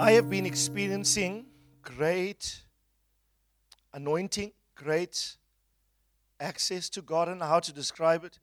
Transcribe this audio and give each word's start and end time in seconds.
I 0.00 0.12
have 0.12 0.30
been 0.30 0.46
experiencing 0.46 1.44
great 1.82 2.62
anointing, 3.92 4.52
great 4.74 5.36
access 6.40 6.88
to 6.88 7.02
God. 7.02 7.28
Know 7.36 7.44
how 7.44 7.60
to 7.60 7.70
describe 7.70 8.24
it, 8.24 8.38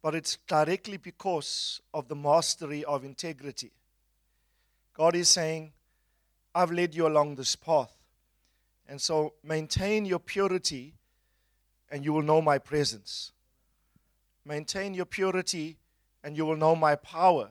but 0.00 0.14
it's 0.14 0.38
directly 0.46 0.96
because 0.96 1.80
of 1.92 2.06
the 2.06 2.14
mastery 2.14 2.84
of 2.84 3.04
integrity. 3.04 3.72
God 4.94 5.16
is 5.16 5.28
saying, 5.28 5.72
I've 6.54 6.70
led 6.70 6.94
you 6.94 7.08
along 7.08 7.34
this 7.34 7.56
path. 7.56 7.92
And 8.88 9.00
so 9.00 9.32
maintain 9.42 10.04
your 10.04 10.20
purity, 10.20 10.94
and 11.90 12.04
you 12.04 12.12
will 12.12 12.22
know 12.22 12.40
my 12.40 12.58
presence. 12.58 13.32
Maintain 14.44 14.94
your 14.94 15.06
purity, 15.06 15.78
and 16.22 16.36
you 16.36 16.46
will 16.46 16.56
know 16.56 16.76
my 16.76 16.94
power. 16.94 17.50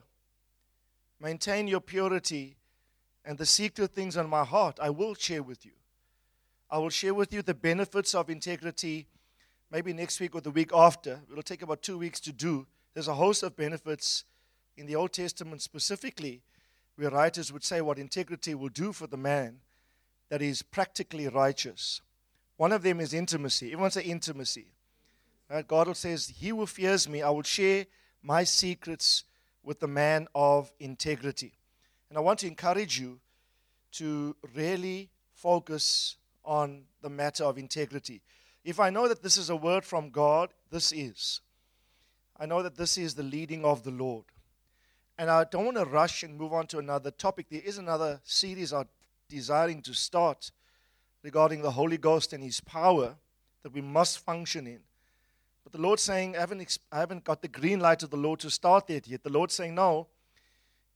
Maintain 1.20 1.68
your 1.68 1.80
purity, 1.80 2.56
and 3.30 3.38
the 3.38 3.46
secret 3.46 3.94
things 3.94 4.16
on 4.16 4.28
my 4.28 4.42
heart 4.42 4.80
I 4.82 4.90
will 4.90 5.14
share 5.14 5.44
with 5.44 5.64
you. 5.64 5.70
I 6.68 6.78
will 6.78 6.90
share 6.90 7.14
with 7.14 7.32
you 7.32 7.42
the 7.42 7.54
benefits 7.54 8.12
of 8.12 8.28
integrity 8.28 9.06
maybe 9.70 9.92
next 9.92 10.18
week 10.18 10.34
or 10.34 10.40
the 10.40 10.50
week 10.50 10.72
after. 10.74 11.20
It'll 11.30 11.44
take 11.44 11.62
about 11.62 11.80
two 11.80 11.96
weeks 11.96 12.18
to 12.22 12.32
do. 12.32 12.66
There's 12.92 13.06
a 13.06 13.14
host 13.14 13.44
of 13.44 13.54
benefits 13.54 14.24
in 14.76 14.86
the 14.86 14.96
Old 14.96 15.12
Testament 15.12 15.62
specifically 15.62 16.42
where 16.96 17.10
writers 17.10 17.52
would 17.52 17.62
say 17.62 17.80
what 17.80 18.00
integrity 18.00 18.56
will 18.56 18.68
do 18.68 18.92
for 18.92 19.06
the 19.06 19.16
man 19.16 19.60
that 20.28 20.42
is 20.42 20.62
practically 20.62 21.28
righteous. 21.28 22.00
One 22.56 22.72
of 22.72 22.82
them 22.82 22.98
is 22.98 23.14
intimacy. 23.14 23.68
Everyone 23.68 23.92
say 23.92 24.02
intimacy. 24.02 24.72
Right? 25.48 25.68
God 25.68 25.96
says, 25.96 26.32
He 26.36 26.48
who 26.48 26.66
fears 26.66 27.08
me, 27.08 27.22
I 27.22 27.30
will 27.30 27.44
share 27.44 27.86
my 28.24 28.42
secrets 28.42 29.22
with 29.62 29.78
the 29.78 29.86
man 29.86 30.26
of 30.34 30.72
integrity. 30.80 31.52
And 32.08 32.18
I 32.18 32.22
want 32.22 32.40
to 32.40 32.48
encourage 32.48 32.98
you 32.98 33.20
to 33.92 34.36
really 34.54 35.10
focus 35.32 36.16
on 36.44 36.82
the 37.02 37.10
matter 37.10 37.44
of 37.44 37.58
integrity. 37.58 38.22
If 38.64 38.80
I 38.80 38.90
know 38.90 39.08
that 39.08 39.22
this 39.22 39.36
is 39.36 39.50
a 39.50 39.56
word 39.56 39.84
from 39.84 40.10
God, 40.10 40.50
this 40.70 40.92
is. 40.92 41.40
I 42.38 42.46
know 42.46 42.62
that 42.62 42.76
this 42.76 42.98
is 42.98 43.14
the 43.14 43.22
leading 43.22 43.64
of 43.64 43.84
the 43.84 43.90
Lord. 43.90 44.24
And 45.18 45.30
I 45.30 45.44
don't 45.44 45.64
want 45.64 45.76
to 45.76 45.84
rush 45.84 46.22
and 46.22 46.38
move 46.38 46.52
on 46.52 46.66
to 46.68 46.78
another 46.78 47.10
topic. 47.10 47.46
There 47.50 47.60
is 47.62 47.78
another 47.78 48.20
series 48.24 48.72
I'm 48.72 48.88
desiring 49.28 49.82
to 49.82 49.94
start 49.94 50.50
regarding 51.22 51.62
the 51.62 51.72
Holy 51.72 51.98
Ghost 51.98 52.32
and 52.32 52.42
His 52.42 52.60
power 52.60 53.16
that 53.62 53.72
we 53.72 53.82
must 53.82 54.18
function 54.18 54.66
in. 54.66 54.80
But 55.62 55.72
the 55.72 55.80
Lord's 55.80 56.02
saying, 56.02 56.36
I 56.36 56.40
haven't, 56.40 56.78
I 56.90 56.98
haven't 56.98 57.24
got 57.24 57.42
the 57.42 57.48
green 57.48 57.80
light 57.80 58.02
of 58.02 58.10
the 58.10 58.16
Lord 58.16 58.40
to 58.40 58.50
start 58.50 58.86
that 58.86 59.06
yet. 59.06 59.22
The 59.22 59.30
Lord's 59.30 59.54
saying, 59.54 59.74
No, 59.74 60.08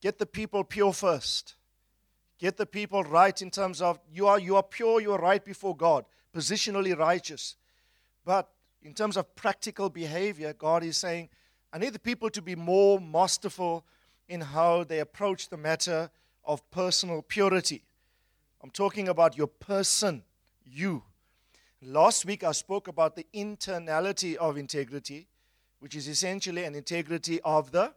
Get 0.04 0.18
the 0.18 0.26
people 0.26 0.64
pure 0.64 0.92
first. 0.92 1.54
Get 2.44 2.58
the 2.58 2.66
people 2.66 3.02
right 3.02 3.40
in 3.40 3.50
terms 3.50 3.80
of 3.80 3.98
you 4.12 4.26
are, 4.26 4.38
you 4.38 4.56
are 4.56 4.62
pure, 4.62 5.00
you 5.00 5.14
are 5.14 5.18
right 5.18 5.42
before 5.42 5.74
God, 5.74 6.04
positionally 6.36 6.94
righteous. 6.94 7.56
But 8.22 8.50
in 8.82 8.92
terms 8.92 9.16
of 9.16 9.34
practical 9.34 9.88
behavior, 9.88 10.52
God 10.52 10.84
is 10.84 10.98
saying, 10.98 11.30
I 11.72 11.78
need 11.78 11.94
the 11.94 11.98
people 11.98 12.28
to 12.28 12.42
be 12.42 12.54
more 12.54 13.00
masterful 13.00 13.86
in 14.28 14.42
how 14.42 14.84
they 14.84 14.98
approach 15.00 15.48
the 15.48 15.56
matter 15.56 16.10
of 16.44 16.70
personal 16.70 17.22
purity. 17.22 17.82
I'm 18.62 18.68
talking 18.68 19.08
about 19.08 19.38
your 19.38 19.46
person, 19.46 20.22
you. 20.66 21.02
Last 21.80 22.26
week 22.26 22.44
I 22.44 22.52
spoke 22.52 22.88
about 22.88 23.16
the 23.16 23.24
internality 23.32 24.34
of 24.34 24.58
integrity, 24.58 25.28
which 25.80 25.96
is 25.96 26.08
essentially 26.08 26.64
an 26.64 26.74
integrity 26.74 27.40
of 27.40 27.70
the 27.70 27.94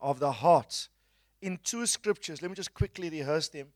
of 0.00 0.20
the 0.20 0.32
heart 0.32 0.88
in 1.44 1.58
two 1.62 1.84
scriptures. 1.84 2.40
Let 2.40 2.50
me 2.50 2.54
just 2.54 2.72
quickly 2.72 3.10
rehearse 3.10 3.48
them. 3.48 3.68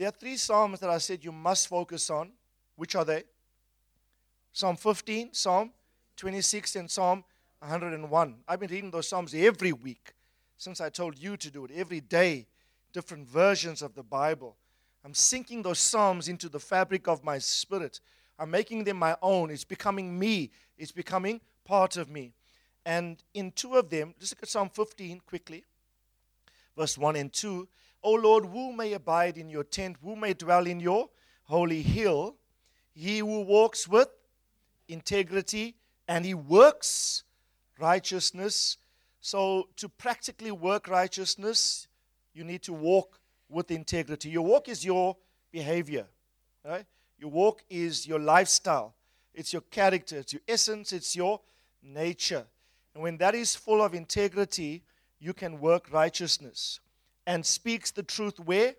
There 0.00 0.08
are 0.08 0.12
three 0.12 0.38
Psalms 0.38 0.80
that 0.80 0.88
I 0.88 0.96
said 0.96 1.22
you 1.22 1.30
must 1.30 1.68
focus 1.68 2.08
on. 2.08 2.32
Which 2.74 2.96
are 2.96 3.04
they? 3.04 3.24
Psalm 4.50 4.76
15, 4.76 5.34
Psalm 5.34 5.72
26, 6.16 6.76
and 6.76 6.90
Psalm 6.90 7.22
101. 7.58 8.36
I've 8.48 8.60
been 8.60 8.70
reading 8.70 8.90
those 8.90 9.08
Psalms 9.08 9.34
every 9.34 9.74
week 9.74 10.14
since 10.56 10.80
I 10.80 10.88
told 10.88 11.18
you 11.18 11.36
to 11.36 11.50
do 11.50 11.66
it. 11.66 11.72
Every 11.76 12.00
day, 12.00 12.46
different 12.94 13.28
versions 13.28 13.82
of 13.82 13.94
the 13.94 14.02
Bible. 14.02 14.56
I'm 15.04 15.12
sinking 15.12 15.60
those 15.60 15.80
Psalms 15.80 16.28
into 16.28 16.48
the 16.48 16.60
fabric 16.60 17.06
of 17.06 17.22
my 17.22 17.36
spirit. 17.36 18.00
I'm 18.38 18.50
making 18.50 18.84
them 18.84 18.96
my 18.96 19.18
own. 19.20 19.50
It's 19.50 19.64
becoming 19.64 20.18
me, 20.18 20.50
it's 20.78 20.92
becoming 20.92 21.42
part 21.62 21.98
of 21.98 22.08
me. 22.08 22.32
And 22.86 23.22
in 23.34 23.52
two 23.52 23.74
of 23.74 23.90
them, 23.90 24.14
just 24.18 24.32
look 24.32 24.44
at 24.44 24.48
Psalm 24.48 24.70
15 24.70 25.20
quickly 25.26 25.66
verse 26.80 26.96
1 26.96 27.16
and 27.16 27.32
2. 27.32 27.68
O 28.02 28.12
Lord, 28.12 28.46
who 28.46 28.72
may 28.72 28.92
abide 28.94 29.36
in 29.36 29.50
your 29.50 29.64
tent? 29.64 29.96
Who 30.02 30.16
may 30.16 30.32
dwell 30.32 30.66
in 30.66 30.80
your 30.80 31.10
holy 31.44 31.82
hill? 31.82 32.36
He 32.94 33.18
who 33.18 33.42
walks 33.42 33.86
with 33.86 34.08
integrity 34.88 35.76
and 36.08 36.24
he 36.24 36.34
works 36.34 37.24
righteousness. 37.78 38.78
So, 39.20 39.68
to 39.76 39.88
practically 39.88 40.50
work 40.50 40.88
righteousness, 40.88 41.88
you 42.32 42.44
need 42.44 42.62
to 42.62 42.72
walk 42.72 43.20
with 43.48 43.70
integrity. 43.70 44.30
Your 44.30 44.44
walk 44.44 44.68
is 44.68 44.84
your 44.84 45.16
behavior, 45.52 46.06
right? 46.64 46.86
Your 47.18 47.30
walk 47.30 47.62
is 47.68 48.06
your 48.06 48.18
lifestyle, 48.18 48.94
it's 49.34 49.52
your 49.52 49.62
character, 49.62 50.18
it's 50.18 50.32
your 50.32 50.42
essence, 50.48 50.92
it's 50.92 51.14
your 51.14 51.40
nature. 51.82 52.46
And 52.94 53.02
when 53.02 53.18
that 53.18 53.34
is 53.34 53.54
full 53.54 53.82
of 53.82 53.94
integrity, 53.94 54.82
you 55.18 55.34
can 55.34 55.60
work 55.60 55.92
righteousness 55.92 56.80
and 57.30 57.46
speaks 57.46 57.92
the 57.92 58.02
truth 58.02 58.40
where? 58.40 58.74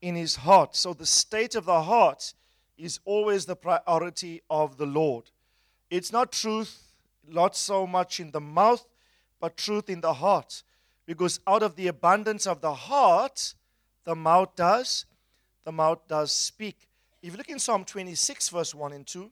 In 0.00 0.14
his 0.14 0.36
heart. 0.36 0.74
So 0.74 0.94
the 0.94 1.04
state 1.04 1.54
of 1.54 1.66
the 1.66 1.82
heart 1.82 2.32
is 2.78 2.98
always 3.04 3.44
the 3.44 3.56
priority 3.56 4.40
of 4.48 4.78
the 4.78 4.86
Lord. 4.86 5.24
It's 5.90 6.10
not 6.10 6.32
truth, 6.32 6.94
not 7.28 7.54
so 7.54 7.86
much 7.86 8.20
in 8.20 8.30
the 8.30 8.40
mouth, 8.40 8.86
but 9.38 9.58
truth 9.58 9.90
in 9.90 10.00
the 10.00 10.14
heart. 10.14 10.62
Because 11.04 11.40
out 11.46 11.62
of 11.62 11.76
the 11.76 11.88
abundance 11.88 12.46
of 12.46 12.62
the 12.62 12.72
heart, 12.72 13.52
the 14.04 14.16
mouth 14.16 14.56
does, 14.56 15.04
the 15.64 15.72
mouth 15.72 16.00
does 16.08 16.32
speak. 16.32 16.88
If 17.22 17.32
you 17.32 17.36
look 17.36 17.50
in 17.50 17.58
Psalm 17.58 17.84
26, 17.84 18.48
verse 18.48 18.74
1 18.74 18.92
and 18.94 19.06
2, 19.06 19.24
in 19.24 19.30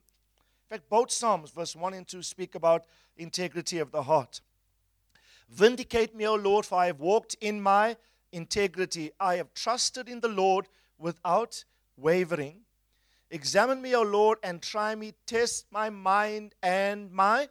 fact, 0.68 0.90
both 0.90 1.10
Psalms, 1.10 1.52
verse 1.52 1.74
1 1.74 1.94
and 1.94 2.06
2, 2.06 2.22
speak 2.22 2.54
about 2.54 2.84
integrity 3.16 3.78
of 3.78 3.92
the 3.92 4.02
heart. 4.02 4.42
Vindicate 5.48 6.14
me, 6.14 6.26
O 6.26 6.34
Lord, 6.34 6.66
for 6.66 6.78
I 6.78 6.86
have 6.86 7.00
walked 7.00 7.34
in 7.40 7.62
my 7.62 7.96
integrity. 8.32 9.10
I 9.18 9.36
have 9.36 9.52
trusted 9.54 10.08
in 10.08 10.20
the 10.20 10.28
Lord 10.28 10.68
without 10.98 11.64
wavering. 11.96 12.60
Examine 13.30 13.82
me, 13.82 13.94
O 13.94 14.02
Lord, 14.02 14.38
and 14.42 14.62
try 14.62 14.94
me. 14.94 15.14
Test 15.26 15.66
my 15.70 15.90
mind 15.90 16.54
and 16.62 17.10
my, 17.12 17.48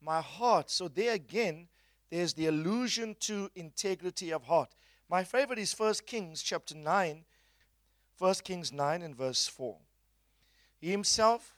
my 0.00 0.20
heart. 0.20 0.70
So, 0.70 0.88
there 0.88 1.14
again, 1.14 1.68
there's 2.10 2.34
the 2.34 2.46
allusion 2.46 3.16
to 3.20 3.50
integrity 3.54 4.32
of 4.32 4.44
heart. 4.44 4.70
My 5.08 5.24
favorite 5.24 5.58
is 5.58 5.78
1 5.78 5.94
Kings 6.06 6.42
chapter 6.42 6.74
9, 6.74 7.24
1 8.18 8.34
Kings 8.44 8.72
9 8.72 9.02
and 9.02 9.14
verse 9.14 9.46
4. 9.46 9.76
He 10.80 10.90
himself, 10.90 11.54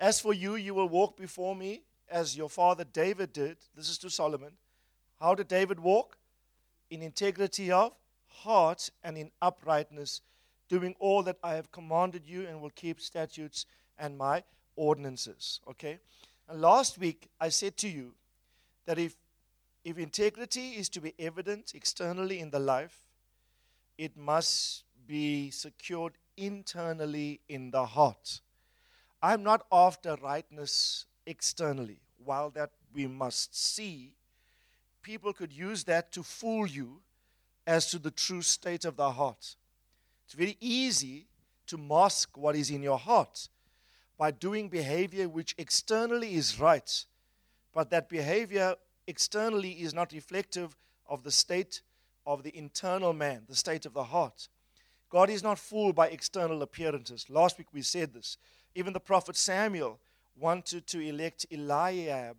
as 0.00 0.20
for 0.20 0.34
you, 0.34 0.56
you 0.56 0.74
will 0.74 0.88
walk 0.88 1.16
before 1.16 1.54
me 1.54 1.82
as 2.10 2.36
your 2.36 2.48
father 2.48 2.84
David 2.84 3.32
did. 3.32 3.56
This 3.76 3.88
is 3.88 3.98
to 3.98 4.10
Solomon. 4.10 4.52
How 5.20 5.34
did 5.34 5.48
David 5.48 5.80
walk? 5.80 6.18
In 6.90 7.02
integrity 7.02 7.70
of 7.70 7.92
heart 8.28 8.90
and 9.02 9.16
in 9.16 9.30
uprightness, 9.40 10.20
doing 10.68 10.94
all 10.98 11.22
that 11.22 11.38
I 11.42 11.54
have 11.54 11.70
commanded 11.72 12.22
you, 12.26 12.46
and 12.46 12.60
will 12.60 12.70
keep 12.70 13.00
statutes 13.00 13.66
and 13.98 14.16
my 14.18 14.42
ordinances. 14.76 15.60
Okay? 15.68 15.98
And 16.48 16.60
last 16.60 16.98
week 16.98 17.28
I 17.40 17.48
said 17.48 17.76
to 17.78 17.88
you 17.88 18.14
that 18.86 18.98
if 18.98 19.16
if 19.84 19.98
integrity 19.98 20.70
is 20.70 20.88
to 20.90 21.00
be 21.00 21.12
evident 21.18 21.72
externally 21.74 22.40
in 22.40 22.50
the 22.50 22.58
life, 22.58 23.04
it 23.98 24.16
must 24.16 24.84
be 25.06 25.50
secured 25.50 26.14
internally 26.38 27.40
in 27.50 27.70
the 27.70 27.84
heart. 27.84 28.40
I'm 29.22 29.42
not 29.42 29.66
after 29.70 30.16
rightness 30.22 31.04
externally. 31.26 32.00
While 32.16 32.48
that 32.50 32.70
we 32.94 33.06
must 33.06 33.54
see, 33.54 34.14
people 35.04 35.32
could 35.32 35.52
use 35.52 35.84
that 35.84 36.10
to 36.12 36.24
fool 36.24 36.66
you 36.66 37.00
as 37.66 37.90
to 37.90 37.98
the 37.98 38.10
true 38.10 38.42
state 38.42 38.84
of 38.84 38.96
the 38.96 39.12
heart. 39.12 39.54
It's 40.24 40.34
very 40.34 40.56
easy 40.60 41.26
to 41.68 41.78
mask 41.78 42.36
what 42.36 42.56
is 42.56 42.70
in 42.70 42.82
your 42.82 42.98
heart 42.98 43.48
by 44.18 44.30
doing 44.30 44.68
behavior 44.68 45.28
which 45.28 45.54
externally 45.58 46.34
is 46.34 46.58
right, 46.58 47.04
but 47.72 47.90
that 47.90 48.08
behavior 48.08 48.74
externally 49.06 49.72
is 49.72 49.92
not 49.94 50.12
reflective 50.12 50.76
of 51.06 51.22
the 51.22 51.30
state 51.30 51.82
of 52.26 52.42
the 52.42 52.56
internal 52.56 53.12
man, 53.12 53.42
the 53.48 53.56
state 53.56 53.84
of 53.86 53.92
the 53.92 54.04
heart. 54.04 54.48
God 55.10 55.30
is 55.30 55.42
not 55.42 55.58
fooled 55.58 55.94
by 55.94 56.08
external 56.08 56.62
appearances. 56.62 57.28
Last 57.28 57.58
week 57.58 57.68
we 57.72 57.82
said 57.82 58.14
this. 58.14 58.38
Even 58.74 58.92
the 58.92 59.00
prophet 59.00 59.36
Samuel 59.36 60.00
wanted 60.36 60.86
to 60.88 61.00
elect 61.00 61.46
Eliab, 61.52 62.36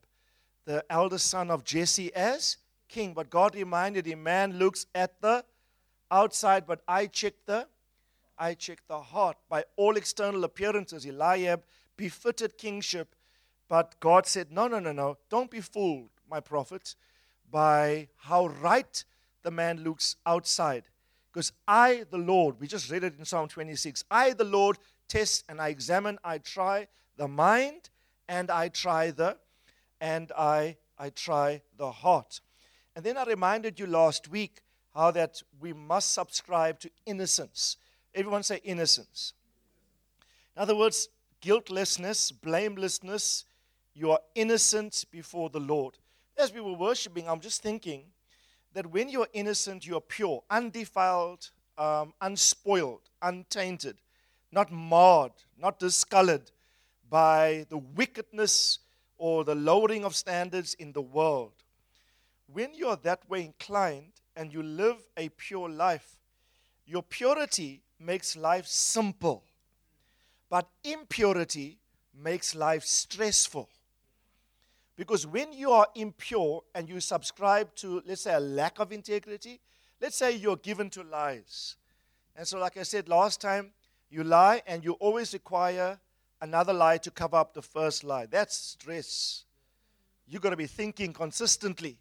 the 0.66 0.84
eldest 0.90 1.28
son 1.28 1.52
of 1.52 1.64
Jesse, 1.64 2.14
as 2.14 2.58
king, 2.88 3.14
but 3.14 3.30
God 3.30 3.56
reminded 3.56 4.06
him, 4.06 4.24
man 4.24 4.58
looks 4.58 4.86
at 4.94 5.22
the 5.22 5.44
outside, 6.12 6.66
but 6.68 6.82
I 6.88 7.08
check 7.08 7.34
the 7.46 7.68
I 8.38 8.54
check 8.54 8.80
the 8.88 9.00
heart. 9.00 9.38
By 9.50 9.64
all 9.78 9.96
external 9.96 10.44
appearances, 10.44 11.06
Eliab 11.06 11.64
befitted 11.96 12.58
kingship, 12.58 13.16
but 13.70 13.96
God 14.00 14.26
said, 14.26 14.52
No, 14.52 14.68
no, 14.68 14.80
no, 14.80 14.92
no. 14.92 15.18
Don't 15.30 15.50
be 15.50 15.62
fooled, 15.62 16.10
my 16.30 16.40
prophet, 16.40 16.96
by 17.50 18.10
how 18.18 18.48
right 18.48 19.04
the 19.44 19.52
man 19.52 19.84
looks 19.84 20.18
outside. 20.26 20.84
Because 21.32 21.52
I, 21.68 22.06
the 22.10 22.18
Lord, 22.18 22.60
we 22.60 22.68
just 22.68 22.90
read 22.92 23.04
it 23.04 23.18
in 23.18 23.26
Psalm 23.26 23.48
26, 23.48 24.04
I, 24.10 24.34
the 24.34 24.44
Lord, 24.44 24.78
test 25.08 25.44
and 25.50 25.62
I 25.62 25.70
examine, 25.70 26.18
I 26.24 26.38
try 26.40 26.88
the 27.18 27.28
mind 27.28 27.90
and 28.28 28.50
I 28.50 28.70
try 28.70 29.12
the 29.12 29.38
and 30.06 30.32
I 30.38 30.78
I 31.00 31.10
try 31.10 31.62
the 31.78 31.92
heart. 31.92 32.40
And 32.96 33.04
then 33.04 33.18
I 33.18 33.26
reminded 33.26 33.80
you 33.80 33.88
last 33.88 34.30
week 34.30 34.62
how 34.94 35.10
that 35.12 35.42
we 35.60 35.74
must 35.74 36.14
subscribe 36.14 36.80
to 36.82 36.92
innocence. 37.08 37.78
Everyone 38.14 38.44
say 38.44 38.62
innocence. 38.64 39.34
In 40.56 40.62
other 40.62 40.76
words, 40.76 41.10
guiltlessness, 41.42 42.32
blamelessness. 42.32 43.46
You 43.96 44.12
are 44.12 44.20
innocent 44.36 45.06
before 45.12 45.50
the 45.50 45.60
Lord. 45.60 45.98
As 46.38 46.54
we 46.54 46.62
were 46.62 46.74
worshiping, 46.74 47.28
I'm 47.28 47.42
just 47.42 47.64
thinking 47.64 48.04
that 48.74 48.86
when 48.86 49.10
you're 49.10 49.28
innocent, 49.34 49.88
you're 49.88 50.02
pure, 50.02 50.44
undefiled, 50.52 51.50
um, 51.80 52.14
unspoiled, 52.22 53.10
untainted, 53.24 53.98
not 54.52 54.72
marred, 54.72 55.34
not 55.58 55.80
discolored 55.80 56.52
by 57.10 57.66
the 57.70 57.78
wickedness 57.78 58.80
or 59.18 59.44
the 59.44 59.56
lowering 59.56 60.04
of 60.06 60.16
standards 60.16 60.74
in 60.76 60.92
the 60.92 61.02
world. 61.02 61.54
When 62.52 62.74
you're 62.74 62.98
that 62.98 63.28
way 63.30 63.46
inclined 63.46 64.14
and 64.36 64.54
you 64.54 64.62
live 64.62 64.98
a 65.18 65.30
pure 65.30 65.70
life, 65.70 66.18
your 66.86 67.02
purity 67.02 67.82
makes 68.00 68.36
life 68.36 68.68
simple, 68.68 69.44
but 70.50 70.68
impurity 70.84 71.80
makes 72.14 72.54
life 72.54 72.84
stressful. 72.84 73.70
Because 74.96 75.28
when 75.28 75.52
you 75.52 75.72
are 75.72 75.88
impure 75.96 76.64
and 76.74 76.88
you 76.88 77.00
subscribe 77.00 77.76
to, 77.76 78.02
let's 78.06 78.22
say, 78.22 78.34
a 78.34 78.40
lack 78.40 78.80
of 78.80 78.92
integrity, 78.92 79.60
let's 80.02 80.16
say 80.16 80.32
you're 80.36 80.56
given 80.58 80.90
to 80.92 81.04
lies. 81.04 81.76
And 82.36 82.48
so, 82.48 82.60
like 82.60 82.78
I 82.78 82.84
said 82.84 83.10
last 83.10 83.42
time, 83.42 83.72
you 84.10 84.24
lie 84.24 84.62
and 84.68 84.84
you 84.84 84.94
always 84.94 85.34
require 85.34 86.00
another 86.42 86.74
lie 86.74 86.98
to 86.98 87.12
cover 87.12 87.38
up 87.38 87.54
the 87.54 87.62
first 87.62 88.04
lie. 88.04 88.26
That's 88.26 88.56
stress. 88.56 89.44
You've 90.28 90.42
got 90.42 90.52
to 90.52 90.58
be 90.58 90.68
thinking 90.68 91.14
consistently 91.14 91.98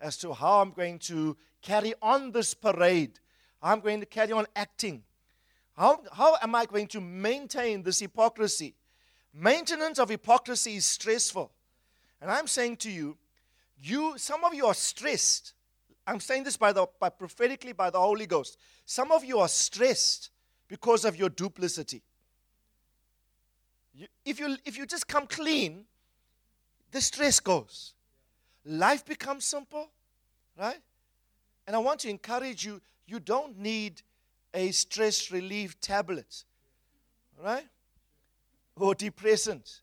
as 0.00 0.16
to 0.18 0.32
how 0.32 0.60
I'm 0.60 0.72
going 0.72 0.98
to 1.00 1.36
carry 1.60 1.94
on 2.02 2.32
this 2.32 2.54
parade. 2.54 3.18
I'm 3.62 3.80
going 3.80 4.00
to 4.00 4.06
carry 4.06 4.32
on 4.32 4.46
acting. 4.56 5.02
How, 5.76 6.00
how 6.12 6.36
am 6.42 6.54
I 6.54 6.66
going 6.66 6.88
to 6.88 7.00
maintain 7.00 7.82
this 7.82 8.00
hypocrisy? 8.00 8.74
Maintenance 9.32 9.98
of 9.98 10.08
hypocrisy 10.08 10.76
is 10.76 10.84
stressful. 10.84 11.50
And 12.20 12.30
I'm 12.30 12.46
saying 12.46 12.76
to 12.78 12.90
you, 12.90 13.16
you 13.82 14.16
some 14.16 14.44
of 14.44 14.54
you 14.54 14.66
are 14.66 14.74
stressed. 14.74 15.54
I'm 16.06 16.20
saying 16.20 16.44
this 16.44 16.56
by 16.56 16.72
the 16.72 16.86
by 17.00 17.08
prophetically 17.08 17.72
by 17.72 17.90
the 17.90 17.98
Holy 17.98 18.26
Ghost. 18.26 18.58
Some 18.84 19.10
of 19.10 19.24
you 19.24 19.38
are 19.38 19.48
stressed 19.48 20.30
because 20.68 21.04
of 21.04 21.16
your 21.16 21.28
duplicity. 21.28 22.02
You, 23.94 24.06
if 24.24 24.40
you 24.40 24.56
if 24.64 24.78
you 24.78 24.86
just 24.86 25.06
come 25.06 25.26
clean, 25.26 25.84
the 26.90 27.00
stress 27.00 27.40
goes. 27.40 27.94
Life 28.64 29.04
becomes 29.04 29.44
simple, 29.44 29.88
right? 30.58 30.80
And 31.66 31.76
I 31.76 31.78
want 31.78 32.00
to 32.00 32.10
encourage 32.10 32.64
you, 32.64 32.80
you 33.06 33.20
don't 33.20 33.58
need 33.58 34.02
a 34.54 34.70
stress 34.70 35.30
relief 35.30 35.80
tablet, 35.80 36.44
right? 37.42 37.66
Or 38.76 38.94
depressant. 38.94 39.80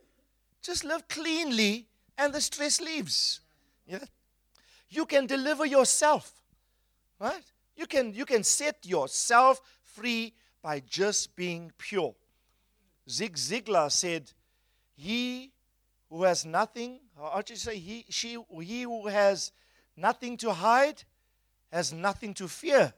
Just 0.62 0.84
live 0.84 1.08
cleanly 1.08 1.88
and 2.18 2.34
the 2.34 2.42
stress 2.42 2.82
leaves. 2.82 3.42
Yeah? 3.88 4.04
You 4.90 5.06
can 5.06 5.26
deliver 5.26 5.66
yourself, 5.66 6.32
right? 7.20 7.44
You 7.76 7.86
can, 7.86 8.14
you 8.14 8.26
can 8.26 8.44
set 8.44 8.86
yourself 8.86 9.62
free 9.84 10.34
by 10.62 10.82
just 10.82 11.36
being 11.36 11.72
pure. 11.78 12.14
Zig 13.10 13.36
Ziglar 13.36 13.92
said, 13.92 14.32
He 14.96 15.52
who 16.10 16.24
has 16.24 16.46
nothing, 16.46 17.00
how 17.18 17.42
do 17.42 17.54
you 17.54 17.58
say, 17.58 17.78
he, 17.78 18.06
she, 18.10 18.38
he 18.62 18.84
who 18.84 19.08
has 19.08 19.52
nothing 19.98 20.38
to 20.38 20.54
hide 20.54 21.04
has 21.72 21.94
nothing 21.94 22.34
to 22.36 22.48
fear. 22.48 22.94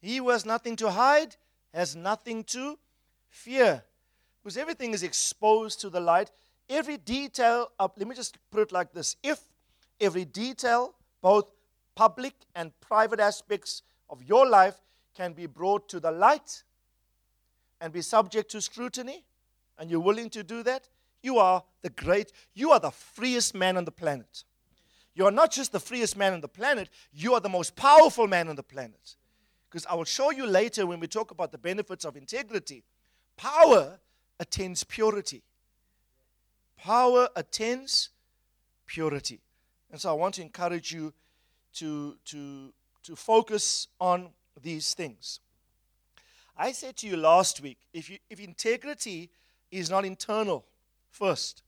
He 0.00 0.18
who 0.18 0.30
has 0.30 0.44
nothing 0.44 0.76
to 0.76 0.90
hide 0.90 1.36
has 1.72 1.96
nothing 1.96 2.44
to 2.44 2.78
fear. 3.28 3.82
Because 4.42 4.56
everything 4.56 4.92
is 4.92 5.02
exposed 5.02 5.80
to 5.80 5.90
the 5.90 6.00
light. 6.00 6.30
Every 6.68 6.96
detail 6.96 7.70
of, 7.78 7.92
let 7.96 8.06
me 8.08 8.14
just 8.14 8.38
put 8.50 8.62
it 8.62 8.72
like 8.72 8.92
this 8.92 9.16
if 9.22 9.40
every 10.00 10.24
detail, 10.24 10.94
both 11.22 11.46
public 11.94 12.34
and 12.54 12.78
private 12.80 13.20
aspects 13.20 13.82
of 14.10 14.22
your 14.22 14.46
life, 14.46 14.76
can 15.16 15.32
be 15.32 15.46
brought 15.46 15.88
to 15.88 15.98
the 15.98 16.10
light 16.10 16.62
and 17.80 17.92
be 17.92 18.02
subject 18.02 18.50
to 18.52 18.60
scrutiny, 18.60 19.24
and 19.78 19.90
you're 19.90 20.00
willing 20.00 20.30
to 20.30 20.42
do 20.42 20.62
that, 20.62 20.88
you 21.22 21.38
are 21.38 21.62
the 21.82 21.90
great, 21.90 22.32
you 22.54 22.70
are 22.70 22.80
the 22.80 22.90
freest 22.90 23.54
man 23.54 23.76
on 23.76 23.84
the 23.84 23.92
planet. 23.92 24.44
You 25.14 25.26
are 25.26 25.30
not 25.30 25.50
just 25.50 25.72
the 25.72 25.80
freest 25.80 26.16
man 26.16 26.34
on 26.34 26.40
the 26.40 26.48
planet, 26.48 26.88
you 27.12 27.34
are 27.34 27.40
the 27.40 27.48
most 27.48 27.74
powerful 27.74 28.26
man 28.26 28.48
on 28.48 28.56
the 28.56 28.62
planet. 28.62 29.16
Because 29.68 29.86
I 29.86 29.94
will 29.94 30.04
show 30.04 30.30
you 30.30 30.46
later 30.46 30.86
when 30.86 31.00
we 31.00 31.06
talk 31.06 31.30
about 31.30 31.52
the 31.52 31.58
benefits 31.58 32.04
of 32.04 32.16
integrity. 32.16 32.84
Power 33.36 33.98
attends 34.38 34.84
purity. 34.84 35.42
Power 36.76 37.28
attends 37.34 38.10
purity. 38.86 39.40
And 39.90 40.00
so 40.00 40.10
I 40.10 40.12
want 40.12 40.34
to 40.34 40.42
encourage 40.42 40.92
you 40.92 41.12
to, 41.74 42.16
to, 42.26 42.72
to 43.02 43.16
focus 43.16 43.88
on 44.00 44.30
these 44.62 44.94
things. 44.94 45.40
I 46.56 46.72
said 46.72 46.96
to 46.98 47.06
you 47.06 47.16
last 47.16 47.60
week 47.60 47.78
if, 47.92 48.08
you, 48.08 48.18
if 48.30 48.40
integrity 48.40 49.30
is 49.70 49.90
not 49.90 50.04
internal 50.04 50.64
first, 51.10 51.62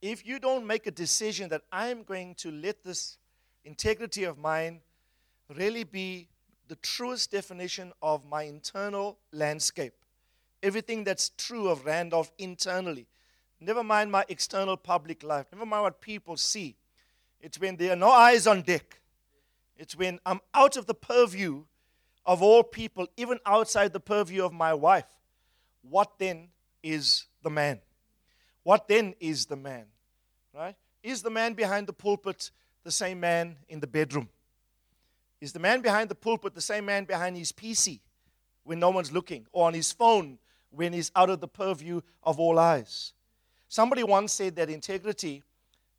if 0.00 0.26
you 0.26 0.38
don't 0.38 0.66
make 0.66 0.86
a 0.86 0.90
decision 0.90 1.48
that 1.50 1.62
I'm 1.72 2.04
going 2.04 2.34
to 2.36 2.50
let 2.50 2.84
this 2.84 3.18
integrity 3.64 4.24
of 4.24 4.38
mine 4.38 4.80
really 5.54 5.84
be 5.84 6.28
the 6.68 6.76
truest 6.76 7.30
definition 7.30 7.92
of 8.02 8.24
my 8.26 8.42
internal 8.42 9.18
landscape. 9.32 9.94
Everything 10.62 11.04
that's 11.04 11.30
true 11.36 11.68
of 11.68 11.86
Randolph 11.86 12.30
internally. 12.38 13.06
Never 13.60 13.82
mind 13.82 14.12
my 14.12 14.24
external 14.28 14.76
public 14.76 15.22
life. 15.22 15.46
Never 15.52 15.66
mind 15.66 15.82
what 15.82 16.00
people 16.00 16.36
see. 16.36 16.76
It's 17.40 17.58
when 17.58 17.76
there 17.76 17.92
are 17.92 17.96
no 17.96 18.10
eyes 18.10 18.46
on 18.46 18.62
deck. 18.62 19.00
It's 19.76 19.96
when 19.96 20.20
I'm 20.26 20.40
out 20.54 20.76
of 20.76 20.86
the 20.86 20.94
purview 20.94 21.64
of 22.28 22.42
all 22.42 22.62
people, 22.62 23.08
even 23.16 23.40
outside 23.46 23.94
the 23.94 23.98
purview 23.98 24.44
of 24.44 24.52
my 24.52 24.74
wife. 24.74 25.06
What 25.80 26.18
then 26.18 26.48
is 26.82 27.24
the 27.42 27.48
man? 27.48 27.80
What 28.62 28.86
then 28.86 29.14
is 29.18 29.46
the 29.46 29.56
man? 29.56 29.86
Right? 30.54 30.76
Is 31.02 31.22
the 31.22 31.30
man 31.30 31.54
behind 31.54 31.86
the 31.86 31.94
pulpit 31.94 32.50
the 32.84 32.90
same 32.90 33.18
man 33.18 33.56
in 33.70 33.80
the 33.80 33.86
bedroom? 33.86 34.28
Is 35.40 35.54
the 35.54 35.58
man 35.58 35.80
behind 35.80 36.10
the 36.10 36.14
pulpit 36.14 36.54
the 36.54 36.60
same 36.60 36.84
man 36.84 37.04
behind 37.04 37.34
his 37.34 37.50
PC 37.50 38.00
when 38.62 38.78
no 38.78 38.90
one's 38.90 39.10
looking, 39.10 39.46
or 39.50 39.66
on 39.66 39.72
his 39.72 39.90
phone 39.90 40.38
when 40.70 40.92
he's 40.92 41.10
out 41.16 41.30
of 41.30 41.40
the 41.40 41.48
purview 41.48 42.02
of 42.22 42.38
all 42.38 42.58
eyes? 42.58 43.14
Somebody 43.68 44.02
once 44.04 44.34
said 44.34 44.54
that 44.56 44.68
integrity 44.68 45.42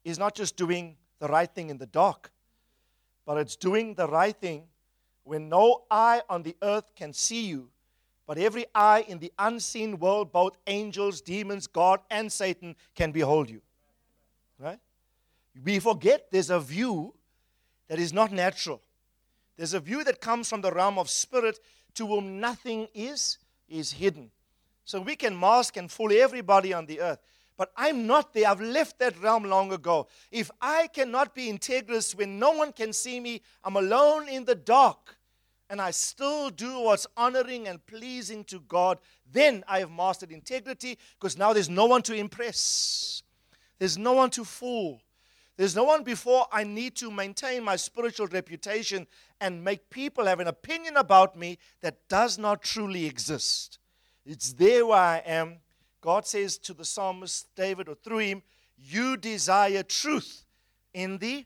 is 0.04 0.20
not 0.20 0.36
just 0.36 0.56
doing 0.56 0.96
the 1.18 1.28
right 1.28 1.50
thing 1.50 1.72
in 1.72 1.80
the 1.80 1.88
dark, 1.88 2.32
but 3.26 3.38
it's 3.38 3.56
doing 3.56 3.96
the 3.96 4.08
right 4.08 4.36
thing 4.36 4.68
when 5.30 5.48
no 5.48 5.84
eye 5.92 6.22
on 6.28 6.44
the 6.44 6.56
earth 6.62 6.96
can 6.96 7.14
see 7.14 7.46
you, 7.46 7.70
but 8.26 8.38
every 8.38 8.66
eye 8.74 9.06
in 9.08 9.20
the 9.20 9.32
unseen 9.38 10.00
world, 10.00 10.32
both 10.32 10.58
angels, 10.68 11.22
demons, 11.22 11.68
God, 11.68 12.00
and 12.10 12.32
Satan, 12.32 12.76
can 12.96 13.12
behold 13.12 13.50
you. 13.50 13.62
Right? 14.58 14.80
We 15.64 15.80
forget 15.80 16.28
there's 16.32 16.50
a 16.50 16.60
view 16.60 17.14
that 17.88 18.00
is 18.00 18.12
not 18.12 18.32
natural. 18.32 18.82
There's 19.56 19.74
a 19.74 19.80
view 19.80 20.04
that 20.04 20.20
comes 20.20 20.50
from 20.50 20.62
the 20.62 20.72
realm 20.72 20.98
of 20.98 21.10
spirit 21.10 21.60
to 21.96 22.08
whom 22.08 22.40
nothing 22.40 22.88
is 22.94 23.38
is 23.68 23.92
hidden. 23.92 24.32
So 24.86 25.00
we 25.00 25.16
can 25.16 25.40
mask 25.40 25.78
and 25.78 25.92
fool 25.92 26.12
everybody 26.12 26.74
on 26.74 26.88
the 26.88 27.02
earth. 27.02 27.20
But 27.58 27.72
I'm 27.76 28.08
not 28.08 28.34
there. 28.34 28.48
I've 28.48 28.62
left 28.62 29.00
that 29.00 29.22
realm 29.22 29.44
long 29.44 29.74
ago. 29.74 30.08
If 30.32 30.50
I 30.62 30.88
cannot 30.88 31.36
be 31.36 31.52
integrous 31.52 32.16
when 32.16 32.40
no 32.40 32.52
one 32.52 32.72
can 32.72 32.94
see 32.94 33.20
me, 33.20 33.42
I'm 33.64 33.76
alone 33.76 34.30
in 34.30 34.46
the 34.46 34.56
dark, 34.56 35.18
and 35.70 35.82
I 35.82 35.92
still 35.92 36.50
do 36.50 36.82
what's 36.82 37.06
honoring 37.16 37.68
and 37.68 37.86
pleasing 37.86 38.44
to 38.46 38.60
God, 38.62 39.00
then 39.32 39.64
I 39.68 39.80
have 39.80 39.92
mastered 39.92 40.32
integrity 40.32 40.98
because 41.20 41.38
now 41.38 41.54
there's 41.54 41.70
no 41.70 41.86
one 41.86 42.02
to 42.04 42.14
impress, 42.14 43.24
there's 43.78 43.98
no 43.98 44.14
one 44.14 44.30
to 44.32 44.44
fool. 44.44 45.02
There's 45.60 45.76
no 45.76 45.84
one 45.84 46.04
before 46.04 46.46
I 46.54 46.64
need 46.64 46.96
to 46.96 47.12
maintain 47.12 47.66
my 47.66 47.76
spiritual 47.76 48.28
reputation 48.28 49.06
and 49.42 49.62
make 49.62 49.90
people 49.90 50.26
have 50.26 50.40
an 50.40 50.48
opinion 50.48 50.96
about 50.96 51.38
me 51.38 51.58
that 51.82 52.08
does 52.08 52.38
not 52.38 52.62
truly 52.62 53.06
exist. 53.06 53.78
It's 54.26 54.54
there 54.54 54.86
where 54.86 54.98
I 54.98 55.18
am. 55.26 55.58
God 56.00 56.26
says 56.26 56.58
to 56.60 56.74
the 56.74 56.86
psalmist 56.86 57.54
David, 57.58 57.90
or 57.90 57.96
through 57.96 58.20
him, 58.20 58.44
You 58.78 59.18
desire 59.18 59.84
truth 59.84 60.46
in 60.94 61.18
the 61.18 61.46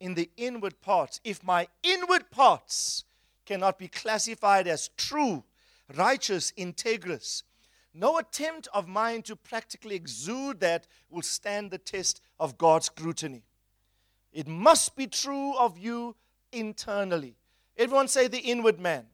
in 0.00 0.14
the 0.14 0.30
inward 0.36 0.80
parts. 0.82 1.18
If 1.24 1.42
my 1.42 1.68
inward 1.82 2.30
parts 2.30 3.04
cannot 3.46 3.78
be 3.78 3.88
classified 3.88 4.66
as 4.66 4.90
true, 4.96 5.44
righteous, 5.96 6.52
integrous, 6.52 7.42
no 7.92 8.18
attempt 8.18 8.68
of 8.72 8.86
mine 8.86 9.22
to 9.22 9.34
practically 9.34 9.96
exude 9.96 10.60
that 10.60 10.86
will 11.08 11.22
stand 11.22 11.70
the 11.70 11.78
test 11.78 12.20
of 12.38 12.56
God's 12.56 12.86
scrutiny. 12.86 13.42
It 14.32 14.46
must 14.46 14.94
be 14.94 15.06
true 15.08 15.56
of 15.56 15.76
you 15.76 16.14
internally. 16.52 17.36
Everyone 17.76 18.08
say 18.08 18.28
the 18.28 18.38
inward 18.38 18.78
man. 18.78 19.06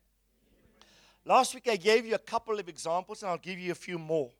Last 1.24 1.54
week 1.54 1.68
I 1.68 1.76
gave 1.76 2.04
you 2.04 2.14
a 2.14 2.18
couple 2.18 2.58
of 2.58 2.68
examples, 2.68 3.22
and 3.22 3.30
I'll 3.30 3.38
give 3.38 3.58
you 3.58 3.72
a 3.72 3.76
few 3.76 3.98
more, 3.98 4.30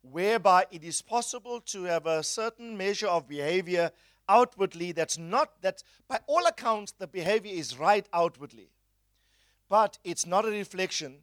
whereby 0.00 0.66
it 0.70 0.84
is 0.84 1.02
possible 1.02 1.60
to 1.66 1.84
have 1.84 2.06
a 2.06 2.22
certain 2.22 2.76
measure 2.76 3.08
of 3.08 3.28
behavior 3.28 3.90
outwardly 4.28 4.92
that's 4.92 5.18
not, 5.18 5.60
that 5.62 5.82
by 6.08 6.20
all 6.26 6.46
accounts, 6.46 6.92
the 6.92 7.06
behavior 7.06 7.52
is 7.52 7.78
right 7.78 8.06
outwardly, 8.12 8.70
but 9.72 9.96
it's 10.04 10.26
not 10.26 10.44
a 10.44 10.50
reflection 10.50 11.14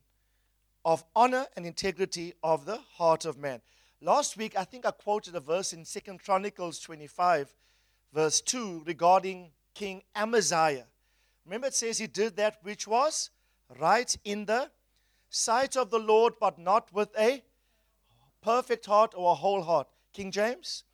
of 0.84 1.04
honor 1.16 1.46
and 1.56 1.68
integrity 1.68 2.34
of 2.42 2.66
the 2.66 2.80
heart 2.96 3.24
of 3.24 3.38
man. 3.38 3.62
Last 4.02 4.38
week, 4.38 4.58
I 4.58 4.64
think 4.64 4.88
I 4.88 4.90
quoted 4.90 5.36
a 5.36 5.40
verse 5.40 5.72
in 5.72 5.86
Second 5.86 6.24
Chronicles 6.24 6.80
25, 6.80 7.54
verse 8.12 8.42
2, 8.42 8.86
regarding 8.88 9.52
King 9.76 10.02
Amaziah. 10.16 10.88
Remember, 11.46 11.68
it 11.68 11.76
says 11.76 12.00
he 12.00 12.08
did 12.08 12.38
that 12.38 12.58
which 12.64 12.88
was 12.88 13.30
right 13.80 14.18
in 14.26 14.46
the 14.46 14.72
sight 15.30 15.78
of 15.78 15.92
the 15.92 16.00
Lord, 16.00 16.34
but 16.40 16.58
not 16.58 16.92
with 16.92 17.10
a 17.20 17.44
perfect 18.42 18.88
heart 18.88 19.14
or 19.16 19.34
a 19.34 19.36
whole 19.36 19.62
heart. 19.62 19.90
King 20.12 20.32
James, 20.32 20.86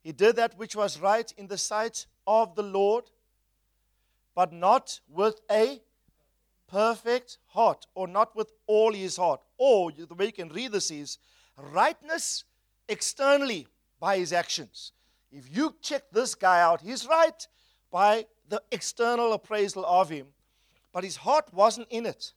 he 0.00 0.12
did 0.12 0.36
that 0.36 0.56
which 0.56 0.74
was 0.74 0.98
right 0.98 1.30
in 1.36 1.48
the 1.48 1.58
sight 1.58 2.06
of 2.26 2.54
the 2.54 2.62
Lord, 2.62 3.04
but 4.34 4.54
not 4.54 5.00
with 5.06 5.42
a 5.50 5.82
perfect 6.68 7.38
heart, 7.48 7.86
or 7.94 8.06
not 8.08 8.34
with 8.34 8.52
all 8.66 8.92
his 8.92 9.16
heart. 9.16 9.40
Or 9.58 9.90
the 9.92 10.14
way 10.14 10.26
you 10.26 10.32
can 10.32 10.48
read 10.48 10.72
this 10.72 10.90
is 10.90 11.18
rightness 11.56 12.44
externally 12.88 13.66
by 14.00 14.18
his 14.18 14.32
actions. 14.32 14.92
If 15.30 15.54
you 15.54 15.74
check 15.80 16.04
this 16.12 16.34
guy 16.34 16.60
out, 16.60 16.80
he's 16.80 17.06
right 17.06 17.46
by 17.90 18.26
the 18.48 18.62
external 18.70 19.32
appraisal 19.32 19.84
of 19.86 20.10
him, 20.10 20.26
but 20.92 21.04
his 21.04 21.16
heart 21.16 21.52
wasn't 21.52 21.88
in 21.90 22.06
it. 22.06 22.32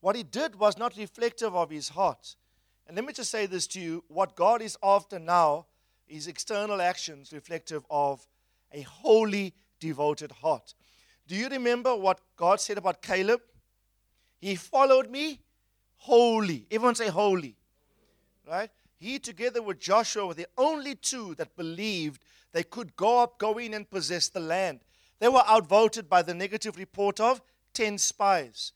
What 0.00 0.16
he 0.16 0.22
did 0.22 0.56
was 0.56 0.76
not 0.76 0.96
reflective 0.96 1.54
of 1.54 1.70
his 1.70 1.90
heart. 1.90 2.36
And 2.86 2.96
let 2.96 3.06
me 3.06 3.12
just 3.12 3.30
say 3.30 3.46
this 3.46 3.66
to 3.68 3.80
you 3.80 4.04
what 4.08 4.34
God 4.34 4.60
is 4.60 4.76
after 4.82 5.18
now 5.18 5.66
is 6.08 6.26
external 6.26 6.82
actions 6.82 7.32
reflective 7.32 7.84
of 7.88 8.26
a 8.72 8.82
holy, 8.82 9.54
devoted 9.78 10.32
heart. 10.32 10.74
Do 11.32 11.38
you 11.38 11.48
remember 11.48 11.96
what 11.96 12.20
God 12.36 12.60
said 12.60 12.76
about 12.76 13.00
Caleb? 13.00 13.40
He 14.38 14.54
followed 14.54 15.08
me 15.08 15.40
wholly. 15.96 16.66
Everyone 16.70 16.94
say 16.94 17.08
holy. 17.08 17.56
Right? 18.46 18.68
He, 18.98 19.18
together 19.18 19.62
with 19.62 19.80
Joshua, 19.80 20.26
were 20.26 20.34
the 20.34 20.48
only 20.58 20.94
two 20.94 21.34
that 21.36 21.56
believed 21.56 22.20
they 22.52 22.62
could 22.62 22.94
go 22.96 23.20
up, 23.20 23.38
go 23.38 23.56
in, 23.56 23.72
and 23.72 23.88
possess 23.88 24.28
the 24.28 24.40
land. 24.40 24.80
They 25.20 25.28
were 25.28 25.42
outvoted 25.48 26.06
by 26.06 26.20
the 26.20 26.34
negative 26.34 26.76
report 26.76 27.18
of 27.18 27.40
10 27.72 27.96
spies. 27.96 28.72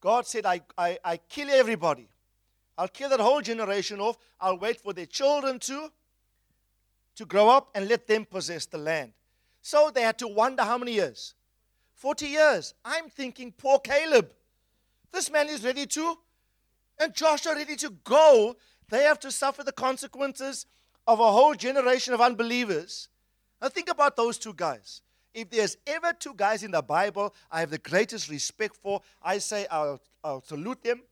God 0.00 0.26
said, 0.26 0.46
I, 0.46 0.62
I, 0.78 0.98
I 1.04 1.16
kill 1.18 1.50
everybody. 1.50 2.08
I'll 2.78 2.88
kill 2.88 3.10
that 3.10 3.20
whole 3.20 3.42
generation 3.42 4.00
off. 4.00 4.16
I'll 4.40 4.56
wait 4.56 4.80
for 4.80 4.94
their 4.94 5.04
children 5.04 5.58
to, 5.58 5.92
to 7.16 7.26
grow 7.26 7.50
up 7.50 7.68
and 7.74 7.88
let 7.88 8.06
them 8.06 8.24
possess 8.24 8.64
the 8.64 8.78
land. 8.78 9.12
So 9.60 9.90
they 9.94 10.00
had 10.00 10.16
to 10.20 10.28
wonder 10.28 10.62
how 10.62 10.78
many 10.78 10.94
years? 10.94 11.34
40 12.00 12.26
years. 12.26 12.74
I'm 12.82 13.10
thinking, 13.10 13.52
poor 13.52 13.78
Caleb. 13.78 14.32
This 15.12 15.30
man 15.30 15.50
is 15.50 15.62
ready 15.62 15.84
to, 15.84 16.16
and 16.98 17.12
Joshua 17.12 17.54
ready 17.54 17.76
to 17.76 17.90
go. 18.04 18.56
They 18.88 19.02
have 19.02 19.20
to 19.20 19.30
suffer 19.30 19.62
the 19.62 19.72
consequences 19.72 20.64
of 21.06 21.20
a 21.20 21.30
whole 21.30 21.54
generation 21.54 22.14
of 22.14 22.22
unbelievers. 22.22 23.08
Now 23.60 23.68
think 23.68 23.90
about 23.90 24.16
those 24.16 24.38
two 24.38 24.54
guys. 24.54 25.02
If 25.34 25.50
there's 25.50 25.76
ever 25.86 26.14
two 26.18 26.32
guys 26.34 26.62
in 26.62 26.70
the 26.70 26.80
Bible 26.80 27.34
I 27.52 27.60
have 27.60 27.70
the 27.70 27.78
greatest 27.78 28.30
respect 28.30 28.76
for, 28.76 29.02
I 29.22 29.36
say 29.36 29.66
I'll, 29.70 30.00
I'll 30.24 30.40
salute 30.40 30.82
them. 30.82 31.02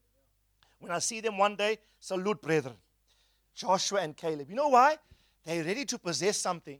When 0.78 0.90
I 0.90 1.00
see 1.00 1.20
them 1.20 1.36
one 1.36 1.54
day, 1.54 1.78
salute 2.00 2.40
brethren. 2.40 2.76
Joshua 3.54 4.00
and 4.00 4.16
Caleb. 4.16 4.48
You 4.48 4.56
know 4.56 4.68
why? 4.68 4.96
They're 5.44 5.64
ready 5.64 5.84
to 5.84 5.98
possess 5.98 6.38
something, 6.38 6.78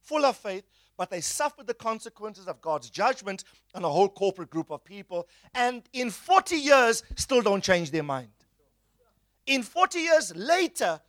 full 0.00 0.24
of 0.24 0.38
faith, 0.38 0.64
but 1.00 1.08
they 1.08 1.22
suffered 1.22 1.66
the 1.66 1.72
consequences 1.72 2.46
of 2.46 2.60
God's 2.60 2.90
judgment 2.90 3.44
on 3.74 3.82
a 3.84 3.88
whole 3.88 4.10
corporate 4.10 4.50
group 4.50 4.70
of 4.70 4.84
people. 4.84 5.26
And 5.54 5.82
in 5.94 6.10
40 6.10 6.56
years, 6.56 7.02
still 7.16 7.40
don't 7.40 7.64
change 7.64 7.90
their 7.90 8.02
mind. 8.02 8.28
In 9.46 9.62
40 9.62 9.98
years 9.98 10.36
later, 10.36 11.00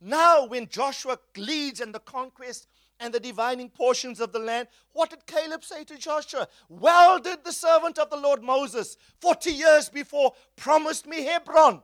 now 0.00 0.46
when 0.46 0.66
Joshua 0.66 1.18
leads 1.36 1.82
and 1.82 1.94
the 1.94 1.98
conquest 1.98 2.68
and 3.00 3.12
the 3.12 3.20
divining 3.20 3.68
portions 3.68 4.18
of 4.18 4.32
the 4.32 4.38
land. 4.38 4.66
What 4.94 5.10
did 5.10 5.26
Caleb 5.26 5.62
say 5.62 5.84
to 5.84 5.98
Joshua? 5.98 6.48
Well 6.70 7.18
did 7.18 7.44
the 7.44 7.52
servant 7.52 7.98
of 7.98 8.08
the 8.08 8.16
Lord 8.16 8.42
Moses, 8.42 8.96
40 9.20 9.50
years 9.50 9.90
before, 9.90 10.32
promised 10.56 11.06
me 11.06 11.22
Hebron, 11.22 11.82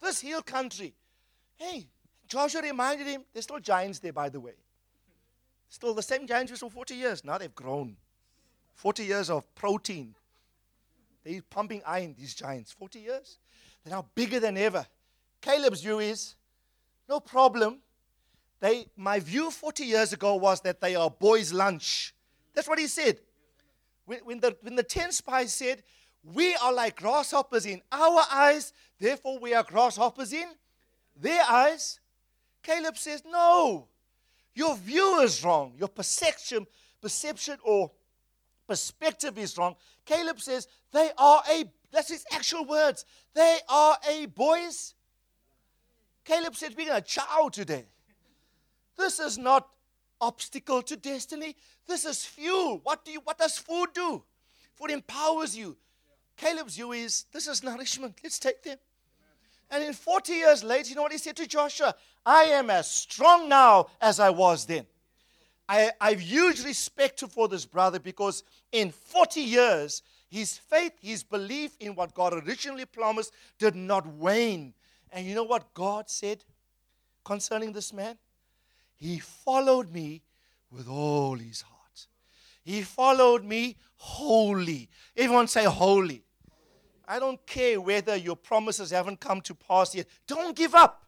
this 0.00 0.22
hill 0.22 0.40
country. 0.40 0.94
Hey, 1.56 1.88
Joshua 2.26 2.62
reminded 2.62 3.06
him, 3.06 3.24
there's 3.34 3.44
still 3.44 3.58
giants 3.58 3.98
there, 3.98 4.14
by 4.14 4.30
the 4.30 4.40
way. 4.40 4.54
Still 5.68 5.94
the 5.94 6.02
same 6.02 6.26
giants 6.26 6.58
for 6.58 6.70
40 6.70 6.94
years. 6.94 7.24
Now 7.24 7.38
they've 7.38 7.54
grown. 7.54 7.96
40 8.74 9.04
years 9.04 9.30
of 9.30 9.52
protein. 9.54 10.14
They're 11.24 11.42
pumping 11.42 11.82
iron, 11.86 12.14
these 12.16 12.34
giants. 12.34 12.72
40 12.72 13.00
years. 13.00 13.38
They're 13.84 13.94
now 13.94 14.06
bigger 14.14 14.38
than 14.38 14.56
ever. 14.56 14.86
Caleb's 15.40 15.82
view 15.82 15.98
is 15.98 16.34
no 17.08 17.20
problem. 17.20 17.80
They, 18.60 18.86
my 18.96 19.20
view 19.20 19.50
40 19.50 19.84
years 19.84 20.12
ago 20.12 20.36
was 20.36 20.60
that 20.62 20.80
they 20.80 20.94
are 20.94 21.10
boys' 21.10 21.52
lunch. 21.52 22.14
That's 22.54 22.68
what 22.68 22.78
he 22.78 22.86
said. 22.86 23.20
When, 24.06 24.20
when, 24.20 24.40
the, 24.40 24.56
when 24.62 24.76
the 24.76 24.82
10 24.82 25.12
spies 25.12 25.52
said, 25.52 25.82
We 26.22 26.54
are 26.56 26.72
like 26.72 26.96
grasshoppers 26.96 27.66
in 27.66 27.82
our 27.92 28.22
eyes, 28.30 28.72
therefore 28.98 29.38
we 29.38 29.52
are 29.52 29.62
grasshoppers 29.62 30.32
in 30.32 30.48
their 31.18 31.42
eyes, 31.42 32.00
Caleb 32.62 32.96
says, 32.96 33.22
No, 33.24 33.88
your 34.56 34.74
view 34.76 35.20
is 35.20 35.44
wrong. 35.44 35.74
Your 35.78 35.88
perception, 35.88 36.66
perception 37.02 37.58
or 37.62 37.90
perspective 38.66 39.36
is 39.38 39.56
wrong. 39.58 39.76
Caleb 40.06 40.40
says, 40.40 40.66
They 40.92 41.10
are 41.18 41.42
a, 41.48 41.64
that's 41.92 42.08
his 42.08 42.24
actual 42.32 42.64
words, 42.64 43.04
they 43.34 43.58
are 43.68 43.98
a 44.10 44.26
boys. 44.26 44.94
Caleb 46.24 46.56
said, 46.56 46.74
We're 46.76 46.86
going 46.86 47.02
to 47.02 47.06
chow 47.06 47.50
today. 47.52 47.84
This 48.96 49.20
is 49.20 49.36
not 49.36 49.68
obstacle 50.22 50.80
to 50.82 50.96
destiny. 50.96 51.54
This 51.86 52.06
is 52.06 52.24
fuel. 52.24 52.80
What 52.82 53.04
do 53.04 53.12
you 53.12 53.20
what 53.20 53.36
does 53.36 53.58
food 53.58 53.88
do? 53.94 54.22
Food 54.74 54.90
empowers 54.90 55.54
you. 55.54 55.76
Caleb's 56.38 56.76
view 56.76 56.92
is 56.92 57.26
this 57.30 57.46
is 57.46 57.62
nourishment. 57.62 58.18
Let's 58.22 58.38
take 58.38 58.62
them. 58.62 58.78
And 59.70 59.84
in 59.84 59.92
40 59.92 60.32
years 60.32 60.64
later, 60.64 60.88
you 60.90 60.94
know 60.94 61.02
what 61.02 61.12
he 61.12 61.18
said 61.18 61.36
to 61.36 61.46
Joshua? 61.46 61.94
I 62.26 62.42
am 62.46 62.70
as 62.70 62.90
strong 62.90 63.48
now 63.48 63.86
as 64.00 64.18
I 64.18 64.30
was 64.30 64.66
then. 64.66 64.84
I, 65.68 65.92
I've 66.00 66.20
huge 66.20 66.64
respect 66.64 67.20
for 67.30 67.46
this 67.46 67.64
brother 67.64 68.00
because 68.00 68.42
in 68.72 68.90
40 68.90 69.40
years, 69.40 70.02
his 70.28 70.58
faith, 70.58 70.92
his 71.00 71.22
belief 71.22 71.76
in 71.78 71.94
what 71.94 72.14
God 72.14 72.34
originally 72.34 72.84
promised 72.84 73.32
did 73.58 73.76
not 73.76 74.06
wane. 74.06 74.74
And 75.12 75.24
you 75.24 75.36
know 75.36 75.44
what 75.44 75.72
God 75.72 76.10
said 76.10 76.44
concerning 77.24 77.72
this 77.72 77.92
man? 77.92 78.18
He 78.96 79.20
followed 79.20 79.92
me 79.92 80.22
with 80.70 80.88
all 80.88 81.36
his 81.36 81.62
heart. 81.62 82.06
He 82.64 82.82
followed 82.82 83.44
me 83.44 83.76
wholly. 83.96 84.88
Everyone 85.16 85.46
say 85.46 85.64
holy. 85.64 86.24
I 87.06 87.20
don't 87.20 87.44
care 87.46 87.80
whether 87.80 88.16
your 88.16 88.34
promises 88.34 88.90
haven't 88.90 89.20
come 89.20 89.40
to 89.42 89.54
pass 89.54 89.94
yet. 89.94 90.06
Don't 90.26 90.56
give 90.56 90.74
up. 90.74 91.05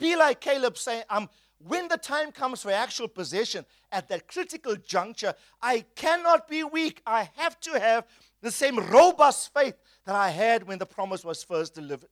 Be 0.00 0.16
like 0.16 0.40
Caleb 0.40 0.76
saying, 0.76 1.04
I'm 1.08 1.28
when 1.62 1.88
the 1.88 1.98
time 1.98 2.32
comes 2.32 2.62
for 2.62 2.70
actual 2.70 3.06
possession 3.06 3.66
at 3.92 4.08
that 4.08 4.26
critical 4.26 4.76
juncture, 4.76 5.34
I 5.60 5.84
cannot 5.94 6.48
be 6.48 6.64
weak. 6.64 7.02
I 7.06 7.28
have 7.36 7.60
to 7.60 7.78
have 7.78 8.06
the 8.40 8.50
same 8.50 8.78
robust 8.78 9.52
faith 9.52 9.74
that 10.06 10.14
I 10.14 10.30
had 10.30 10.66
when 10.66 10.78
the 10.78 10.86
promise 10.86 11.22
was 11.22 11.44
first 11.44 11.74
delivered. 11.74 12.08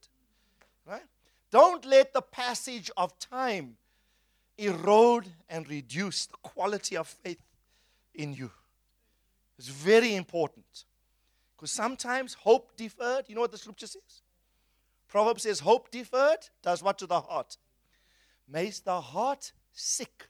Right? 0.87 1.05
Don't 1.51 1.85
let 1.87 2.13
the 2.13 2.21
passage 2.21 2.91
of 2.97 3.19
time 3.19 3.77
erode 4.59 5.27
and 5.49 5.69
reduce 5.71 6.27
the 6.27 6.37
quality 6.43 6.97
of 6.97 7.09
faith 7.09 7.41
in 8.15 8.35
you. 8.35 8.51
It's 9.59 9.69
very 9.69 10.15
important. 10.15 10.85
Because 11.57 11.73
sometimes 11.73 12.35
hope 12.35 12.77
deferred, 12.77 13.25
you 13.29 13.35
know 13.35 13.41
what 13.41 13.51
the 13.51 13.59
scripture 13.59 13.87
says? 13.87 14.23
Proverbs 15.09 15.45
says, 15.45 15.61
Hope 15.61 15.91
deferred 15.91 16.51
does 16.63 16.83
what 16.83 16.99
to 16.99 17.07
the 17.07 17.21
heart? 17.21 17.57
Makes 18.51 18.81
the 18.81 19.01
heart 19.01 19.53
sick. 19.73 20.27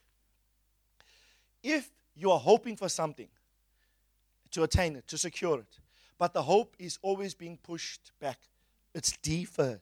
If 1.63 1.89
you 2.15 2.31
are 2.31 2.39
hoping 2.39 2.75
for 2.75 2.89
something 2.89 3.29
to 4.51 4.63
attain 4.63 4.95
it, 4.95 5.07
to 5.07 5.17
secure 5.17 5.59
it, 5.59 5.79
but 6.17 6.33
the 6.33 6.41
hope 6.41 6.75
is 6.77 6.99
always 7.01 7.33
being 7.33 7.57
pushed 7.57 8.11
back, 8.19 8.39
it's 8.93 9.15
deferred. 9.17 9.81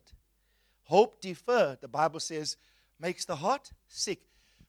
Hope 0.84 1.20
deferred, 1.20 1.80
the 1.80 1.88
Bible 1.88 2.20
says, 2.20 2.56
makes 3.00 3.24
the 3.24 3.36
heart 3.36 3.70
sick. 3.88 4.20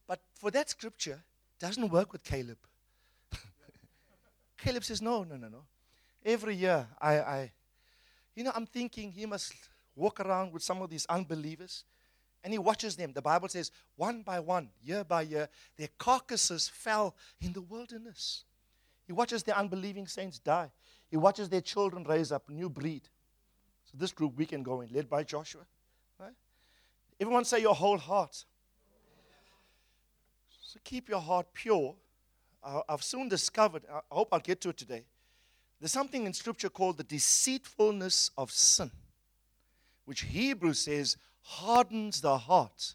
But 0.08 0.20
for 0.34 0.52
that 0.52 0.70
scripture, 0.70 1.24
doesn't 1.60 1.90
work 1.90 2.12
with 2.12 2.24
Caleb. 2.24 2.58
Caleb 4.58 4.84
says, 4.84 5.02
No, 5.02 5.24
no, 5.24 5.36
no, 5.36 5.48
no. 5.48 5.64
Every 6.26 6.56
year, 6.56 6.88
I, 7.00 7.20
I, 7.20 7.52
you 8.36 8.44
know, 8.44 8.52
I'm 8.56 8.66
thinking 8.66 9.12
he 9.12 9.26
must 9.26 9.54
walk 9.96 10.20
around 10.20 10.54
with 10.54 10.64
some 10.64 10.82
of 10.82 10.90
these 10.90 11.06
unbelievers 11.08 11.84
and 12.44 12.54
he 12.54 12.60
watches 12.60 12.96
them. 12.96 13.14
The 13.14 13.22
Bible 13.22 13.50
says, 13.50 13.72
one 13.96 14.22
by 14.22 14.40
one, 14.40 14.70
year 14.82 15.04
by 15.04 15.24
year, 15.24 15.50
their 15.78 15.90
carcasses 15.98 16.68
fell 16.68 17.16
in 17.42 17.54
the 17.54 17.62
wilderness. 17.62 18.44
He 19.06 19.14
watches 19.14 19.44
the 19.44 19.58
unbelieving 19.58 20.08
saints 20.08 20.40
die. 20.40 20.72
He 21.10 21.18
watches 21.18 21.50
their 21.50 21.62
children 21.62 22.04
raise 22.04 22.32
up 22.32 22.50
new 22.50 22.70
breed. 22.70 23.10
So 23.86 23.98
this 23.98 24.12
group 24.12 24.38
we 24.38 24.46
can 24.46 24.62
go 24.62 24.82
in, 24.82 24.90
led 24.94 25.10
by 25.10 25.24
Joshua. 25.24 25.62
Right? 26.20 26.36
Everyone 27.20 27.44
say 27.44 27.60
your 27.60 27.76
whole 27.76 27.98
heart. 27.98 28.46
So 30.62 30.80
keep 30.84 31.10
your 31.10 31.22
heart 31.22 31.48
pure. 31.54 31.96
I've 32.64 33.04
soon 33.04 33.28
discovered, 33.30 33.84
I 33.92 34.02
hope 34.12 34.30
I'll 34.32 34.40
get 34.40 34.62
to 34.62 34.70
it 34.70 34.78
today. 34.78 35.06
There's 35.80 35.92
something 35.92 36.26
in 36.26 36.34
Scripture 36.34 36.70
called 36.70 36.98
the 36.98 37.04
deceitfulness 37.04 38.32
of 38.38 38.52
sin, 38.52 38.92
which 40.06 40.22
Hebrews 40.22 40.80
says 40.80 41.18
hardens 41.50 42.22
the 42.22 42.38
heart. 42.38 42.94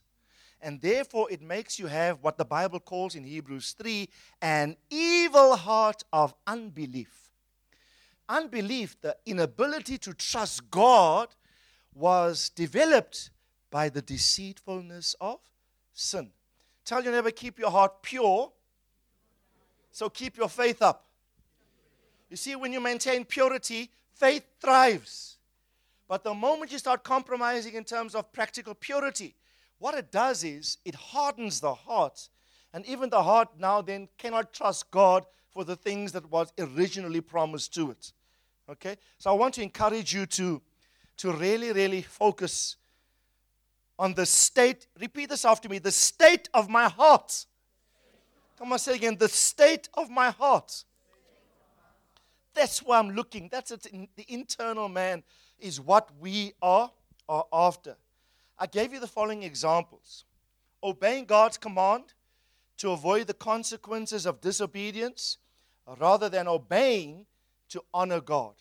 And 0.61 0.81
therefore, 0.81 1.31
it 1.31 1.43
makes 1.43 1.79
you 1.79 1.89
have 1.89 2.23
what 2.23 2.39
the 2.39 2.45
Bible 2.45 2.79
calls 2.79 3.17
in 3.17 3.25
Hebrews 3.25 3.73
3 3.73 4.09
an 4.41 4.77
evil 4.91 5.57
heart 5.57 6.05
of 6.13 6.33
unbelief. 6.47 7.31
Unbelief, 8.29 8.97
the 9.01 9.17
inability 9.27 9.99
to 9.99 10.15
trust 10.15 10.71
God, 10.71 11.29
was 11.95 12.49
developed 12.51 13.31
by 13.71 13.89
the 13.89 14.01
deceitfulness 14.01 15.15
of 15.21 15.41
sin. 15.93 16.31
Tell 16.85 17.03
your 17.03 17.13
neighbor, 17.13 17.31
keep 17.31 17.59
your 17.59 17.71
heart 17.71 18.03
pure. 18.03 18.53
So 19.91 20.09
keep 20.09 20.37
your 20.37 20.49
faith 20.49 20.81
up. 20.81 21.05
You 22.31 22.37
see, 22.37 22.57
when 22.57 22.73
you 22.73 22.81
maintain 22.81 23.25
purity, 23.25 23.91
faith 24.15 24.45
thrives. 24.61 25.34
But 26.09 26.25
the 26.25 26.35
moment 26.35 26.73
you 26.73 26.79
start 26.79 27.03
compromising 27.03 27.75
in 27.75 27.85
terms 27.85 28.15
of 28.15 28.33
practical 28.33 28.75
purity, 28.75 29.35
what 29.79 29.95
it 29.95 30.11
does 30.11 30.45
is 30.45 30.79
it 30.85 30.95
hardens 30.95 31.61
the 31.61 31.75
heart. 31.75 32.29
And 32.73 32.85
even 32.87 33.11
the 33.11 33.23
heart 33.23 33.49
now 33.59 33.81
then 33.81 34.09
cannot 34.19 34.53
trust 34.53 34.91
God 34.91 35.25
for 35.51 35.65
the 35.65 35.77
things 35.77 36.13
that 36.13 36.31
was 36.31 36.53
originally 36.59 37.21
promised 37.21 37.73
to 37.75 37.91
it. 37.91 38.13
Okay? 38.69 38.97
So 39.19 39.31
I 39.31 39.35
want 39.35 39.55
to 39.55 39.63
encourage 39.63 40.13
you 40.13 40.27
to, 40.27 40.61
to 41.19 41.33
really, 41.33 41.73
really 41.73 42.03
focus 42.03 42.77
on 43.99 44.15
the 44.15 44.27
state, 44.27 44.89
repeat 45.01 45.29
this 45.29 45.45
after 45.45 45.69
me, 45.69 45.79
the 45.79 45.93
state 45.93 46.49
of 46.53 46.69
my 46.69 46.89
heart. 46.89 47.47
Come 48.59 48.73
on, 48.73 48.79
say 48.79 48.97
again, 48.97 49.17
the 49.17 49.29
state 49.29 49.89
of 49.95 50.11
my 50.11 50.31
heart. 50.31 50.85
That's 52.55 52.83
where 52.83 52.99
I'm 52.99 53.11
looking. 53.11 53.49
That's. 53.51 53.71
The 53.71 54.25
internal 54.29 54.89
man 54.89 55.25
is 55.59 55.81
what 55.81 56.09
we 56.21 56.53
are, 56.61 56.91
are 57.29 57.47
after. 57.53 57.97
I 58.59 58.67
gave 58.67 58.93
you 58.93 59.01
the 59.01 59.07
following 59.07 59.43
examples 59.43 60.25
obeying 60.83 61.25
God's 61.25 61.57
command 61.57 62.05
to 62.77 62.91
avoid 62.91 63.27
the 63.27 63.35
consequences 63.35 64.27
of 64.27 64.41
disobedience 64.41 65.39
rather 65.99 66.29
than 66.29 66.47
obeying 66.47 67.25
to 67.71 67.83
honor 67.93 68.21
God. 68.21 68.55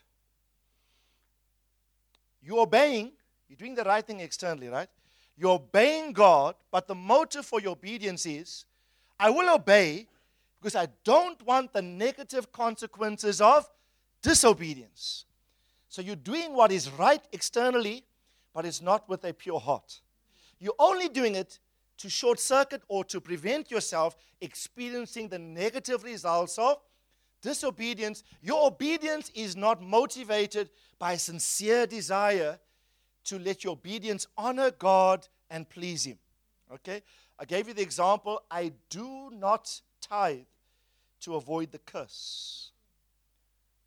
You're 2.42 2.62
obeying, 2.62 3.12
you're 3.48 3.58
doing 3.58 3.76
the 3.76 3.84
right 3.84 4.06
thing 4.06 4.20
externally, 4.20 4.68
right? 4.68 4.90
You're 5.38 5.56
obeying 5.56 6.14
God, 6.14 6.56
but 6.72 6.88
the 6.88 6.96
motive 6.96 7.46
for 7.46 7.60
your 7.60 7.72
obedience 7.72 8.26
is 8.26 8.66
I 9.20 9.30
will 9.30 9.54
obey 9.54 10.08
because 10.60 10.76
I 10.76 10.88
don't 11.04 11.42
want 11.46 11.74
the 11.74 11.82
negative 11.82 12.52
consequences 12.52 13.42
of 13.42 13.70
disobedience. 14.22 15.26
So 15.94 16.02
you're 16.02 16.16
doing 16.16 16.56
what 16.56 16.72
is 16.72 16.90
right 16.90 17.22
externally, 17.34 18.04
but 18.52 18.66
it's 18.66 18.82
not 18.82 19.08
with 19.08 19.24
a 19.26 19.32
pure 19.32 19.60
heart. 19.60 20.02
You're 20.60 20.74
only 20.80 21.08
doing 21.08 21.36
it 21.36 21.60
to 22.00 22.10
short 22.10 22.40
circuit 22.40 22.82
or 22.88 23.04
to 23.04 23.22
prevent 23.22 23.70
yourself 23.70 24.16
experiencing 24.42 25.28
the 25.28 25.38
negative 25.38 26.04
results 26.04 26.58
of 26.58 26.78
disobedience. 27.44 28.24
Your 28.42 28.66
obedience 28.66 29.30
is 29.36 29.56
not 29.56 29.84
motivated 29.84 30.72
by 30.98 31.14
a 31.14 31.20
sincere 31.20 31.86
desire 31.86 32.58
to 33.26 33.38
let 33.38 33.64
your 33.64 33.74
obedience 33.74 34.26
honor 34.36 34.72
God 34.72 35.28
and 35.52 35.70
please 35.70 36.06
Him. 36.06 36.18
Okay? 36.74 37.04
I 37.38 37.46
gave 37.46 37.68
you 37.68 37.76
the 37.76 37.84
example 37.84 38.42
I 38.50 38.72
do 38.90 39.30
not 39.32 39.80
tithe 40.02 40.48
to 41.20 41.36
avoid 41.36 41.72
the 41.72 41.78
curse. 41.78 42.72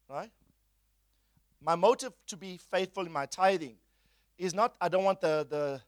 Right? 0.09 0.31
My 1.61 1.75
motive 1.75 2.13
to 2.29 2.37
be 2.37 2.59
faithful 2.59 3.07
in 3.07 3.13
my 3.13 3.27
tithing 3.27 3.77
is 4.39 4.55
not, 4.55 4.75
I 4.81 4.89
don't 4.89 5.05
want 5.05 5.21
the, 5.21 5.47
the, 5.49 5.81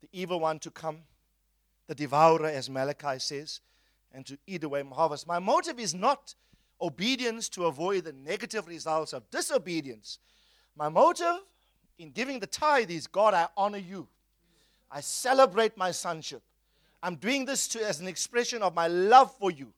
the 0.00 0.08
evil 0.12 0.40
one 0.40 0.58
to 0.60 0.70
come, 0.70 0.98
the 1.86 1.94
devourer, 1.94 2.46
as 2.46 2.70
Malachi 2.70 3.18
says, 3.18 3.60
and 4.12 4.24
to 4.26 4.38
eat 4.46 4.64
away 4.64 4.82
my 4.82 4.96
harvest. 4.96 5.26
My 5.26 5.38
motive 5.38 5.78
is 5.78 5.94
not 5.94 6.34
obedience 6.80 7.48
to 7.50 7.66
avoid 7.66 8.04
the 8.04 8.12
negative 8.12 8.66
results 8.66 9.12
of 9.12 9.28
disobedience. 9.30 10.18
My 10.76 10.88
motive 10.88 11.40
in 11.98 12.10
giving 12.10 12.40
the 12.40 12.46
tithe 12.46 12.90
is 12.90 13.06
God, 13.06 13.34
I 13.34 13.48
honor 13.56 13.78
you. 13.78 14.08
I 14.90 15.00
celebrate 15.00 15.76
my 15.76 15.90
sonship. 15.90 16.42
I'm 17.02 17.16
doing 17.16 17.44
this 17.44 17.68
to, 17.68 17.86
as 17.86 18.00
an 18.00 18.08
expression 18.08 18.62
of 18.62 18.74
my 18.74 18.88
love 18.88 19.34
for 19.38 19.50
you. 19.50 19.72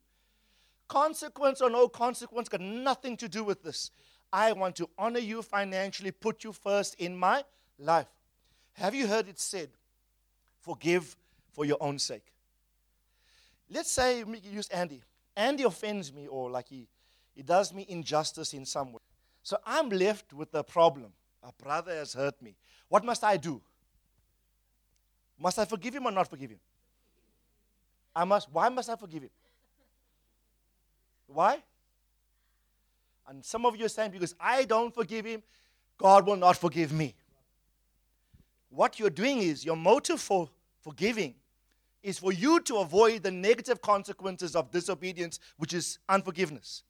Consequence 0.88 1.60
or 1.60 1.70
no 1.70 1.88
consequence 1.88 2.48
got 2.48 2.60
nothing 2.60 3.16
to 3.18 3.28
do 3.28 3.44
with 3.44 3.62
this. 3.62 3.90
I 4.32 4.52
want 4.52 4.76
to 4.76 4.88
honor 4.96 5.18
you 5.18 5.42
financially, 5.42 6.10
put 6.10 6.44
you 6.44 6.52
first 6.52 6.94
in 6.94 7.16
my 7.16 7.44
life. 7.78 8.06
Have 8.74 8.94
you 8.94 9.06
heard 9.06 9.28
it 9.28 9.38
said, 9.38 9.68
forgive 10.60 11.16
for 11.52 11.64
your 11.64 11.76
own 11.80 11.98
sake? 11.98 12.24
Let's 13.70 13.90
say, 13.90 14.24
use 14.42 14.68
Andy. 14.68 15.02
Andy 15.36 15.64
offends 15.64 16.12
me 16.12 16.26
or 16.26 16.50
like 16.50 16.68
he, 16.68 16.88
he 17.34 17.42
does 17.42 17.72
me 17.72 17.84
injustice 17.88 18.54
in 18.54 18.64
some 18.64 18.92
way. 18.92 19.00
So 19.42 19.58
I'm 19.66 19.88
left 19.88 20.32
with 20.32 20.52
the 20.52 20.62
problem. 20.62 21.12
A 21.42 21.52
brother 21.62 21.94
has 21.94 22.14
hurt 22.14 22.40
me. 22.40 22.54
What 22.88 23.04
must 23.04 23.24
I 23.24 23.36
do? 23.36 23.60
Must 25.38 25.58
I 25.58 25.64
forgive 25.64 25.94
him 25.94 26.06
or 26.06 26.12
not 26.12 26.28
forgive 26.28 26.50
him? 26.50 26.60
I 28.14 28.24
must. 28.24 28.48
Why 28.52 28.68
must 28.68 28.88
I 28.88 28.96
forgive 28.96 29.24
him? 29.24 29.30
Why? 31.26 31.62
And 33.28 33.44
some 33.44 33.64
of 33.64 33.76
you 33.76 33.86
are 33.86 33.88
saying, 33.88 34.10
because 34.10 34.34
I 34.40 34.64
don't 34.64 34.94
forgive 34.94 35.24
him, 35.24 35.42
God 35.98 36.26
will 36.26 36.36
not 36.36 36.56
forgive 36.56 36.92
me. 36.92 37.14
What 38.70 38.98
you're 38.98 39.10
doing 39.10 39.38
is, 39.38 39.64
your 39.64 39.76
motive 39.76 40.20
for 40.20 40.48
forgiving 40.80 41.34
is 42.02 42.18
for 42.18 42.32
you 42.32 42.58
to 42.60 42.78
avoid 42.78 43.22
the 43.22 43.30
negative 43.30 43.80
consequences 43.80 44.56
of 44.56 44.70
disobedience, 44.70 45.38
which 45.56 45.72
is 45.72 45.98
unforgiveness. 46.08 46.82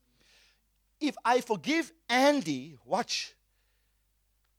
If 1.01 1.17
I 1.25 1.41
forgive 1.41 1.93
Andy, 2.09 2.79
watch, 2.85 3.35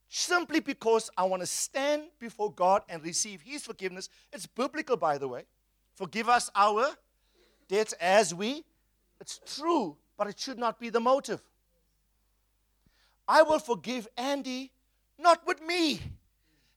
simply 0.10 0.60
because 0.60 1.10
I 1.18 1.24
want 1.24 1.42
to 1.42 1.48
stand 1.48 2.04
before 2.20 2.52
God 2.52 2.84
and 2.90 3.02
receive 3.04 3.42
his 3.42 3.64
forgiveness, 3.64 4.10
it's 4.32 4.46
biblical, 4.46 4.98
by 4.98 5.18
the 5.18 5.28
way. 5.28 5.46
Forgive 5.96 6.30
us 6.30 6.52
our 6.54 6.90
debts 7.68 7.94
as 7.94 8.36
we, 8.36 8.64
it's 9.20 9.40
true 9.58 9.98
but 10.18 10.28
it 10.28 10.40
should 10.40 10.58
not 10.58 10.80
be 10.80 10.90
the 10.90 11.00
motive. 11.00 11.42
I 13.28 13.44
will 13.44 13.60
forgive 13.60 14.08
Andy 14.18 14.72
not 15.18 15.46
with 15.48 15.62
me 15.62 16.02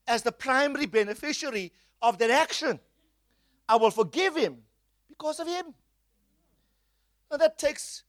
as 0.07 0.23
the 0.23 0.33
primary 0.33 0.87
beneficiary 0.87 1.73
of 2.01 2.19
that 2.19 2.31
action. 2.31 2.79
I 3.69 3.77
will 3.77 3.91
forgive 3.91 4.37
him 4.37 4.59
because 5.09 5.41
of 5.41 5.49
him. 5.49 5.75
Now 7.31 7.39
that 7.39 7.59
takes, 7.59 8.05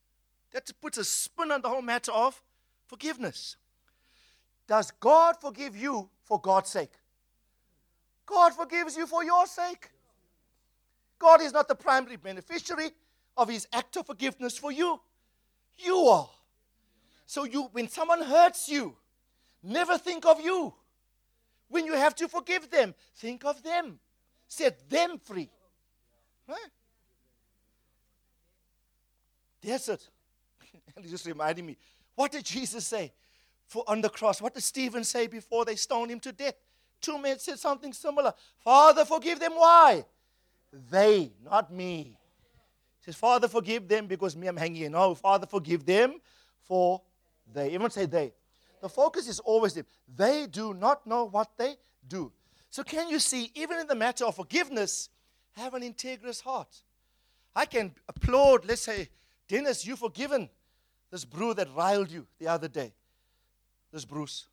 that 0.51 0.69
puts 0.81 0.97
a 0.97 1.03
spin 1.03 1.51
on 1.51 1.61
the 1.61 1.69
whole 1.69 1.81
matter 1.81 2.11
of 2.11 2.41
forgiveness. 2.85 3.55
Does 4.67 4.91
God 4.99 5.37
forgive 5.41 5.75
you 5.75 6.09
for 6.23 6.39
God's 6.39 6.69
sake? 6.69 6.91
God 8.25 8.53
forgives 8.53 8.95
you 8.97 9.07
for 9.07 9.23
your 9.23 9.47
sake. 9.47 9.89
God 11.17 11.41
is 11.41 11.53
not 11.53 11.67
the 11.67 11.75
primary 11.75 12.17
beneficiary 12.17 12.91
of 13.35 13.49
his 13.49 13.67
act 13.73 13.95
of 13.97 14.05
forgiveness 14.05 14.57
for 14.57 14.71
you. 14.71 14.99
You 15.77 15.95
are. 15.95 16.29
So 17.27 17.43
you 17.43 17.63
when 17.73 17.89
someone 17.89 18.23
hurts 18.23 18.67
you, 18.69 18.95
never 19.61 19.97
think 19.97 20.25
of 20.25 20.41
you. 20.41 20.73
When 21.69 21.85
you 21.85 21.93
have 21.93 22.15
to 22.15 22.29
forgive 22.29 22.71
them, 22.71 22.95
think 23.17 23.45
of 23.45 23.61
them. 23.61 23.99
Set 24.47 24.89
them 24.89 25.19
free. 25.19 25.49
Right? 26.47 26.57
That's 29.61 29.89
it. 29.89 30.07
and 30.95 31.07
just 31.07 31.25
reminded 31.25 31.65
me. 31.65 31.75
What 32.15 32.31
did 32.31 32.45
Jesus 32.45 32.87
say 32.87 33.11
for 33.65 33.83
on 33.87 33.99
the 33.99 34.09
cross? 34.09 34.41
What 34.41 34.53
did 34.53 34.63
Stephen 34.63 35.03
say 35.03 35.27
before 35.27 35.65
they 35.65 35.75
stoned 35.75 36.09
him 36.09 36.21
to 36.21 36.31
death? 36.31 36.55
Two 37.01 37.17
men 37.17 37.37
said 37.39 37.59
something 37.59 37.91
similar. 37.91 38.33
Father, 38.63 39.03
forgive 39.03 39.41
them. 39.41 39.51
Why? 39.53 40.05
They, 40.89 41.33
not 41.43 41.73
me. 41.73 42.17
He 42.99 43.05
says, 43.05 43.15
Father, 43.15 43.49
forgive 43.49 43.87
them 43.87 44.07
because 44.07 44.35
me, 44.35 44.47
I'm 44.47 44.57
hanging. 44.57 44.91
No, 44.91 45.13
Father, 45.13 45.45
forgive 45.45 45.85
them 45.85 46.21
for 46.63 47.01
they. 47.53 47.67
Everyone 47.67 47.91
say 47.91 48.05
they. 48.05 48.33
The 48.81 48.89
focus 48.89 49.27
is 49.27 49.39
always 49.39 49.73
them. 49.73 49.85
They 50.15 50.47
do 50.47 50.73
not 50.73 51.05
know 51.07 51.25
what 51.25 51.49
they 51.57 51.75
do. 52.07 52.31
So, 52.69 52.83
can 52.83 53.09
you 53.09 53.19
see, 53.19 53.51
even 53.55 53.79
in 53.79 53.87
the 53.87 53.95
matter 53.95 54.25
of 54.25 54.35
forgiveness, 54.35 55.09
have 55.53 55.73
an 55.73 55.81
integrous 55.81 56.41
heart? 56.41 56.83
I 57.55 57.65
can 57.65 57.93
applaud, 58.07 58.65
let's 58.65 58.81
say, 58.81 59.09
Dennis, 59.47 59.85
you've 59.85 59.99
forgiven 59.99 60.49
this 61.09 61.25
Bruce 61.25 61.55
that 61.55 61.69
riled 61.75 62.11
you 62.11 62.27
the 62.39 62.47
other 62.47 62.67
day. 62.67 62.93
This 63.91 64.05
Bruce 64.05 64.45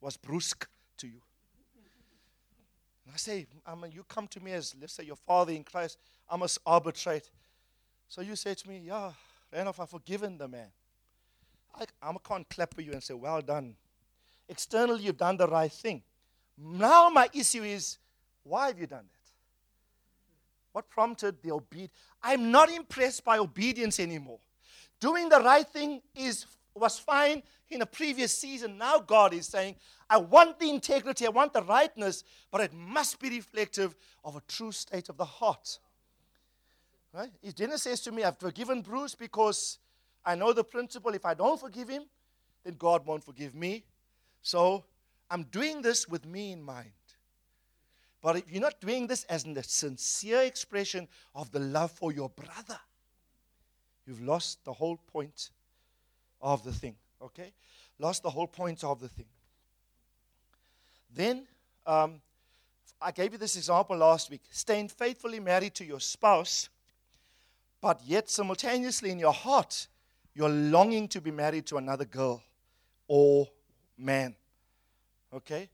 was 0.00 0.16
brusque 0.16 0.66
to 0.96 1.06
you. 1.06 1.20
And 3.04 3.14
I 3.14 3.16
say, 3.18 3.46
I 3.66 3.74
mean, 3.74 3.92
you 3.92 4.04
come 4.04 4.26
to 4.28 4.40
me 4.40 4.52
as, 4.52 4.74
let's 4.80 4.94
say, 4.94 5.04
your 5.04 5.16
father 5.16 5.52
in 5.52 5.62
Christ. 5.62 5.98
I 6.28 6.36
must 6.36 6.58
arbitrate. 6.64 7.30
So 8.08 8.22
you 8.22 8.34
say 8.34 8.54
to 8.54 8.68
me, 8.68 8.82
Yeah, 8.84 9.12
Randolph, 9.52 9.80
I've 9.80 9.90
forgiven 9.90 10.38
the 10.38 10.48
man. 10.48 10.68
I, 11.74 11.84
I 12.02 12.14
can't 12.24 12.48
clap 12.48 12.74
for 12.74 12.82
you 12.82 12.92
and 12.92 13.02
say, 13.02 13.14
Well 13.14 13.40
done. 13.40 13.74
Externally, 14.48 15.04
you've 15.04 15.16
done 15.16 15.36
the 15.36 15.46
right 15.46 15.72
thing. 15.72 16.02
Now, 16.58 17.08
my 17.08 17.28
issue 17.32 17.62
is, 17.62 17.98
why 18.42 18.66
have 18.66 18.78
you 18.78 18.86
done 18.86 19.04
that? 19.04 19.30
What 20.72 20.90
prompted 20.90 21.42
the 21.42 21.52
obedience? 21.52 21.92
I'm 22.22 22.50
not 22.50 22.70
impressed 22.70 23.24
by 23.24 23.38
obedience 23.38 24.00
anymore. 24.00 24.40
Doing 24.98 25.28
the 25.28 25.40
right 25.40 25.66
thing 25.66 26.02
is 26.14 26.46
was 26.74 26.98
fine 26.98 27.42
in 27.68 27.82
a 27.82 27.86
previous 27.86 28.36
season. 28.36 28.78
Now 28.78 28.98
God 28.98 29.34
is 29.34 29.46
saying, 29.46 29.76
I 30.08 30.18
want 30.18 30.58
the 30.58 30.70
integrity, 30.70 31.26
I 31.26 31.30
want 31.30 31.52
the 31.52 31.62
rightness, 31.62 32.24
but 32.50 32.60
it 32.60 32.72
must 32.72 33.20
be 33.20 33.30
reflective 33.30 33.94
of 34.24 34.36
a 34.36 34.42
true 34.48 34.72
state 34.72 35.08
of 35.08 35.16
the 35.16 35.24
heart. 35.24 35.78
Right? 37.12 37.30
If 37.42 37.56
Dennis 37.56 37.82
says 37.82 38.00
to 38.02 38.12
me, 38.12 38.22
I've 38.22 38.38
forgiven 38.38 38.82
Bruce 38.82 39.14
because 39.14 39.78
I 40.30 40.36
know 40.36 40.52
the 40.52 40.62
principle 40.62 41.12
if 41.14 41.26
I 41.26 41.34
don't 41.34 41.60
forgive 41.60 41.88
him, 41.88 42.04
then 42.62 42.74
God 42.78 43.04
won't 43.04 43.24
forgive 43.24 43.52
me. 43.52 43.82
So 44.42 44.84
I'm 45.28 45.42
doing 45.42 45.82
this 45.82 46.06
with 46.06 46.24
me 46.24 46.52
in 46.52 46.62
mind. 46.62 46.92
But 48.22 48.36
if 48.36 48.48
you're 48.48 48.60
not 48.60 48.80
doing 48.80 49.08
this 49.08 49.24
as 49.24 49.44
a 49.44 49.62
sincere 49.64 50.42
expression 50.42 51.08
of 51.34 51.50
the 51.50 51.58
love 51.58 51.90
for 51.90 52.12
your 52.12 52.28
brother, 52.28 52.78
you've 54.06 54.22
lost 54.22 54.64
the 54.64 54.72
whole 54.72 54.98
point 54.98 55.50
of 56.40 56.62
the 56.62 56.72
thing. 56.72 56.94
Okay? 57.20 57.52
Lost 57.98 58.22
the 58.22 58.30
whole 58.30 58.46
point 58.46 58.84
of 58.84 59.00
the 59.00 59.08
thing. 59.08 59.26
Then, 61.12 61.48
um, 61.84 62.20
I 63.02 63.10
gave 63.10 63.32
you 63.32 63.38
this 63.38 63.56
example 63.56 63.96
last 63.96 64.30
week. 64.30 64.42
Staying 64.50 64.90
faithfully 64.90 65.40
married 65.40 65.74
to 65.74 65.84
your 65.84 65.98
spouse, 65.98 66.68
but 67.80 68.00
yet 68.04 68.30
simultaneously 68.30 69.10
in 69.10 69.18
your 69.18 69.32
heart, 69.32 69.88
you're 70.34 70.48
longing 70.48 71.08
to 71.08 71.20
be 71.20 71.30
married 71.30 71.66
to 71.66 71.76
another 71.76 72.04
girl 72.04 72.42
or 73.08 73.48
man. 73.98 74.34
Okay? 75.32 75.68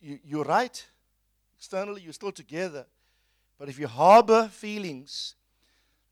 You, 0.00 0.18
you're 0.24 0.44
right. 0.44 0.84
Externally, 1.56 2.02
you're 2.02 2.12
still 2.12 2.32
together. 2.32 2.86
But 3.58 3.68
if 3.68 3.78
you 3.78 3.86
harbor 3.86 4.48
feelings, 4.48 5.34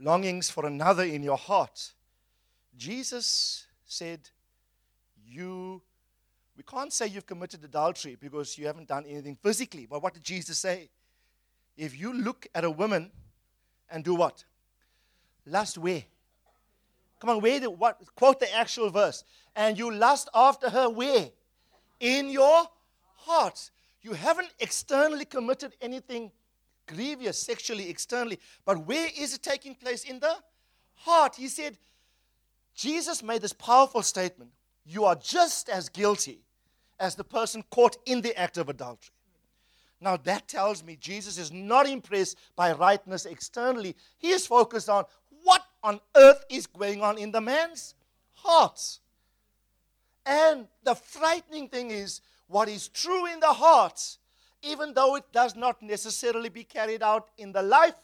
longings 0.00 0.50
for 0.50 0.66
another 0.66 1.04
in 1.04 1.22
your 1.22 1.36
heart, 1.36 1.92
Jesus 2.76 3.66
said, 3.84 4.20
You, 5.26 5.82
we 6.56 6.62
can't 6.62 6.92
say 6.92 7.06
you've 7.06 7.26
committed 7.26 7.62
adultery 7.64 8.16
because 8.18 8.56
you 8.56 8.66
haven't 8.66 8.88
done 8.88 9.04
anything 9.06 9.36
physically. 9.36 9.86
But 9.86 10.02
what 10.02 10.14
did 10.14 10.24
Jesus 10.24 10.58
say? 10.58 10.88
If 11.76 11.98
you 11.98 12.12
look 12.12 12.46
at 12.54 12.64
a 12.64 12.70
woman 12.70 13.10
and 13.90 14.04
do 14.04 14.14
what? 14.14 14.44
Lust 15.46 15.76
where? 15.76 16.04
Come 17.24 17.36
on, 17.36 17.42
where? 17.42 17.58
The, 17.58 17.70
what? 17.70 17.98
Quote 18.16 18.38
the 18.38 18.54
actual 18.54 18.90
verse. 18.90 19.24
And 19.56 19.78
you 19.78 19.90
lust 19.90 20.28
after 20.34 20.68
her 20.68 20.90
where? 20.90 21.30
In 21.98 22.28
your 22.28 22.64
heart. 23.14 23.70
You 24.02 24.12
haven't 24.12 24.50
externally 24.60 25.24
committed 25.24 25.74
anything 25.80 26.32
grievous 26.86 27.38
sexually 27.38 27.88
externally, 27.88 28.38
but 28.66 28.86
where 28.86 29.08
is 29.18 29.32
it 29.32 29.42
taking 29.42 29.74
place? 29.74 30.04
In 30.04 30.20
the 30.20 30.36
heart. 30.96 31.36
He 31.36 31.48
said, 31.48 31.78
Jesus 32.74 33.22
made 33.22 33.40
this 33.40 33.54
powerful 33.54 34.02
statement 34.02 34.50
You 34.84 35.06
are 35.06 35.16
just 35.16 35.70
as 35.70 35.88
guilty 35.88 36.42
as 37.00 37.14
the 37.14 37.24
person 37.24 37.64
caught 37.70 37.96
in 38.04 38.20
the 38.20 38.38
act 38.38 38.58
of 38.58 38.68
adultery. 38.68 39.14
Now, 39.98 40.18
that 40.18 40.46
tells 40.46 40.84
me 40.84 40.96
Jesus 41.00 41.38
is 41.38 41.50
not 41.50 41.88
impressed 41.88 42.36
by 42.54 42.72
rightness 42.72 43.24
externally. 43.24 43.96
He 44.18 44.28
is 44.28 44.46
focused 44.46 44.90
on 44.90 45.04
on 45.84 46.00
earth 46.16 46.44
is 46.48 46.66
going 46.66 47.02
on 47.02 47.18
in 47.18 47.30
the 47.30 47.40
man's 47.40 47.94
heart. 48.32 48.98
And 50.26 50.66
the 50.82 50.94
frightening 50.94 51.68
thing 51.68 51.90
is, 51.90 52.22
what 52.48 52.68
is 52.68 52.88
true 52.88 53.26
in 53.26 53.38
the 53.38 53.52
heart, 53.52 54.00
even 54.62 54.94
though 54.94 55.16
it 55.16 55.24
does 55.30 55.54
not 55.54 55.82
necessarily 55.82 56.48
be 56.48 56.64
carried 56.64 57.02
out 57.02 57.28
in 57.36 57.52
the 57.52 57.62
life, 57.62 57.94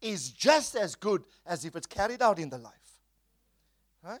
is 0.00 0.30
just 0.30 0.74
as 0.74 0.96
good 0.96 1.22
as 1.46 1.64
if 1.64 1.76
it's 1.76 1.86
carried 1.86 2.20
out 2.20 2.40
in 2.40 2.50
the 2.50 2.58
life. 2.58 2.72
Right? 4.02 4.20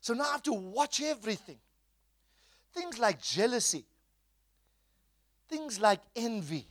So 0.00 0.14
now 0.14 0.24
I 0.24 0.32
have 0.32 0.42
to 0.44 0.52
watch 0.52 1.02
everything. 1.02 1.58
Things 2.72 3.00
like 3.00 3.20
jealousy, 3.20 3.84
things 5.48 5.80
like 5.80 6.00
envy, 6.14 6.66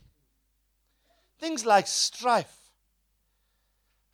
things 1.38 1.66
like 1.66 1.86
strife. 1.86 2.56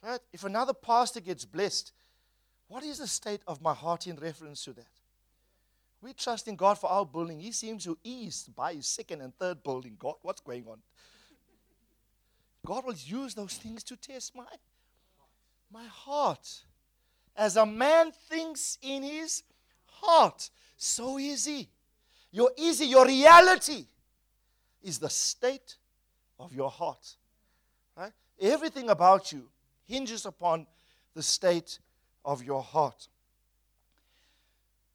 Right? 0.02 0.20
If 0.32 0.44
another 0.44 0.72
pastor 0.72 1.20
gets 1.20 1.44
blessed, 1.44 1.92
what 2.68 2.82
is 2.82 2.98
the 2.98 3.06
state 3.06 3.42
of 3.46 3.62
my 3.62 3.74
heart 3.74 4.06
in 4.06 4.16
reference 4.16 4.64
to 4.64 4.72
that? 4.72 4.86
We 6.00 6.12
trust 6.12 6.48
in 6.48 6.56
God 6.56 6.78
for 6.78 6.90
our 6.90 7.06
building. 7.06 7.38
He 7.38 7.52
seems 7.52 7.84
to 7.84 7.96
ease 8.02 8.48
by 8.56 8.74
his 8.74 8.86
second 8.86 9.20
and 9.20 9.32
third 9.38 9.62
building. 9.62 9.96
God, 9.98 10.14
what's 10.22 10.40
going 10.40 10.66
on? 10.66 10.78
God 12.66 12.84
will 12.84 12.94
use 12.94 13.34
those 13.34 13.54
things 13.54 13.84
to 13.84 13.96
test 13.96 14.34
my, 14.34 14.44
my 15.72 15.84
heart. 15.84 16.48
As 17.36 17.56
a 17.56 17.64
man 17.64 18.10
thinks 18.28 18.78
in 18.82 19.04
his 19.04 19.44
heart, 19.86 20.50
so 20.76 21.18
is 21.18 21.44
he. 21.44 21.68
Your 22.32 22.50
easy, 22.56 22.86
your 22.86 23.06
reality 23.06 23.86
is 24.82 24.98
the 24.98 25.10
state 25.10 25.76
of 26.40 26.52
your 26.52 26.70
heart. 26.70 27.14
Right? 27.96 28.12
Everything 28.40 28.90
about 28.90 29.30
you 29.30 29.48
hinges 29.92 30.24
upon 30.24 30.66
the 31.14 31.22
state 31.22 31.78
of 32.24 32.42
your 32.42 32.62
heart. 32.62 33.08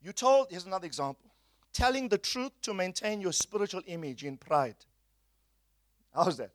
You 0.02 0.12
told, 0.12 0.48
here's 0.50 0.66
another 0.66 0.88
example 0.88 1.30
telling 1.72 2.10
the 2.10 2.18
truth 2.18 2.54
to 2.64 2.74
maintain 2.74 3.22
your 3.22 3.32
spiritual 3.32 3.82
image 3.86 4.24
in 4.24 4.36
pride. 4.36 4.78
How's 6.12 6.38
that? 6.38 6.50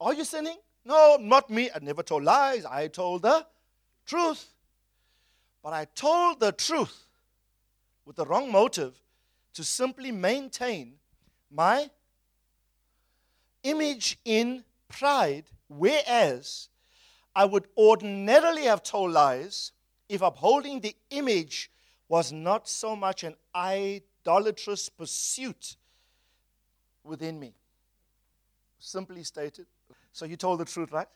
Are 0.00 0.14
you 0.14 0.24
sinning? 0.24 0.56
No, 0.86 1.18
not 1.20 1.50
me. 1.50 1.68
I 1.74 1.78
never 1.82 2.02
told 2.02 2.24
lies. 2.24 2.64
I 2.64 2.88
told 2.88 3.22
the 3.22 3.44
truth. 4.06 4.46
But 5.62 5.74
I 5.74 5.84
told 5.94 6.40
the 6.40 6.52
truth 6.52 7.06
with 8.06 8.16
the 8.16 8.24
wrong 8.24 8.50
motive 8.50 8.94
to 9.52 9.62
simply 9.62 10.10
maintain 10.12 10.94
my 11.50 11.90
image 13.62 14.18
in 14.24 14.64
pride, 14.88 15.44
whereas 15.68 16.68
I 17.36 17.44
would 17.44 17.66
ordinarily 17.76 18.62
have 18.62 18.82
told 18.82 19.12
lies 19.12 19.72
if 20.08 20.22
upholding 20.22 20.80
the 20.80 20.96
image 21.10 21.70
was 22.08 22.32
not 22.32 22.66
so 22.66 22.96
much 22.96 23.24
an 23.24 23.34
idolatrous 23.54 24.88
pursuit 24.88 25.76
within 27.04 27.38
me. 27.38 27.52
Simply 28.78 29.22
stated. 29.22 29.66
So 30.12 30.24
you 30.24 30.36
told 30.36 30.60
the 30.60 30.64
truth, 30.64 30.92
right? 30.92 31.08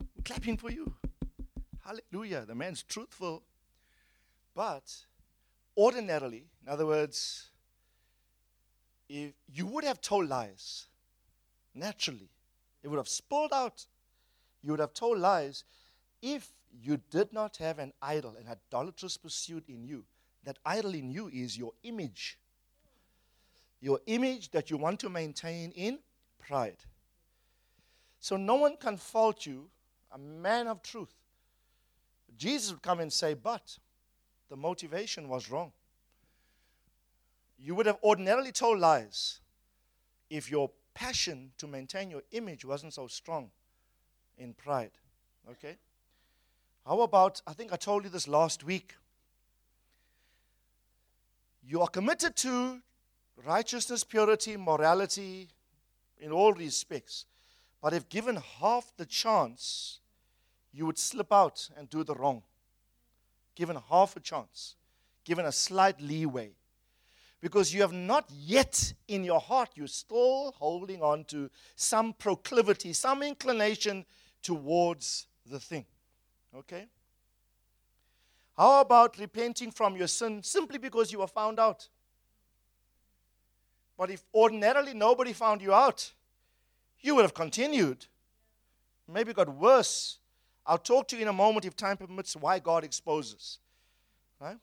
I'm 0.00 0.24
clapping 0.24 0.56
for 0.56 0.68
you. 0.68 0.92
Hallelujah. 1.84 2.44
The 2.44 2.56
man's 2.56 2.82
truthful. 2.82 3.44
But 4.52 4.92
ordinarily, 5.76 6.46
in 6.66 6.72
other 6.72 6.86
words, 6.86 7.50
if 9.08 9.32
you 9.54 9.66
would 9.66 9.84
have 9.84 10.00
told 10.00 10.28
lies 10.28 10.86
naturally, 11.72 12.30
it 12.82 12.88
would 12.88 12.96
have 12.96 13.08
spilled 13.08 13.52
out. 13.52 13.86
You 14.62 14.72
would 14.72 14.80
have 14.80 14.94
told 14.94 15.18
lies 15.18 15.64
if 16.22 16.52
you 16.82 17.00
did 17.10 17.32
not 17.32 17.56
have 17.56 17.78
an 17.78 17.92
idol, 18.00 18.36
an 18.38 18.46
idolatrous 18.48 19.16
pursuit 19.16 19.64
in 19.68 19.84
you. 19.84 20.04
That 20.44 20.58
idol 20.64 20.94
in 20.94 21.10
you 21.10 21.28
is 21.28 21.56
your 21.56 21.72
image. 21.82 22.38
Your 23.80 24.00
image 24.06 24.50
that 24.50 24.70
you 24.70 24.76
want 24.76 25.00
to 25.00 25.08
maintain 25.08 25.72
in 25.72 25.98
pride. 26.38 26.76
So 28.20 28.36
no 28.36 28.56
one 28.56 28.76
can 28.76 28.96
fault 28.96 29.46
you, 29.46 29.68
a 30.12 30.18
man 30.18 30.66
of 30.66 30.82
truth. 30.82 31.14
Jesus 32.36 32.70
would 32.72 32.82
come 32.82 33.00
and 33.00 33.12
say, 33.12 33.34
But 33.34 33.78
the 34.48 34.56
motivation 34.56 35.28
was 35.28 35.50
wrong. 35.50 35.72
You 37.58 37.74
would 37.74 37.86
have 37.86 37.98
ordinarily 38.02 38.52
told 38.52 38.78
lies 38.78 39.40
if 40.28 40.50
your 40.50 40.70
passion 40.94 41.52
to 41.58 41.66
maintain 41.66 42.10
your 42.10 42.22
image 42.32 42.64
wasn't 42.64 42.94
so 42.94 43.06
strong 43.06 43.50
in 44.40 44.54
pride. 44.54 44.90
Okay? 45.48 45.76
How 46.84 47.02
about, 47.02 47.40
I 47.46 47.52
think 47.52 47.72
I 47.72 47.76
told 47.76 48.04
you 48.04 48.10
this 48.10 48.26
last 48.26 48.64
week. 48.64 48.94
You 51.62 51.82
are 51.82 51.88
committed 51.88 52.34
to 52.36 52.80
righteousness, 53.44 54.02
purity, 54.02 54.56
morality 54.56 55.48
in 56.18 56.32
all 56.32 56.52
respects. 56.52 57.26
But 57.82 57.92
if 57.92 58.08
given 58.08 58.38
half 58.60 58.92
the 58.96 59.06
chance, 59.06 60.00
you 60.72 60.86
would 60.86 60.98
slip 60.98 61.32
out 61.32 61.68
and 61.76 61.88
do 61.88 62.02
the 62.02 62.14
wrong. 62.14 62.42
Given 63.54 63.76
half 63.88 64.16
a 64.16 64.20
chance, 64.20 64.76
given 65.24 65.44
a 65.44 65.52
slight 65.52 66.00
leeway. 66.00 66.52
Because 67.40 67.72
you 67.72 67.80
have 67.80 67.92
not 67.92 68.30
yet 68.30 68.92
in 69.08 69.24
your 69.24 69.40
heart, 69.40 69.70
you're 69.74 69.86
still 69.86 70.54
holding 70.58 71.02
on 71.02 71.24
to 71.24 71.50
some 71.74 72.12
proclivity, 72.12 72.92
some 72.92 73.22
inclination 73.22 74.04
towards 74.42 75.26
the 75.46 75.60
thing. 75.60 75.86
Okay? 76.54 76.86
How 78.56 78.80
about 78.80 79.18
repenting 79.18 79.70
from 79.70 79.96
your 79.96 80.06
sin 80.06 80.42
simply 80.42 80.78
because 80.78 81.12
you 81.12 81.20
were 81.20 81.26
found 81.26 81.58
out? 81.58 81.88
But 83.96 84.10
if 84.10 84.24
ordinarily 84.34 84.94
nobody 84.94 85.32
found 85.32 85.62
you 85.62 85.72
out, 85.72 86.12
you 87.00 87.14
would 87.14 87.22
have 87.22 87.34
continued. 87.34 88.06
Maybe 89.08 89.32
got 89.32 89.48
worse. 89.48 90.18
I'll 90.66 90.78
talk 90.78 91.08
to 91.08 91.16
you 91.16 91.22
in 91.22 91.28
a 91.28 91.32
moment, 91.32 91.64
if 91.64 91.76
time 91.76 91.96
permits, 91.96 92.36
why 92.36 92.58
God 92.58 92.84
exposes. 92.84 93.58
Right? 94.40 94.58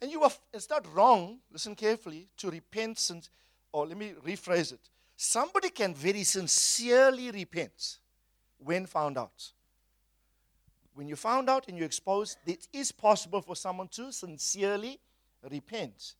And 0.00 0.10
you 0.10 0.22
are, 0.22 0.30
it's 0.52 0.70
not 0.70 0.86
wrong, 0.94 1.38
listen 1.52 1.74
carefully, 1.74 2.28
to 2.38 2.50
repent 2.50 2.98
since, 2.98 3.28
or 3.72 3.86
let 3.86 3.96
me 3.96 4.14
rephrase 4.24 4.72
it. 4.72 4.88
Somebody 5.22 5.68
can 5.68 5.94
very 5.94 6.24
sincerely 6.24 7.30
repent 7.30 7.98
when 8.56 8.86
found 8.86 9.18
out. 9.18 9.52
When 10.94 11.08
you 11.08 11.14
found 11.14 11.50
out 11.50 11.68
and 11.68 11.76
you 11.76 11.84
exposed, 11.84 12.38
it 12.46 12.66
is 12.72 12.90
possible 12.90 13.42
for 13.42 13.54
someone 13.54 13.88
to 13.88 14.12
sincerely 14.12 14.98
repent 15.50 16.14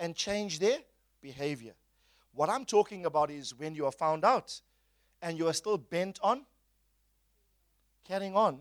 and 0.00 0.16
change 0.16 0.58
their 0.58 0.78
behavior. 1.22 1.74
What 2.32 2.50
I'm 2.50 2.64
talking 2.64 3.06
about 3.06 3.30
is 3.30 3.56
when 3.56 3.76
you 3.76 3.86
are 3.86 3.92
found 3.92 4.24
out 4.24 4.60
and 5.22 5.38
you 5.38 5.46
are 5.46 5.52
still 5.52 5.78
bent 5.78 6.18
on 6.20 6.44
carrying 8.02 8.34
on, 8.34 8.58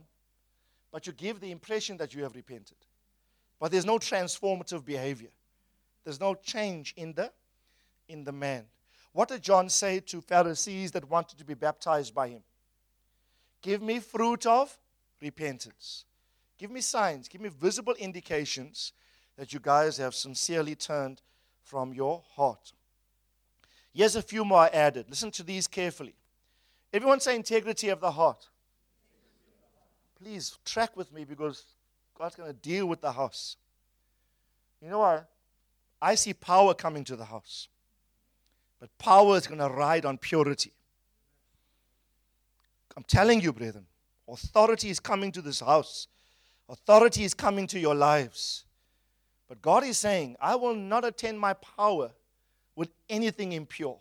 but 0.92 1.08
you 1.08 1.14
give 1.14 1.40
the 1.40 1.50
impression 1.50 1.98
that 1.98 2.14
you 2.14 2.22
have 2.22 2.36
repented. 2.36 2.78
But 3.60 3.72
there's 3.72 3.88
no 3.88 3.98
transformative 3.98 4.86
behavior. 4.86 5.32
There's 6.04 6.20
no 6.20 6.36
change 6.36 6.94
in 6.96 7.14
the 7.14 7.32
in 8.08 8.24
the 8.24 8.32
man. 8.32 8.66
What 9.14 9.30
did 9.30 9.44
John 9.44 9.70
say 9.70 10.00
to 10.02 10.22
Pharisees 10.22 10.92
that 10.92 11.10
wanted 11.10 11.38
to 11.38 11.46
be 11.46 11.54
baptized 11.54 12.14
by 12.14 12.30
him? 12.30 12.42
Give 13.62 13.82
me 13.82 14.00
fruit 14.00 14.46
of 14.46 14.78
repentance. 15.22 16.06
Give 16.58 16.72
me 16.72 16.82
signs, 16.82 17.28
give 17.28 17.42
me 17.42 17.50
visible 17.50 17.94
indications 17.94 18.92
that 19.38 19.54
you 19.54 19.60
guys 19.60 19.98
have 19.98 20.14
sincerely 20.14 20.76
turned 20.76 21.22
from 21.64 21.94
your 21.94 22.24
heart. 22.36 22.74
Here's 23.94 24.16
a 24.16 24.22
few 24.22 24.44
more 24.44 24.60
I 24.60 24.68
added. 24.68 25.06
Listen 25.10 25.32
to 25.32 25.44
these 25.44 25.68
carefully. 25.68 26.16
Everyone 26.92 27.20
say 27.20 27.36
integrity 27.36 27.90
of 27.90 28.00
the 28.00 28.12
heart. 28.12 28.48
Please 30.22 30.58
track 30.66 30.96
with 30.96 31.12
me 31.12 31.26
because 31.26 31.64
God's 32.18 32.36
going 32.36 32.50
to 32.50 32.58
deal 32.58 32.88
with 32.88 33.02
the 33.02 33.12
house. 33.12 33.58
You 34.82 34.90
know 34.90 35.00
what? 35.00 35.30
I 36.02 36.16
see 36.16 36.34
power 36.34 36.74
coming 36.74 37.04
to 37.06 37.16
the 37.16 37.26
house. 37.26 37.68
But 38.84 38.98
power 38.98 39.38
is 39.38 39.48
going 39.48 39.62
to 39.62 39.70
ride 39.70 40.04
on 40.04 40.18
purity. 40.18 40.74
I'm 42.98 43.06
telling 43.06 43.40
you, 43.40 43.54
brethren, 43.54 43.86
authority 44.28 44.90
is 44.90 45.00
coming 45.00 45.32
to 45.32 45.42
this 45.42 45.62
house. 45.62 46.08
Authority 46.68 47.24
is 47.24 47.34
coming 47.34 47.66
to 47.68 47.80
your 47.80 47.96
lives. 47.96 48.66
But 49.48 49.62
God 49.62 49.86
is 49.86 49.98
saying, 49.98 50.36
I 50.42 50.56
will 50.56 50.76
not 50.76 51.06
attend 51.06 51.40
my 51.40 51.54
power 51.54 52.12
with 52.76 52.90
anything 53.08 53.54
impure. 53.54 54.00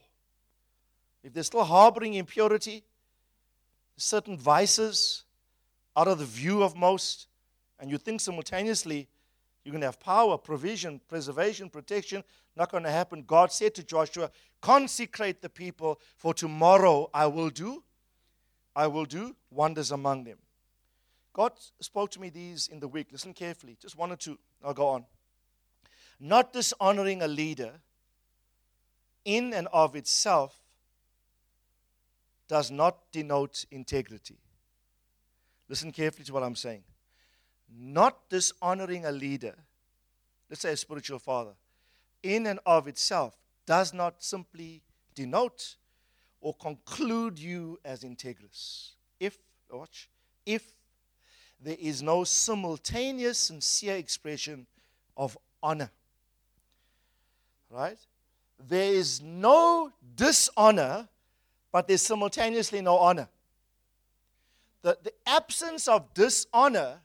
If 1.22 1.32
they're 1.32 1.44
still 1.44 1.62
harboring 1.62 2.14
impurity, 2.14 2.82
certain 3.96 4.36
vices 4.36 5.22
out 5.96 6.08
of 6.08 6.18
the 6.18 6.24
view 6.24 6.64
of 6.64 6.74
most, 6.74 7.28
and 7.78 7.88
you 7.88 7.98
think 7.98 8.20
simultaneously 8.20 9.06
you're 9.64 9.70
going 9.70 9.82
to 9.82 9.86
have 9.86 10.00
power, 10.00 10.36
provision, 10.36 11.00
preservation, 11.06 11.70
protection, 11.70 12.24
not 12.56 12.70
going 12.70 12.84
to 12.84 12.90
happen. 12.90 13.22
God 13.22 13.52
said 13.52 13.74
to 13.76 13.82
Joshua, 13.82 14.30
Consecrate 14.60 15.40
the 15.40 15.48
people, 15.48 16.00
for 16.16 16.34
tomorrow 16.34 17.10
I 17.12 17.26
will 17.26 17.50
do, 17.50 17.82
I 18.76 18.86
will 18.86 19.04
do 19.04 19.34
wonders 19.50 19.90
among 19.90 20.24
them. 20.24 20.38
God 21.32 21.52
spoke 21.80 22.10
to 22.12 22.20
me 22.20 22.28
these 22.28 22.68
in 22.68 22.78
the 22.78 22.88
week. 22.88 23.08
Listen 23.10 23.32
carefully. 23.32 23.76
Just 23.80 23.96
one 23.96 24.12
or 24.12 24.16
two. 24.16 24.38
I'll 24.62 24.74
go 24.74 24.88
on 24.88 25.06
not 26.22 26.52
dishonoring 26.52 27.20
a 27.20 27.26
leader 27.26 27.72
in 29.24 29.52
and 29.52 29.66
of 29.72 29.96
itself 29.96 30.56
does 32.46 32.70
not 32.70 32.96
denote 33.10 33.64
integrity. 33.72 34.38
Listen 35.68 35.90
carefully 35.90 36.24
to 36.24 36.32
what 36.32 36.44
I'm 36.44 36.54
saying. 36.54 36.84
Not 37.76 38.28
dishonoring 38.30 39.04
a 39.04 39.10
leader, 39.10 39.56
let's 40.48 40.62
say 40.62 40.72
a 40.72 40.76
spiritual 40.76 41.18
father, 41.18 41.54
in 42.22 42.46
and 42.46 42.60
of 42.66 42.88
itself 42.88 43.36
does 43.66 43.92
not 43.92 44.22
simply 44.22 44.82
denote 45.14 45.76
or 46.40 46.54
conclude 46.54 47.38
you 47.38 47.78
as 47.84 48.02
integrous. 48.02 48.92
If, 49.20 49.38
watch, 49.70 50.08
if 50.44 50.72
there 51.60 51.76
is 51.78 52.02
no 52.02 52.24
simultaneous 52.24 53.38
sincere 53.38 53.96
expression 53.96 54.66
of 55.16 55.38
honor 55.62 55.90
right? 57.72 57.98
There 58.68 58.92
is 58.92 59.20
no 59.20 59.90
dishonor, 60.14 61.08
but 61.72 61.88
there's 61.88 62.02
simultaneously 62.02 62.82
no 62.82 62.98
honor. 62.98 63.28
The, 64.82 64.98
the 65.02 65.12
absence 65.26 65.88
of 65.88 66.12
dishonor 66.14 67.00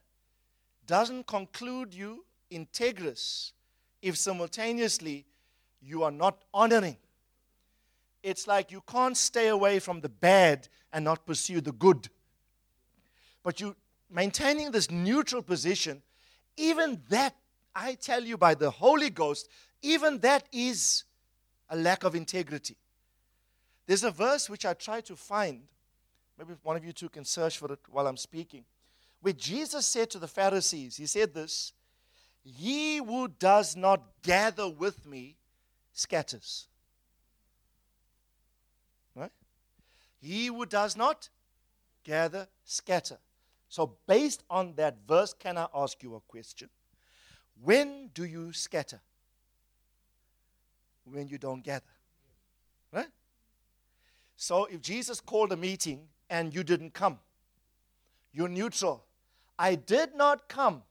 doesn't 0.86 1.25
conclude 1.25 1.93
you 1.93 2.25
integrous 2.51 3.51
if 4.01 4.17
simultaneously 4.17 5.25
you 5.81 6.03
are 6.03 6.12
not 6.12 6.43
honoring. 6.53 6.97
It's 8.23 8.47
like 8.47 8.71
you 8.71 8.81
can't 8.88 9.15
stay 9.15 9.47
away 9.47 9.79
from 9.79 10.01
the 10.01 10.10
bad 10.10 10.67
and 10.91 11.05
not 11.05 11.25
pursue 11.25 11.62
the 11.62 11.71
good. 11.71 12.10
But 13.43 13.62
you 13.62 13.75
maintaining 14.10 14.71
this 14.71 14.89
neutral 14.89 15.41
position, 15.41 16.01
even 16.57 17.01
that, 17.10 17.36
I 17.75 17.93
tell 17.93 18.23
you 18.23 18.38
by 18.38 18.55
the 18.55 18.71
Holy 18.71 19.10
Ghost, 19.10 19.49
even 19.81 20.19
that 20.19 20.47
is 20.51 21.03
a 21.69 21.75
lack 21.75 22.03
of 22.03 22.15
integrity. 22.15 22.77
There's 23.86 24.03
a 24.03 24.12
verse 24.12 24.49
which 24.49 24.65
I 24.65 24.73
try 24.73 25.01
to 25.01 25.15
find. 25.15 25.62
Maybe 26.38 26.53
one 26.63 26.75
of 26.75 26.83
you 26.83 26.91
two 26.91 27.10
can 27.10 27.25
search 27.25 27.57
for 27.57 27.71
it 27.71 27.79
while 27.89 28.07
I'm 28.07 28.17
speaking. 28.17 28.65
Where 29.21 29.33
Jesus 29.33 29.86
said 29.86 30.10
to 30.12 30.19
the 30.19 30.27
Pharisees, 30.27 30.97
He 30.97 31.05
said 31.05 31.33
this 31.33 31.73
He 32.55 32.97
who 32.97 33.27
does 33.27 33.75
not 33.75 34.01
gather 34.23 34.69
with 34.69 35.05
me 35.05 35.36
scatters. 35.91 36.67
Right? 39.13 39.31
He 40.21 40.47
who 40.47 40.65
does 40.65 40.95
not 40.95 41.27
gather, 42.05 42.47
scatter. 42.63 43.17
So, 43.67 43.97
based 44.07 44.43
on 44.49 44.75
that 44.75 44.99
verse, 45.05 45.33
can 45.33 45.57
I 45.57 45.67
ask 45.75 46.01
you 46.01 46.15
a 46.15 46.21
question? 46.21 46.69
When 47.62 48.12
do 48.13 48.23
you 48.23 48.53
scatter? 48.53 49.01
When 51.03 51.27
you 51.27 51.38
don't 51.38 51.63
gather. 51.63 51.83
Right? 52.93 53.10
So, 54.38 54.65
if 54.65 54.81
Jesus 54.81 55.19
called 55.19 55.51
a 55.51 55.57
meeting 55.57 56.07
and 56.29 56.55
you 56.55 56.63
didn't 56.63 56.93
come, 56.93 57.19
you're 58.31 58.47
neutral. 58.47 59.03
I 59.60 59.75
did 59.75 60.15
not 60.15 60.47
come. 60.47 60.83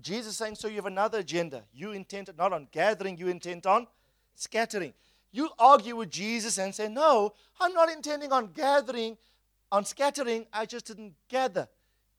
Jesus 0.00 0.36
saying, 0.36 0.54
so 0.54 0.68
you 0.68 0.76
have 0.76 0.86
another 0.86 1.18
agenda. 1.18 1.64
You 1.74 1.92
intend 1.92 2.30
not 2.38 2.52
on 2.52 2.68
gathering, 2.72 3.18
you 3.18 3.28
intend 3.28 3.66
on 3.66 3.86
scattering. 4.34 4.94
You 5.30 5.50
argue 5.58 5.96
with 5.96 6.10
Jesus 6.10 6.58
and 6.58 6.74
say, 6.74 6.88
No, 6.88 7.32
I'm 7.60 7.72
not 7.72 7.90
intending 7.90 8.32
on 8.32 8.52
gathering, 8.52 9.16
on 9.70 9.84
scattering, 9.84 10.46
I 10.52 10.66
just 10.66 10.86
didn't 10.86 11.14
gather. 11.28 11.68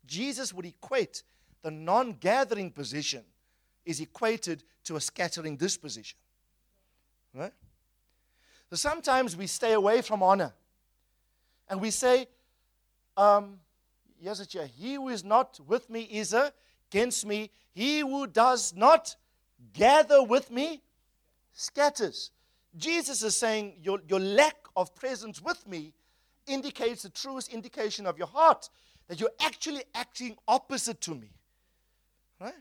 Jesus 0.06 0.54
would 0.54 0.66
equate 0.66 1.24
the 1.62 1.72
non 1.72 2.14
gathering 2.14 2.72
position 2.72 3.24
is 3.86 4.00
equated 4.00 4.64
to 4.86 4.96
a 4.96 5.02
scattering 5.02 5.58
disposition. 5.58 6.18
Right? 7.34 7.54
So 8.70 8.76
sometimes 8.76 9.36
we 9.36 9.48
stay 9.48 9.74
away 9.74 10.02
from 10.02 10.24
honor 10.24 10.54
and 11.70 11.82
we 11.82 11.92
say, 11.92 12.28
um, 13.16 13.60
yes, 14.20 14.40
it's 14.40 14.54
here. 14.54 14.66
He 14.66 14.96
who 14.96 15.10
is 15.10 15.24
not 15.24 15.60
with 15.68 15.90
me 15.90 16.02
is 16.02 16.36
against 16.94 17.26
me. 17.26 17.50
He 17.74 18.00
who 18.00 18.28
does 18.28 18.74
not 18.76 19.16
gather 19.74 20.22
with 20.22 20.52
me 20.52 20.82
scatters. 21.54 22.32
Jesus 22.78 23.24
is 23.24 23.36
saying, 23.36 23.74
your, 23.82 24.00
your 24.08 24.20
lack 24.20 24.56
of 24.76 24.94
presence 24.96 25.42
with 25.42 25.68
me 25.68 25.94
indicates 26.46 27.04
the 27.04 27.10
truest 27.10 27.52
indication 27.52 28.06
of 28.06 28.18
your 28.18 28.28
heart 28.28 28.70
that 29.08 29.20
you're 29.20 29.30
actually 29.42 29.84
acting 29.96 30.36
opposite 30.48 31.02
to 31.02 31.16
me. 31.16 31.32
Right? 32.40 32.54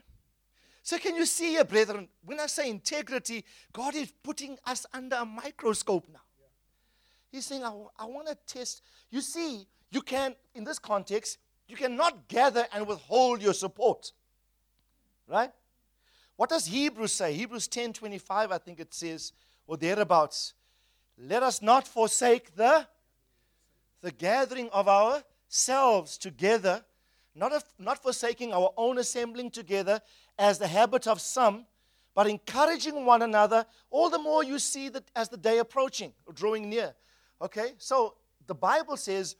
So, 0.81 0.97
can 0.97 1.15
you 1.15 1.25
see 1.25 1.51
here, 1.51 1.63
brethren, 1.63 2.09
when 2.25 2.39
I 2.39 2.47
say 2.47 2.69
integrity, 2.69 3.45
God 3.71 3.95
is 3.95 4.11
putting 4.23 4.57
us 4.65 4.85
under 4.93 5.15
a 5.17 5.25
microscope 5.25 6.07
now. 6.11 6.19
He's 7.31 7.45
saying, 7.45 7.63
I, 7.63 7.73
I 7.97 8.05
want 8.05 8.27
to 8.27 8.37
test. 8.45 8.81
You 9.09 9.21
see, 9.21 9.65
you 9.91 10.01
can, 10.01 10.35
in 10.53 10.63
this 10.63 10.79
context, 10.79 11.37
you 11.67 11.75
cannot 11.75 12.27
gather 12.27 12.65
and 12.73 12.85
withhold 12.85 13.41
your 13.41 13.53
support. 13.53 14.11
Right? 15.27 15.51
What 16.35 16.49
does 16.49 16.65
Hebrews 16.65 17.13
say? 17.13 17.33
Hebrews 17.33 17.67
10 17.67 17.93
25, 17.93 18.51
I 18.51 18.57
think 18.57 18.79
it 18.79 18.93
says, 18.93 19.31
or 19.67 19.77
thereabouts. 19.77 20.53
Let 21.17 21.43
us 21.43 21.61
not 21.61 21.87
forsake 21.87 22.55
the, 22.55 22.87
the 24.01 24.11
gathering 24.11 24.69
of 24.71 24.87
ourselves 24.87 26.17
together, 26.17 26.83
not, 27.35 27.53
of, 27.53 27.63
not 27.77 28.01
forsaking 28.01 28.51
our 28.51 28.73
own 28.77 28.97
assembling 28.97 29.51
together 29.51 30.01
as 30.37 30.57
the 30.57 30.67
habit 30.67 31.07
of 31.07 31.21
some, 31.21 31.65
but 32.15 32.27
encouraging 32.27 33.05
one 33.05 33.21
another, 33.21 33.65
all 33.89 34.09
the 34.09 34.19
more 34.19 34.43
you 34.43 34.59
see 34.59 34.89
that 34.89 35.03
as 35.15 35.29
the 35.29 35.37
day 35.37 35.59
approaching, 35.59 36.13
or 36.25 36.33
drawing 36.33 36.69
near. 36.69 36.93
Okay? 37.41 37.73
So 37.77 38.15
the 38.47 38.55
Bible 38.55 38.97
says, 38.97 39.35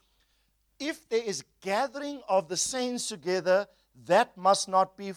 if 0.80 1.08
there 1.10 1.24
is 1.24 1.44
gathering 1.62 2.22
of 2.28 2.48
the 2.50 2.58
saints 2.58 3.08
together, 3.08 3.68
that 4.06 4.36
must 4.36 4.68
not 4.68 4.98
be 4.98 5.12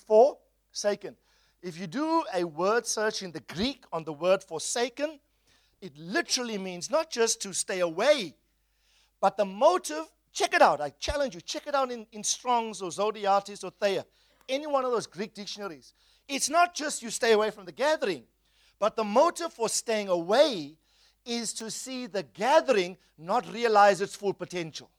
forsaken. 0.76 1.16
If 1.62 1.80
you 1.80 1.86
do 1.86 2.22
a 2.34 2.44
word 2.44 2.86
search 2.86 3.22
in 3.22 3.32
the 3.32 3.40
Greek 3.40 3.84
on 3.94 4.04
the 4.04 4.12
word 4.12 4.44
forsaken, 4.44 5.18
it 5.80 5.96
literally 5.96 6.58
means 6.58 6.90
not 6.90 7.10
just 7.10 7.40
to 7.42 7.54
stay 7.54 7.80
away, 7.80 8.34
but 9.18 9.38
the 9.38 9.46
motive. 9.46 10.04
Check 10.34 10.52
it 10.52 10.60
out. 10.60 10.82
I 10.82 10.90
challenge 10.90 11.34
you. 11.34 11.40
Check 11.40 11.66
it 11.66 11.74
out 11.74 11.90
in, 11.90 12.06
in 12.12 12.22
Strong's 12.22 12.82
or 12.82 12.90
Zodhiates 12.90 13.64
or 13.64 13.70
Thayer, 13.70 14.04
any 14.50 14.66
one 14.66 14.84
of 14.84 14.90
those 14.90 15.06
Greek 15.06 15.32
dictionaries. 15.32 15.94
It's 16.28 16.50
not 16.50 16.74
just 16.74 17.02
you 17.02 17.08
stay 17.08 17.32
away 17.32 17.50
from 17.50 17.64
the 17.64 17.72
gathering, 17.72 18.24
but 18.78 18.96
the 18.96 19.04
motive 19.04 19.54
for 19.54 19.70
staying 19.70 20.08
away 20.10 20.76
is 21.24 21.54
to 21.54 21.70
see 21.70 22.06
the 22.06 22.22
gathering 22.22 22.98
not 23.16 23.50
realize 23.50 24.02
its 24.02 24.14
full 24.14 24.34
potential. 24.34 24.90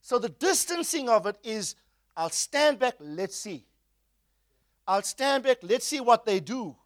So 0.00 0.18
the 0.18 0.30
distancing 0.30 1.10
of 1.10 1.26
it 1.26 1.36
is 1.44 1.76
I'll 2.16 2.30
stand 2.30 2.78
back, 2.78 2.94
let's 3.00 3.36
see. 3.36 3.66
I'll 4.86 5.02
stand 5.02 5.44
back. 5.44 5.58
Let's 5.62 5.86
see 5.86 6.00
what 6.00 6.24
they 6.24 6.40
do. 6.40 6.76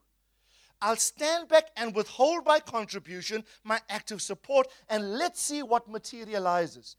I'll 0.81 0.97
stand 0.97 1.49
back 1.49 1.71
and 1.77 1.95
withhold 1.95 2.47
my 2.47 2.61
contribution, 2.61 3.45
my 3.65 3.81
active 3.89 4.23
support, 4.23 4.69
and 4.89 5.15
let's 5.15 5.41
see 5.41 5.63
what 5.63 5.89
materializes. 5.89 6.97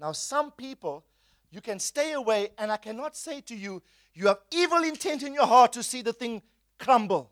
Now, 0.00 0.12
some 0.12 0.50
people, 0.50 1.04
you 1.50 1.60
can 1.60 1.78
stay 1.78 2.12
away, 2.12 2.48
and 2.58 2.72
I 2.72 2.76
cannot 2.76 3.16
say 3.16 3.40
to 3.42 3.54
you, 3.54 3.82
you 4.14 4.26
have 4.26 4.38
evil 4.50 4.82
intent 4.82 5.22
in 5.22 5.32
your 5.32 5.46
heart 5.46 5.72
to 5.74 5.82
see 5.82 6.02
the 6.02 6.12
thing 6.12 6.42
crumble. 6.78 7.30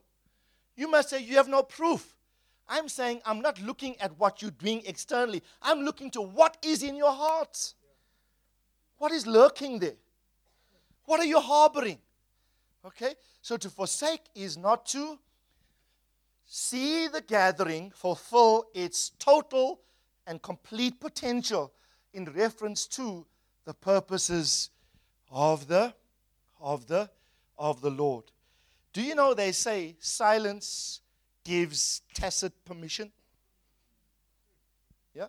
You 0.77 0.89
must 0.89 1.11
say, 1.11 1.21
you 1.21 1.35
have 1.37 1.49
no 1.49 1.63
proof. 1.63 2.15
I'm 2.69 2.89
saying, 2.89 3.23
I'm 3.25 3.41
not 3.41 3.61
looking 3.61 3.99
at 4.01 4.17
what 4.19 4.41
you're 4.43 4.53
doing 4.53 4.83
externally. 4.87 5.43
I'm 5.61 5.81
looking 5.81 6.11
to 6.13 6.21
what 6.21 6.59
is 6.63 6.83
in 6.83 6.95
your 6.95 7.11
heart. 7.13 7.75
What 8.99 9.11
is 9.11 9.27
lurking 9.27 9.79
there? 9.81 9.97
What 11.07 11.19
are 11.19 11.27
you 11.27 11.41
harboring? 11.41 11.99
Okay? 12.89 13.15
So 13.43 13.57
to 13.57 13.69
forsake 13.71 14.23
is 14.35 14.57
not 14.57 14.87
to 14.87 15.19
see 16.47 17.07
the 17.07 17.21
gathering 17.21 17.93
fulfill 17.95 18.69
its 18.75 19.11
total 19.19 19.81
and 20.27 20.41
complete 20.43 20.99
potential 20.99 21.73
in 22.15 22.25
reference 22.25 22.87
to 22.87 23.27
the 23.65 23.75
purposes 23.75 24.71
of 25.31 25.69
the 25.69 25.95
of 26.61 26.87
the 26.87 27.11
of 27.59 27.81
the 27.83 27.91
Lord. 27.91 28.25
Do 28.93 29.03
you 29.03 29.15
know 29.15 29.35
they 29.35 29.53
say 29.53 29.97
silence 30.01 31.01
gives 31.45 32.01
tacit 32.15 32.53
permission? 32.65 33.13
Yeah? 35.15 35.27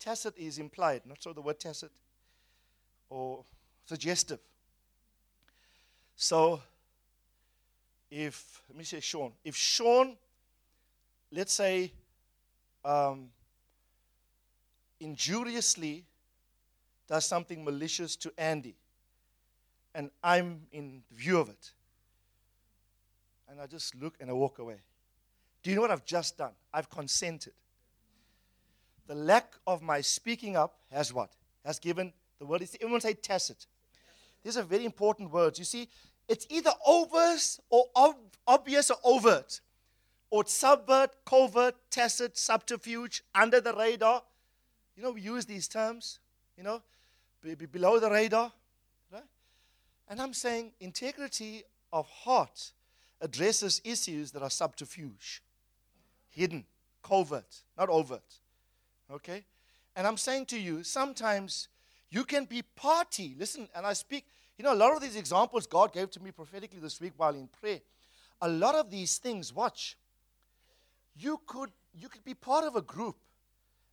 Tacit 0.00 0.34
is 0.36 0.58
implied, 0.58 1.02
not 1.06 1.22
so 1.22 1.32
the 1.32 1.40
word 1.40 1.60
tacit 1.60 1.92
or 3.08 3.44
suggestive. 3.86 4.40
So 6.16 6.60
if, 8.10 8.62
let 8.68 8.78
me 8.78 8.84
say 8.84 9.00
Sean, 9.00 9.32
if 9.44 9.56
Sean, 9.56 10.16
let's 11.30 11.52
say, 11.52 11.92
um, 12.84 13.28
injuriously 15.00 16.04
does 17.08 17.24
something 17.24 17.64
malicious 17.64 18.16
to 18.16 18.32
Andy, 18.38 18.76
and 19.94 20.10
I'm 20.22 20.62
in 20.72 21.02
view 21.12 21.38
of 21.38 21.48
it, 21.48 21.72
and 23.48 23.60
I 23.60 23.66
just 23.66 23.94
look 23.94 24.14
and 24.20 24.30
I 24.30 24.32
walk 24.32 24.58
away. 24.58 24.78
Do 25.62 25.70
you 25.70 25.76
know 25.76 25.82
what 25.82 25.90
I've 25.90 26.04
just 26.04 26.38
done? 26.38 26.52
I've 26.72 26.88
consented. 26.90 27.54
The 29.06 29.14
lack 29.14 29.54
of 29.66 29.82
my 29.82 30.00
speaking 30.00 30.56
up 30.56 30.78
has 30.92 31.12
what? 31.12 31.30
Has 31.64 31.78
given 31.78 32.12
the 32.38 32.46
word 32.46 32.62
everyone 32.80 33.00
say 33.00 33.14
tacit. 33.14 33.66
These 34.42 34.56
are 34.56 34.62
very 34.62 34.84
important 34.84 35.32
words. 35.32 35.58
You 35.58 35.64
see, 35.64 35.88
it's 36.28 36.46
either 36.50 36.72
overt 36.86 37.58
or 37.70 37.84
ob- 37.94 38.36
obvious 38.46 38.90
or 38.90 38.96
overt, 39.04 39.60
or 40.30 40.44
subvert, 40.46 41.10
covert, 41.24 41.74
tacit, 41.90 42.36
subterfuge, 42.36 43.22
under 43.34 43.60
the 43.60 43.72
radar. 43.72 44.22
You 44.96 45.02
know, 45.02 45.12
we 45.12 45.20
use 45.20 45.46
these 45.46 45.68
terms, 45.68 46.18
you 46.56 46.64
know, 46.64 46.82
be, 47.42 47.54
be 47.54 47.66
below 47.66 47.98
the 48.00 48.10
radar. 48.10 48.52
Right? 49.12 49.22
And 50.08 50.20
I'm 50.20 50.32
saying 50.32 50.72
integrity 50.80 51.64
of 51.92 52.08
heart 52.08 52.72
addresses 53.20 53.80
issues 53.84 54.32
that 54.32 54.42
are 54.42 54.50
subterfuge, 54.50 55.42
hidden, 56.28 56.64
covert, 57.02 57.62
not 57.78 57.88
overt. 57.88 58.40
Okay? 59.10 59.44
And 59.94 60.06
I'm 60.06 60.16
saying 60.16 60.46
to 60.46 60.58
you, 60.58 60.82
sometimes 60.82 61.68
you 62.10 62.24
can 62.24 62.44
be 62.44 62.62
party. 62.62 63.34
Listen, 63.38 63.68
and 63.74 63.86
I 63.86 63.92
speak 63.92 64.26
you 64.58 64.64
know, 64.64 64.72
a 64.72 64.74
lot 64.74 64.94
of 64.94 65.00
these 65.00 65.16
examples 65.16 65.66
God 65.66 65.92
gave 65.92 66.10
to 66.12 66.22
me 66.22 66.30
prophetically 66.30 66.80
this 66.80 67.00
week 67.00 67.12
while 67.16 67.34
in 67.34 67.48
prayer, 67.48 67.80
a 68.40 68.48
lot 68.48 68.74
of 68.74 68.90
these 68.90 69.18
things, 69.18 69.52
watch, 69.52 69.96
you 71.18 71.40
could, 71.46 71.70
you 71.94 72.08
could 72.08 72.24
be 72.24 72.34
part 72.34 72.64
of 72.64 72.76
a 72.76 72.82
group 72.82 73.16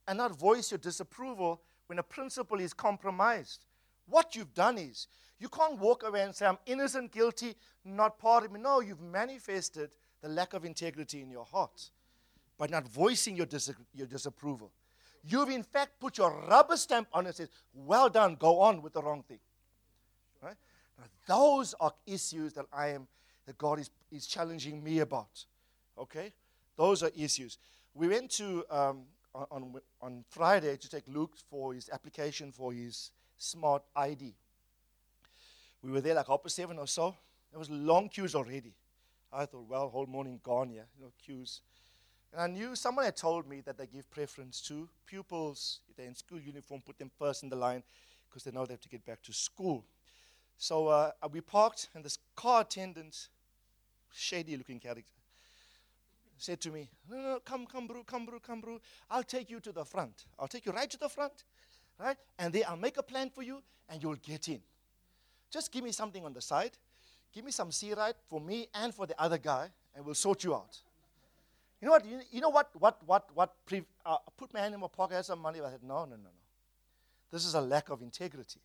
and 0.07 0.17
not 0.17 0.37
voice 0.37 0.71
your 0.71 0.77
disapproval 0.77 1.61
when 1.87 1.99
a 1.99 2.03
principle 2.03 2.59
is 2.59 2.73
compromised. 2.73 3.65
What 4.07 4.35
you've 4.35 4.53
done 4.53 4.77
is, 4.77 5.07
you 5.39 5.49
can't 5.49 5.79
walk 5.79 6.03
away 6.03 6.21
and 6.21 6.33
say, 6.33 6.45
I'm 6.45 6.57
innocent, 6.65 7.11
guilty, 7.11 7.55
not 7.83 8.17
part 8.17 8.45
of 8.45 8.51
me. 8.51 8.59
No, 8.59 8.79
you've 8.79 9.01
manifested 9.01 9.91
the 10.21 10.29
lack 10.29 10.53
of 10.53 10.63
integrity 10.63 11.21
in 11.21 11.29
your 11.29 11.45
heart 11.45 11.89
by 12.57 12.67
not 12.67 12.87
voicing 12.87 13.35
your, 13.35 13.45
dis- 13.45 13.73
your 13.93 14.07
disapproval. 14.07 14.71
You've 15.25 15.49
in 15.49 15.63
fact 15.63 15.99
put 15.99 16.17
your 16.17 16.31
rubber 16.47 16.77
stamp 16.77 17.07
on 17.13 17.25
it 17.25 17.27
and 17.29 17.35
says, 17.35 17.49
Well 17.73 18.09
done, 18.09 18.35
go 18.35 18.59
on 18.59 18.81
with 18.81 18.93
the 18.93 19.01
wrong 19.01 19.23
thing. 19.23 19.39
Now, 20.97 21.05
those 21.27 21.73
are 21.79 21.93
issues 22.05 22.53
that 22.53 22.65
I 22.71 22.89
am, 22.89 23.07
that 23.45 23.57
God 23.57 23.79
is, 23.79 23.89
is 24.11 24.27
challenging 24.27 24.83
me 24.83 24.99
about. 24.99 25.45
Okay? 25.97 26.33
Those 26.75 27.03
are 27.03 27.11
issues. 27.17 27.57
We 27.93 28.07
went 28.07 28.31
to, 28.31 28.65
um, 28.69 29.03
on, 29.33 29.75
on 30.01 30.23
Friday 30.29 30.77
to 30.77 30.89
take 30.89 31.03
Luke 31.07 31.35
for 31.49 31.73
his 31.73 31.89
application 31.89 32.51
for 32.51 32.73
his 32.73 33.11
Smart 33.37 33.83
ID. 33.95 34.33
We 35.81 35.91
were 35.91 36.01
there 36.01 36.15
like 36.15 36.27
half 36.27 36.43
past 36.43 36.55
seven 36.55 36.79
or 36.79 36.87
so. 36.87 37.15
There 37.51 37.59
was 37.59 37.69
long 37.69 38.07
queues 38.09 38.35
already. 38.35 38.73
I 39.31 39.45
thought, 39.45 39.65
well, 39.67 39.89
whole 39.89 40.05
morning 40.05 40.39
gone 40.43 40.71
you 40.71 40.81
know, 41.01 41.11
queues. 41.23 41.61
And 42.31 42.41
I 42.41 42.47
knew 42.47 42.75
someone 42.75 43.05
had 43.05 43.17
told 43.17 43.47
me 43.47 43.61
that 43.61 43.77
they 43.77 43.87
give 43.87 44.09
preference 44.09 44.61
to 44.61 44.87
pupils. 45.05 45.81
If 45.89 45.97
they're 45.97 46.07
in 46.07 46.15
school 46.15 46.39
uniform, 46.39 46.81
put 46.85 46.97
them 46.97 47.11
first 47.19 47.43
in 47.43 47.49
the 47.49 47.55
line 47.55 47.83
because 48.29 48.43
they 48.43 48.51
know 48.51 48.65
they 48.65 48.73
have 48.73 48.81
to 48.81 48.89
get 48.89 49.05
back 49.05 49.21
to 49.23 49.33
school. 49.33 49.85
So 50.57 50.87
uh, 50.87 51.11
we 51.31 51.41
parked, 51.41 51.89
and 51.93 52.03
this 52.03 52.17
car 52.35 52.61
attendant, 52.61 53.29
shady 54.13 54.55
looking 54.55 54.79
character, 54.79 55.03
said 56.37 56.59
to 56.61 56.71
me, 56.71 56.89
No, 57.09 57.17
no, 57.17 57.39
come, 57.39 57.65
come, 57.65 57.87
bro, 57.87 58.03
come, 58.03 58.25
bro, 58.25 58.39
come, 58.39 58.61
bro. 58.61 58.79
I'll 59.09 59.23
take 59.23 59.49
you 59.49 59.59
to 59.61 59.71
the 59.71 59.85
front. 59.85 60.25
I'll 60.39 60.47
take 60.47 60.65
you 60.65 60.71
right 60.71 60.89
to 60.89 60.97
the 60.97 61.09
front, 61.09 61.43
right? 61.99 62.17
And 62.39 62.53
there 62.53 62.63
I'll 62.67 62.77
make 62.77 62.97
a 62.97 63.03
plan 63.03 63.29
for 63.29 63.43
you, 63.43 63.61
and 63.89 64.01
you'll 64.01 64.15
get 64.15 64.47
in. 64.47 64.61
Just 65.51 65.71
give 65.71 65.83
me 65.83 65.91
something 65.91 66.25
on 66.25 66.33
the 66.33 66.41
side. 66.41 66.71
Give 67.31 67.45
me 67.45 67.51
some 67.51 67.71
sea 67.71 67.93
right 67.93 68.15
for 68.27 68.39
me 68.39 68.67
and 68.73 68.93
for 68.93 69.05
the 69.05 69.19
other 69.21 69.37
guy, 69.37 69.69
and 69.95 70.05
we'll 70.05 70.15
sort 70.15 70.43
you 70.43 70.53
out. 70.53 70.77
You 71.81 71.87
know 71.87 71.91
what? 71.91 72.05
You, 72.05 72.19
you 72.31 72.41
know 72.41 72.49
what? 72.49 72.69
What? 72.79 73.01
What? 73.05 73.29
What? 73.33 73.53
Pre, 73.65 73.83
uh, 74.05 74.17
put 74.37 74.53
my 74.53 74.61
hand 74.61 74.73
in 74.73 74.79
my 74.79 74.87
pocket, 74.87 75.15
I 75.15 75.17
had 75.17 75.25
some 75.25 75.39
money. 75.39 75.59
I 75.59 75.69
said, 75.69 75.83
no, 75.83 76.05
no, 76.05 76.11
no, 76.11 76.15
no. 76.15 76.29
This 77.31 77.45
is 77.45 77.55
a 77.55 77.61
lack 77.61 77.89
of 77.89 78.01
integrity. 78.01 78.59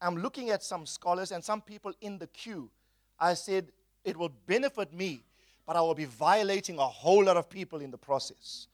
I'm 0.00 0.16
looking 0.16 0.50
at 0.50 0.62
some 0.62 0.86
scholars 0.86 1.32
and 1.32 1.44
some 1.44 1.60
people 1.60 1.92
in 2.00 2.18
the 2.18 2.26
queue. 2.26 2.70
I 3.18 3.34
said, 3.34 3.70
it 4.04 4.16
will 4.16 4.32
benefit 4.46 4.92
me, 4.92 5.22
but 5.66 5.76
I 5.76 5.80
will 5.82 5.94
be 5.94 6.06
violating 6.06 6.78
a 6.78 6.86
whole 6.86 7.24
lot 7.24 7.36
of 7.36 7.50
people 7.50 7.80
in 7.80 7.90
the 7.90 7.98
process. 7.98 8.66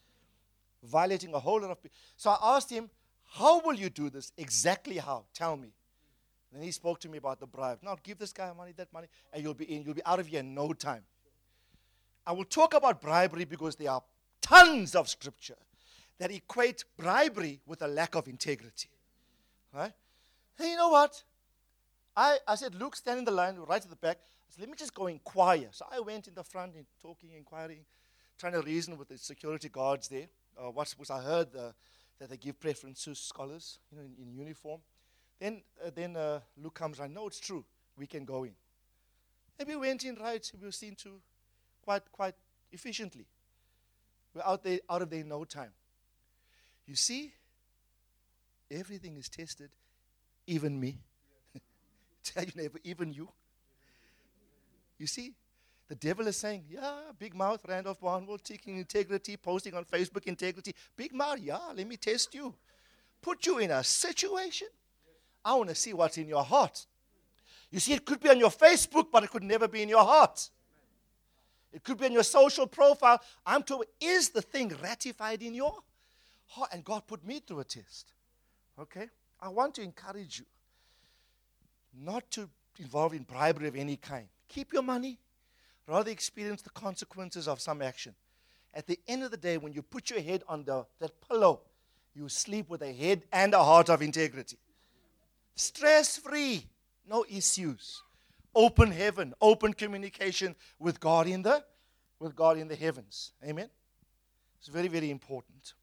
Violating 0.85 1.35
a 1.35 1.39
whole 1.39 1.61
lot 1.61 1.71
of 1.71 1.83
people. 1.83 1.97
So 2.17 2.31
I 2.31 2.57
asked 2.57 2.71
him, 2.71 2.89
How 3.25 3.61
will 3.61 3.75
you 3.75 3.91
do 3.91 4.09
this? 4.09 4.33
Exactly 4.37 4.99
how? 4.99 5.25
Tell 5.35 5.57
me. 5.57 5.73
And 6.55 6.63
he 6.63 6.71
spoke 6.71 7.01
to 7.01 7.09
me 7.09 7.19
about 7.19 7.41
the 7.41 7.47
bribe. 7.47 7.81
Now 7.83 7.97
give 8.03 8.19
this 8.19 8.33
guy 8.33 8.53
money, 8.57 8.73
that 8.77 8.93
money, 8.93 9.09
and 9.33 9.43
you'll 9.43 9.55
be 9.55 9.65
in. 9.65 9.83
You'll 9.83 9.95
be 9.95 10.05
out 10.07 10.21
of 10.21 10.29
here 10.29 10.41
in 10.41 10.55
no 10.55 10.73
time. 10.73 11.03
I 12.27 12.33
will 12.33 12.45
talk 12.45 12.75
about 12.75 13.01
bribery 13.01 13.45
because 13.45 13.77
there 13.77 13.91
are 13.91 14.03
tons 14.41 14.95
of 14.95 15.09
scripture 15.09 15.57
that 16.19 16.31
equate 16.31 16.85
bribery 16.97 17.61
with 17.67 17.83
a 17.83 17.89
lack 17.89 18.15
of 18.15 18.29
integrity. 18.29 18.89
Right? 19.73 19.93
You 20.59 20.77
know 20.77 20.89
what? 20.89 21.23
I, 22.17 22.39
I 22.49 22.55
said, 22.55 22.75
Luke, 22.75 22.97
stand 22.97 23.19
in 23.19 23.25
the 23.25 23.31
line 23.31 23.57
right 23.57 23.83
at 23.83 23.91
the 23.91 23.97
back. 23.97 24.19
I 24.19 24.51
said, 24.51 24.61
let 24.61 24.71
me 24.71 24.77
just 24.77 24.95
go 24.95 25.07
inquire. 25.07 25.69
So 25.71 25.87
I 25.91 26.01
went 26.01 26.29
in 26.29 26.35
the 26.35 26.45
front 26.45 26.75
and 26.75 26.87
talking, 27.01 27.31
inquiring, 27.37 27.85
trying 28.39 28.55
to 28.55 28.63
reason 28.63 28.97
with 28.97 29.09
the 29.09 29.19
security 29.19 29.69
guards 29.69 30.09
there. 30.09 30.29
Uh, 30.59 30.71
what 30.71 30.95
was 30.99 31.11
I 31.11 31.21
heard 31.21 31.49
uh, 31.55 31.73
that 32.19 32.31
they 32.31 32.37
give 32.37 32.59
preference 32.59 33.05
to 33.05 33.15
scholars, 33.15 33.79
you 33.91 33.99
know, 33.99 34.05
in, 34.05 34.15
in 34.23 34.33
uniform. 34.33 34.81
Then, 35.39 35.63
uh, 35.85 35.91
then 35.95 36.17
uh, 36.17 36.41
Luke 36.57 36.75
comes 36.75 36.99
around. 36.99 37.13
No, 37.13 37.27
it's 37.27 37.41
true. 37.41 37.65
We 37.99 38.07
can 38.07 38.25
go 38.25 38.45
in. 38.45 38.55
And 39.59 39.69
we 39.69 39.77
went 39.77 40.05
in 40.05 40.15
right. 40.17 40.51
We 40.59 40.67
were 40.67 40.73
seen 40.73 40.95
to 40.97 41.21
quite, 41.83 42.11
quite 42.11 42.35
efficiently. 42.73 43.27
We're 44.35 44.43
out 44.43 44.63
there, 44.63 44.81
out 44.89 45.03
of 45.03 45.11
there 45.11 45.21
in 45.21 45.29
no 45.29 45.45
time. 45.45 45.73
You 46.87 46.95
see, 46.95 47.33
everything 48.71 49.17
is 49.17 49.29
tested, 49.29 49.71
even 50.47 50.79
me. 50.79 50.99
Tell 52.25 52.45
your 52.45 52.53
neighbor, 52.57 52.79
even 52.85 53.13
you. 53.13 53.29
You 54.99 55.07
see, 55.07 55.35
the 55.89 55.95
devil 55.95 56.27
is 56.27 56.37
saying, 56.37 56.65
yeah, 56.69 56.95
big 57.19 57.35
mouth, 57.35 57.61
Randolph 57.67 58.01
Barnwell, 58.01 58.39
taking 58.39 58.79
integrity, 58.79 59.37
posting 59.37 59.75
on 59.75 59.85
Facebook 59.85 60.25
integrity. 60.25 60.75
Big 60.97 61.15
mouth, 61.15 61.39
yeah, 61.41 61.59
let 61.75 61.87
me 61.87 61.97
test 61.97 62.35
you. 62.35 62.55
Put 63.23 63.47
you 63.47 63.59
in 63.59 63.71
a 63.71 63.85
situation. 63.85 64.69
I 65.45 65.55
want 65.55 65.69
to 65.69 65.75
see 65.75 65.93
what's 65.93 66.19
in 66.19 66.29
your 66.29 66.43
heart. 66.43 66.87
You 67.71 67.79
see, 67.79 67.93
it 67.93 68.05
could 68.05 68.21
be 68.21 68.29
on 68.29 68.39
your 68.39 68.51
Facebook, 68.51 69.07
but 69.13 69.23
it 69.23 69.31
could 69.31 69.43
never 69.43 69.69
be 69.69 69.83
in 69.83 69.89
your 69.89 70.05
heart. 70.05 70.51
It 71.73 71.85
could 71.85 71.99
be 71.99 72.07
on 72.07 72.13
your 72.13 72.23
social 72.23 72.67
profile. 72.67 73.21
I'm 73.45 73.63
told, 73.63 73.85
is 74.01 74.31
the 74.31 74.43
thing 74.43 74.75
ratified 74.83 75.43
in 75.43 75.55
your 75.55 75.75
heart? 76.47 76.71
And 76.73 76.85
God 76.85 77.07
put 77.07 77.25
me 77.25 77.41
through 77.41 77.61
a 77.61 77.65
test. 77.65 78.13
Okay? 78.79 79.09
I 79.41 79.49
want 79.49 79.75
to 79.75 79.83
encourage 79.83 80.39
you 80.39 80.47
not 81.99 82.31
to 82.33 82.49
involve 82.79 83.15
in 83.15 83.23
bribery 83.23 83.69
of 83.69 83.77
any 83.77 83.97
kind. 83.97 84.27
Keep 84.49 84.73
your 84.73 84.83
money, 84.83 85.19
rather 85.87 86.11
experience 86.11 86.63
the 86.63 86.71
consequences 86.71 87.49
of 87.49 87.61
some 87.61 87.83
action. 87.83 88.15
At 88.75 88.87
the 88.87 88.99
end 89.09 89.23
of 89.23 89.31
the 89.31 89.37
day, 89.37 89.57
when 89.57 89.73
you 89.73 89.83
put 89.83 90.11
your 90.11 90.21
head 90.21 90.43
on 90.49 90.65
the, 90.65 90.87
that 91.01 91.13
pillow, 91.27 91.61
you 92.15 92.29
sleep 92.29 92.69
with 92.69 92.83
a 92.83 92.93
head 92.93 93.23
and 93.33 93.55
a 93.55 93.63
heart 93.63 93.89
of 93.89 94.03
integrity. 94.03 94.59
Stress 95.55 96.19
free, 96.19 96.67
no 97.09 97.25
issues. 97.31 98.03
Open 98.55 98.91
heaven, 98.91 99.35
open 99.41 99.73
communication 99.73 100.55
with 100.79 100.99
God 101.01 101.27
in 101.27 101.43
the 101.43 101.63
with 102.19 102.35
God 102.35 102.57
in 102.57 102.69
the 102.69 102.75
heavens. 102.75 103.33
Amen. 103.45 103.69
It's 104.59 104.69
very, 104.69 104.89
very 104.89 105.11
important. 105.11 105.75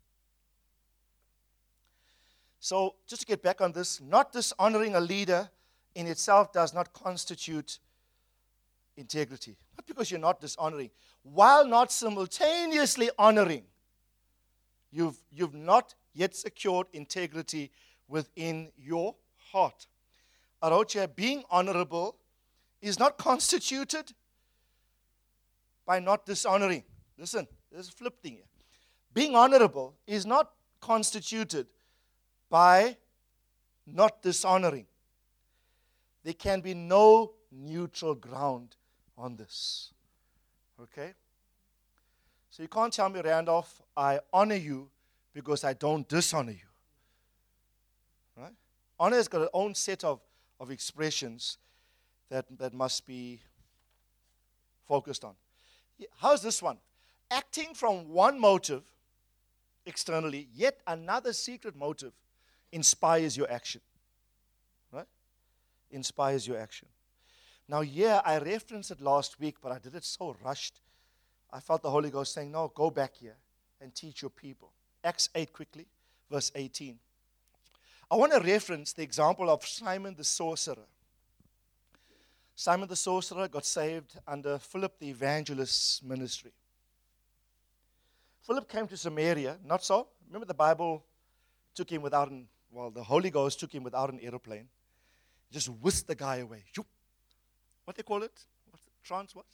So, 2.63 2.95
just 3.07 3.23
to 3.23 3.27
get 3.27 3.43
back 3.43 3.59
on 3.59 3.73
this, 3.73 3.99
not 3.99 4.31
dishonoring 4.31 4.95
a 4.95 5.01
leader 5.01 5.49
in 5.95 6.07
itself 6.07 6.53
does 6.53 6.73
not 6.73 6.93
constitute 6.93 7.77
integrity. 8.95 9.57
Not 9.77 9.85
because 9.85 10.09
you're 10.09 10.17
not 10.21 10.39
dishonoring, 10.39 10.89
while 11.23 11.67
not 11.67 11.91
simultaneously 11.91 13.09
honoring, 13.19 13.63
you've, 14.93 15.17
you've 15.29 15.53
not 15.53 15.93
yet 16.13 16.37
secured 16.37 16.87
integrity 16.93 17.69
within 18.07 18.71
your 18.77 19.13
heart. 19.51 19.85
Arocha, 20.63 21.13
being 21.13 21.43
honorable 21.51 22.15
is 22.81 22.97
not 22.97 23.17
constituted 23.17 24.13
by 25.85 25.99
not 25.99 26.25
dishonoring. 26.25 26.85
Listen, 27.17 27.45
there's 27.69 27.89
a 27.89 27.91
flip 27.91 28.21
thing 28.21 28.35
here. 28.35 28.49
Being 29.13 29.35
honorable 29.35 29.95
is 30.07 30.25
not 30.25 30.51
constituted 30.79 31.67
by 32.53 32.95
not 33.87 34.21
dishonoring. 34.21 34.85
There 36.23 36.35
can 36.35 36.61
be 36.61 36.75
no 36.75 37.31
neutral 37.51 38.13
ground 38.13 38.75
on 39.17 39.35
this. 39.35 39.91
Okay? 40.79 41.13
So 42.51 42.61
you 42.61 42.69
can't 42.69 42.93
tell 42.93 43.09
me, 43.09 43.21
Randolph, 43.21 43.81
I 43.97 44.19
honor 44.31 44.53
you 44.53 44.91
because 45.33 45.63
I 45.63 45.73
don't 45.73 46.07
dishonor 46.07 46.51
you. 46.51 46.69
Right? 48.37 48.53
Honor 48.99 49.15
has 49.15 49.27
got 49.27 49.41
its 49.41 49.51
own 49.51 49.73
set 49.73 50.03
of, 50.03 50.19
of 50.59 50.69
expressions 50.69 51.57
that, 52.29 52.45
that 52.59 52.71
must 52.71 53.07
be 53.07 53.41
focused 54.87 55.23
on. 55.23 55.33
How's 56.19 56.43
this 56.43 56.61
one? 56.61 56.77
Acting 57.31 57.73
from 57.73 58.09
one 58.09 58.39
motive 58.39 58.83
externally, 59.87 60.49
yet 60.53 60.81
another 60.85 61.33
secret 61.33 61.75
motive 61.75 62.13
inspires 62.73 63.37
your 63.37 63.49
action. 63.49 63.81
Right? 64.91 65.07
Inspires 65.91 66.47
your 66.47 66.57
action. 66.57 66.87
Now, 67.67 67.81
yeah, 67.81 68.21
I 68.25 68.39
referenced 68.39 68.91
it 68.91 68.99
last 68.99 69.39
week, 69.39 69.57
but 69.61 69.71
I 69.71 69.79
did 69.79 69.95
it 69.95 70.03
so 70.03 70.35
rushed. 70.43 70.81
I 71.51 71.59
felt 71.59 71.81
the 71.81 71.89
Holy 71.89 72.09
Ghost 72.09 72.33
saying, 72.33 72.51
No, 72.51 72.71
go 72.73 72.89
back 72.89 73.15
here 73.15 73.37
and 73.79 73.93
teach 73.93 74.21
your 74.21 74.31
people. 74.31 74.71
Acts 75.03 75.29
8 75.35 75.53
quickly, 75.53 75.87
verse 76.29 76.51
18. 76.55 76.97
I 78.11 78.15
want 78.15 78.33
to 78.33 78.39
reference 78.39 78.93
the 78.93 79.03
example 79.03 79.49
of 79.49 79.65
Simon 79.65 80.15
the 80.15 80.23
sorcerer. 80.23 80.87
Simon 82.55 82.87
the 82.87 82.95
sorcerer 82.95 83.47
got 83.47 83.65
saved 83.65 84.19
under 84.27 84.59
Philip 84.59 84.99
the 84.99 85.09
evangelist's 85.09 86.03
ministry. 86.03 86.51
Philip 88.45 88.69
came 88.69 88.87
to 88.87 88.97
Samaria, 88.97 89.57
not 89.65 89.83
so. 89.83 90.07
Remember, 90.27 90.45
the 90.45 90.53
Bible 90.53 91.03
took 91.73 91.89
him 91.89 92.01
without 92.01 92.29
an, 92.29 92.47
well, 92.73 92.89
the 92.89 93.03
Holy 93.03 93.29
Ghost 93.29 93.59
took 93.59 93.71
him 93.71 93.83
without 93.83 94.11
an 94.11 94.19
aeroplane. 94.21 94.67
Just 95.51 95.69
whisked 95.69 96.07
the 96.07 96.15
guy 96.15 96.37
away. 96.37 96.63
What 97.85 97.95
they 97.95 98.03
call 98.03 98.23
it? 98.23 98.31
What's 98.69 98.85
it? 98.87 98.93
trans 99.03 99.35
what? 99.35 99.45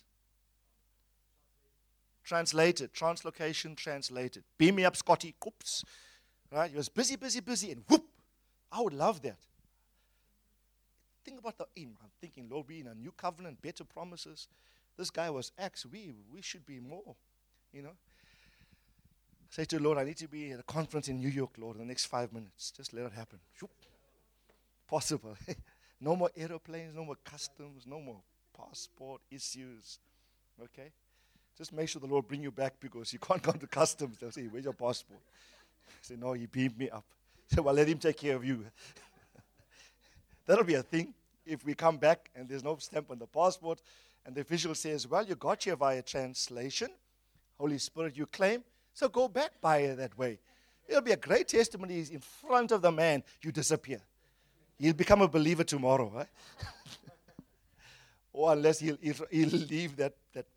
Translated. 2.24 2.94
Translocation 2.94 3.76
translated. 3.76 4.44
Beam 4.58 4.76
me 4.76 4.86
up, 4.86 4.96
Scotty. 4.96 5.36
Oops. 5.46 5.84
Right? 6.52 6.72
He 6.72 6.78
was 6.78 6.90
busy, 6.90 7.16
busy, 7.16 7.42
busy, 7.42 7.72
and 7.72 7.84
whoop. 7.88 8.06
I 8.72 8.82
would 8.82 8.94
love 8.94 9.22
that. 9.24 9.40
Think 11.26 11.40
about 11.40 11.58
the 11.58 11.66
aim. 11.76 11.98
I'm 12.02 12.10
thinking, 12.22 12.48
Lord, 12.50 12.68
we 12.68 12.80
in 12.80 12.88
a 12.88 12.96
new 12.96 13.12
covenant, 13.12 13.62
better 13.62 13.84
promises. 13.84 14.48
This 14.98 15.10
guy 15.10 15.30
was 15.30 15.52
X. 15.58 15.86
We 15.86 16.14
we 16.32 16.42
should 16.42 16.66
be 16.66 16.80
more. 16.80 17.16
You 17.74 17.84
know. 17.84 17.96
Say 19.50 19.66
to 19.66 19.78
the 19.78 19.84
Lord, 19.84 19.98
I 19.98 20.04
need 20.04 20.18
to 20.18 20.28
be 20.28 20.52
at 20.52 20.60
a 20.60 20.64
conference 20.64 21.08
in 21.08 21.18
New 21.18 21.30
York, 21.30 21.52
Lord, 21.58 21.76
in 21.76 21.82
the 21.82 21.88
next 21.88 22.06
five 22.06 22.32
minutes. 22.32 22.72
Just 22.72 22.94
let 22.94 23.06
it 23.06 23.14
happen. 23.14 23.40
Possible. 24.88 25.36
no 26.02 26.16
more 26.16 26.30
aeroplanes, 26.38 26.96
no 26.96 27.04
more 27.04 27.18
customs, 27.24 27.86
no 27.88 28.00
more 28.00 28.22
passport 28.56 29.22
issues. 29.32 29.98
Okay? 30.62 30.92
Just 31.58 31.74
make 31.74 31.90
sure 31.90 32.00
the 32.00 32.08
Lord 32.08 32.28
bring 32.28 32.44
you 32.44 32.52
back 32.52 32.76
because 32.80 33.12
you 33.12 33.20
can't 33.28 33.42
go 33.42 33.52
to 33.52 33.68
customs. 33.68 34.18
They'll 34.20 34.32
say, 34.32 34.44
Where's 34.44 34.66
your 34.66 34.74
passport? 34.74 35.22
say, 36.02 36.16
No, 36.16 36.34
he 36.34 36.46
beamed 36.46 36.78
me 36.78 36.90
up. 36.90 37.06
Say, 37.48 37.62
Well, 37.62 37.74
let 37.74 37.88
him 37.88 37.98
take 37.98 38.18
care 38.18 38.36
of 38.36 38.46
you. 38.46 38.66
That'll 40.46 40.64
be 40.64 40.76
a 40.76 40.84
thing 40.84 41.14
if 41.46 41.66
we 41.66 41.74
come 41.74 41.98
back 41.98 42.30
and 42.36 42.48
there's 42.48 42.64
no 42.64 42.78
stamp 42.78 43.10
on 43.10 43.18
the 43.18 43.28
passport 43.28 43.82
and 44.26 44.36
the 44.36 44.42
official 44.42 44.76
says, 44.76 45.08
Well, 45.08 45.26
you 45.26 45.34
got 45.34 45.64
here 45.64 45.76
via 45.76 46.04
translation. 46.04 46.90
Holy 47.58 47.80
Spirit, 47.80 48.16
you 48.16 48.28
claim. 48.28 48.64
So 49.00 49.08
go 49.08 49.30
back 49.30 49.52
by 49.62 49.96
that 49.96 50.18
way. 50.18 50.40
It'll 50.86 51.02
be 51.02 51.14
a 51.14 51.16
great 51.16 51.48
testimony 51.48 51.94
He's 51.94 52.10
in 52.10 52.20
front 52.20 52.74
of 52.74 52.82
the 52.82 52.92
man. 52.92 53.24
You 53.42 53.54
disappear. 53.54 54.02
He'll 54.78 54.92
become 54.92 55.22
a 55.22 55.28
believer 55.30 55.64
tomorrow, 55.64 56.12
right? 56.14 56.28
or 58.34 58.52
unless 58.52 58.80
he'll, 58.80 58.98
he'll, 59.02 59.26
he'll 59.32 59.58
leave 59.58 59.96
that, 59.96 60.16
that, 60.34 60.48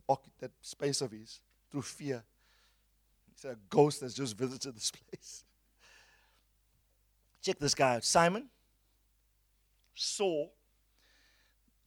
that 0.41 0.51
space 0.61 1.01
of 1.03 1.13
his 1.13 1.39
through 1.71 1.83
fear. 1.83 2.25
It's 3.31 3.45
a 3.45 3.57
ghost 3.71 4.01
that's 4.01 4.15
just 4.15 4.37
visited 4.37 4.75
this 4.75 4.91
place. 5.09 5.45
Check 7.43 7.61
this 7.61 7.77
guy 7.77 7.95
out. 7.95 8.03
Simon 8.03 8.49
saw, 9.95 10.49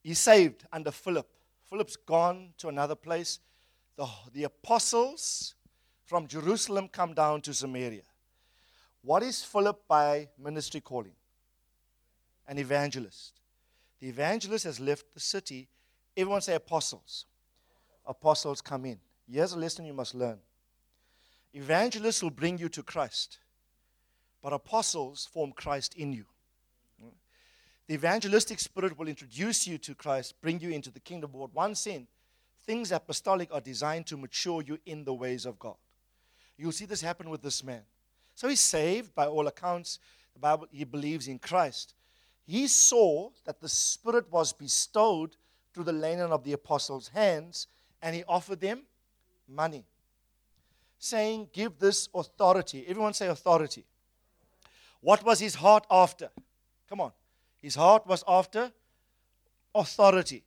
he's 0.02 0.20
saved 0.20 0.64
under 0.72 0.92
Philip. 0.92 1.28
Philip's 1.70 1.98
gone 1.98 2.54
to 2.60 2.70
another 2.70 2.96
place. 2.96 3.40
The, 3.98 4.08
the 4.32 4.44
apostles 4.46 5.56
from 6.06 6.28
Jerusalem 6.28 6.88
come 6.88 7.14
down 7.14 7.42
to 7.42 7.54
Samaria. 7.54 8.04
What 9.02 9.24
is 9.24 9.44
Philip 9.44 9.88
by 9.88 10.30
ministry 10.38 10.82
calling? 10.82 11.16
An 12.48 12.58
evangelist. 12.58 13.34
The 14.00 14.08
evangelist 14.08 14.66
has 14.66 14.80
left 14.80 15.14
the 15.14 15.20
city. 15.20 15.68
Everyone 16.16 16.42
say 16.42 16.56
apostles. 16.56 17.26
Apostles 18.06 18.62
come 18.62 18.86
in. 18.86 19.00
Here's 19.32 19.54
a 19.54 19.60
lesson 19.60 19.86
you 19.86 19.94
must 19.94 20.14
learn. 20.14 20.38
Evangelists 21.54 22.22
will 22.22 22.30
bring 22.30 22.58
you 22.58 22.70
to 22.70 22.84
Christ, 22.84 23.40
but 24.44 24.54
apostles 24.54 25.28
form 25.32 25.54
Christ 25.54 25.96
in 25.96 26.14
you. 26.14 26.26
The 27.88 27.94
evangelistic 27.94 28.60
spirit 28.60 28.98
will 28.98 29.08
introduce 29.08 29.68
you 29.68 29.78
to 29.80 29.96
Christ, 29.96 30.34
bring 30.42 30.60
you 30.60 30.72
into 30.72 30.92
the 30.92 31.00
kingdom 31.00 31.32
of 31.34 31.40
God. 31.40 31.52
Once 31.54 31.88
in, 31.88 32.08
things 32.66 32.92
apostolic 32.92 33.54
are 33.54 33.62
designed 33.62 34.08
to 34.08 34.18
mature 34.18 34.62
you 34.62 34.80
in 34.86 35.04
the 35.04 35.14
ways 35.14 35.46
of 35.46 35.58
God. 35.60 35.76
You'll 36.58 36.72
see 36.72 36.86
this 36.86 37.02
happen 37.02 37.30
with 37.30 37.42
this 37.42 37.64
man. 37.64 37.82
So 38.36 38.48
he's 38.48 38.60
saved 38.60 39.14
by 39.16 39.28
all 39.28 39.48
accounts. 39.48 40.00
The 40.34 40.40
Bible, 40.40 40.68
he 40.72 40.84
believes 40.84 41.28
in 41.28 41.40
Christ. 41.40 41.94
He 42.46 42.68
saw 42.68 43.30
that 43.46 43.60
the 43.60 43.70
Spirit 43.70 44.32
was 44.32 44.54
bestowed 44.54 45.36
through 45.74 45.86
the 45.86 45.94
laying 45.94 46.22
of 46.22 46.44
the 46.44 46.54
apostles' 46.54 47.10
hands, 47.10 47.68
and 48.02 48.16
he 48.16 48.24
offered 48.28 48.62
them 48.62 48.84
money, 49.48 49.86
saying, 51.00 51.50
Give 51.52 51.78
this 51.80 52.08
authority. 52.14 52.86
Everyone 52.88 53.14
say 53.14 53.28
authority. 53.28 53.86
What 55.02 55.24
was 55.24 55.40
his 55.40 55.56
heart 55.56 55.86
after? 55.90 56.30
Come 56.90 57.02
on. 57.02 57.12
His 57.62 57.76
heart 57.76 58.06
was 58.08 58.24
after 58.28 58.72
authority. 59.74 60.44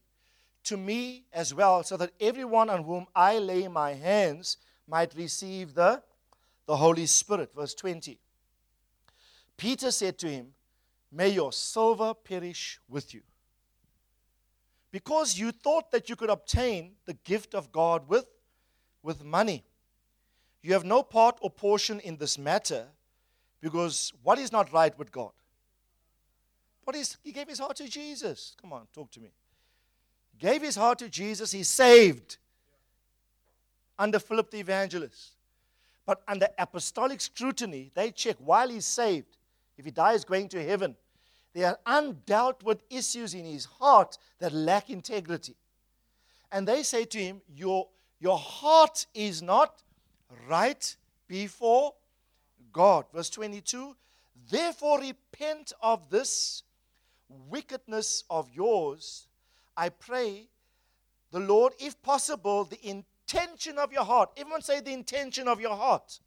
To 0.65 0.77
me 0.77 1.25
as 1.33 1.55
well, 1.55 1.83
so 1.83 1.97
that 1.97 2.13
everyone 2.21 2.69
on 2.69 2.85
whom 2.85 3.07
I 3.15 3.39
lay 3.39 3.69
my 3.69 3.95
hands 3.95 4.59
might 4.89 5.15
receive 5.15 5.75
the, 5.75 6.03
the 6.67 6.77
Holy 6.77 7.07
Spirit. 7.07 7.51
Verse 7.55 7.75
20. 7.75 8.19
Peter 9.57 9.91
said 9.91 10.19
to 10.19 10.29
him, 10.29 10.49
May 11.11 11.29
your 11.29 11.53
silver 11.53 12.15
perish 12.15 12.81
with 12.89 13.15
you. 13.15 13.23
Because 14.91 15.39
you 15.39 15.53
thought 15.53 15.91
that 15.91 16.09
you 16.09 16.17
could 16.17 16.31
obtain 16.31 16.93
the 17.05 17.15
gift 17.15 17.55
of 17.55 17.73
God 17.73 18.09
with 18.09 18.27
with 19.03 19.25
money. 19.25 19.65
You 20.63 20.73
have 20.73 20.85
no 20.85 21.03
part 21.03 21.39
or 21.41 21.51
portion 21.51 22.01
in 22.01 22.17
this 22.17 22.37
matter 22.37 22.87
because 23.61 24.13
what 24.23 24.39
is 24.39 24.53
not 24.53 24.73
right 24.73 24.97
with 24.99 25.13
God? 25.13 25.31
What 26.85 26.97
is 26.97 27.17
he 27.23 27.33
gave 27.33 27.49
his 27.49 27.59
heart 27.59 27.77
to 27.77 27.89
Jesus. 27.89 28.57
Come 28.61 28.73
on, 28.73 28.87
talk 28.93 29.11
to 29.13 29.21
me. 29.21 29.31
Gave 30.39 30.63
his 30.63 30.77
heart 30.77 30.99
to 31.01 31.09
Jesus, 31.09 31.53
he's 31.53 31.69
saved 31.69 32.39
under 33.99 34.19
Philip 34.19 34.51
the 34.51 34.61
evangelist. 34.61 35.33
But 36.07 36.23
under 36.27 36.49
apostolic 36.59 37.21
scrutiny, 37.21 37.91
they 37.95 38.11
check 38.11 38.37
while 38.39 38.69
he's 38.69 38.87
saved, 38.87 39.37
if 39.77 39.85
he 39.85 39.91
dies 39.91 40.25
going 40.25 40.49
to 40.51 40.65
heaven, 40.65 40.97
there 41.55 41.69
are 41.87 42.03
undealt 42.03 42.63
with 42.63 42.83
issues 42.91 43.35
in 43.35 43.45
his 43.45 43.65
heart 43.65 44.19
that 44.39 44.53
lack 44.53 44.91
integrity. 44.91 45.57
And 46.51 46.67
they 46.67 46.83
say 46.83 47.05
to 47.05 47.19
him, 47.19 47.43
Your 47.55 47.89
your 48.21 48.39
heart 48.39 49.07
is 49.15 49.43
not 49.43 49.83
right 50.49 50.97
before 51.27 51.95
God. 52.73 53.07
Verse 53.13 53.31
22 53.31 53.97
Therefore, 54.51 55.01
repent 55.01 55.73
of 55.83 56.09
this 56.11 56.63
wickedness 57.29 58.25
of 58.31 58.49
yours. 58.53 59.29
I 59.77 59.91
pray 59.91 60.49
the 61.31 61.41
Lord, 61.41 61.75
if 61.79 62.01
possible, 62.03 62.65
the 62.65 62.81
intention 63.29 63.79
of 63.79 63.93
your 63.93 64.05
heart. 64.05 64.31
Everyone 64.37 64.63
say 64.63 64.81
the 64.81 64.93
intention 64.93 65.49
of 65.49 65.61
your 65.61 65.77
heart. 65.77 66.19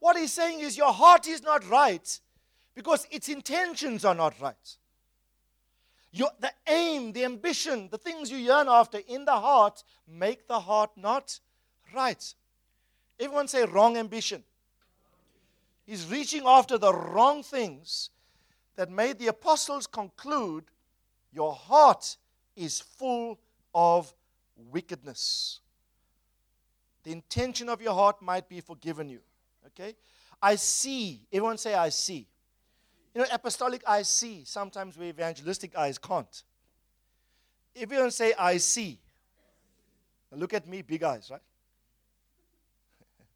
What 0.00 0.16
he's 0.16 0.32
saying 0.32 0.60
is 0.60 0.76
your 0.76 0.92
heart 0.92 1.26
is 1.28 1.42
not 1.42 1.68
right 1.68 2.20
because 2.74 3.06
its 3.10 3.28
intentions 3.28 4.04
are 4.04 4.14
not 4.14 4.34
right. 4.40 4.76
Your, 6.12 6.30
the 6.40 6.52
aim, 6.68 7.12
the 7.12 7.24
ambition, 7.24 7.88
the 7.90 7.98
things 7.98 8.30
you 8.30 8.38
yearn 8.38 8.68
after 8.68 9.00
in 9.08 9.24
the 9.24 9.32
heart 9.32 9.82
make 10.06 10.46
the 10.46 10.60
heart 10.60 10.90
not 10.96 11.38
right. 11.94 12.34
Everyone 13.18 13.48
say 13.48 13.64
wrong 13.64 13.96
ambition. 13.96 14.42
He's 15.86 16.06
reaching 16.06 16.44
after 16.46 16.78
the 16.78 16.94
wrong 16.94 17.42
things 17.42 18.10
that 18.76 18.90
made 18.90 19.18
the 19.18 19.26
apostles 19.26 19.86
conclude 19.86 20.64
your 21.32 21.52
heart 21.52 22.16
is 22.56 22.80
full 22.80 23.38
of 23.74 24.14
wickedness. 24.56 25.60
The 27.04 27.12
intention 27.12 27.68
of 27.68 27.80
your 27.80 27.94
heart 27.94 28.20
might 28.20 28.48
be 28.48 28.60
forgiven 28.60 29.08
you. 29.08 29.20
Okay? 29.68 29.94
I 30.42 30.56
see. 30.56 31.22
Everyone 31.32 31.58
say, 31.58 31.74
I 31.74 31.90
see. 31.90 32.26
You 33.14 33.20
know, 33.20 33.26
apostolic 33.32 33.82
eyes 33.86 34.08
see 34.08 34.42
sometimes 34.44 34.98
where 34.98 35.08
evangelistic 35.08 35.76
eyes 35.76 35.98
can't. 35.98 36.42
Don't 37.88 38.12
say, 38.12 38.34
I 38.38 38.56
see, 38.56 38.98
now 40.30 40.38
look 40.38 40.54
at 40.54 40.66
me, 40.66 40.82
big 40.82 41.02
eyes, 41.02 41.30
right? 41.30 41.40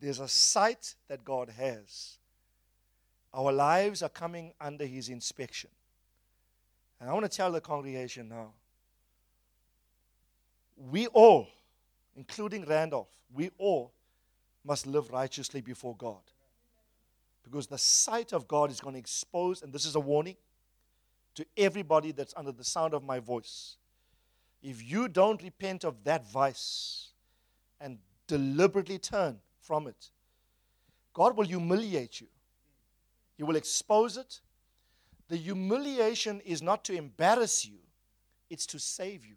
There's 0.00 0.20
a 0.20 0.28
sight 0.28 0.94
that 1.08 1.24
God 1.24 1.50
has. 1.50 2.18
Our 3.34 3.52
lives 3.52 4.02
are 4.02 4.08
coming 4.08 4.52
under 4.60 4.86
His 4.86 5.08
inspection. 5.08 5.70
And 7.00 7.10
I 7.10 7.12
want 7.12 7.30
to 7.30 7.36
tell 7.36 7.52
the 7.52 7.60
congregation 7.60 8.28
now 8.28 8.52
we 10.90 11.06
all, 11.08 11.48
including 12.16 12.64
Randolph, 12.64 13.08
we 13.32 13.50
all 13.58 13.92
must 14.64 14.86
live 14.86 15.10
righteously 15.10 15.60
before 15.60 15.96
God. 15.96 16.20
Because 17.42 17.66
the 17.66 17.78
sight 17.78 18.32
of 18.32 18.46
God 18.46 18.70
is 18.70 18.80
going 18.80 18.94
to 18.94 19.00
expose, 19.00 19.62
and 19.62 19.72
this 19.72 19.84
is 19.84 19.96
a 19.96 20.00
warning 20.00 20.36
to 21.34 21.44
everybody 21.56 22.12
that's 22.12 22.34
under 22.36 22.52
the 22.52 22.64
sound 22.64 22.94
of 22.94 23.02
my 23.02 23.18
voice. 23.18 23.76
If 24.62 24.88
you 24.88 25.08
don't 25.08 25.42
repent 25.42 25.84
of 25.84 26.04
that 26.04 26.30
vice 26.30 27.08
and 27.80 27.98
deliberately 28.26 28.98
turn 28.98 29.38
from 29.60 29.88
it, 29.88 30.10
God 31.12 31.36
will 31.36 31.44
humiliate 31.44 32.20
you. 32.20 32.28
He 33.36 33.42
will 33.42 33.56
expose 33.56 34.16
it. 34.16 34.40
The 35.28 35.36
humiliation 35.36 36.40
is 36.44 36.62
not 36.62 36.84
to 36.84 36.94
embarrass 36.94 37.66
you, 37.66 37.78
it's 38.50 38.66
to 38.66 38.78
save 38.78 39.24
you. 39.24 39.34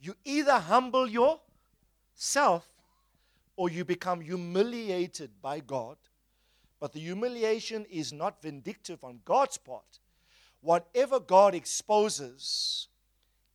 You 0.00 0.14
either 0.24 0.58
humble 0.58 1.08
yourself 1.08 2.66
or 3.56 3.70
you 3.70 3.84
become 3.84 4.20
humiliated 4.20 5.30
by 5.40 5.60
God 5.60 5.96
but 6.78 6.92
the 6.92 7.00
humiliation 7.00 7.86
is 7.90 8.12
not 8.12 8.42
vindictive 8.42 9.02
on 9.02 9.20
God's 9.24 9.56
part. 9.56 9.98
Whatever 10.60 11.20
God 11.20 11.54
exposes, 11.54 12.88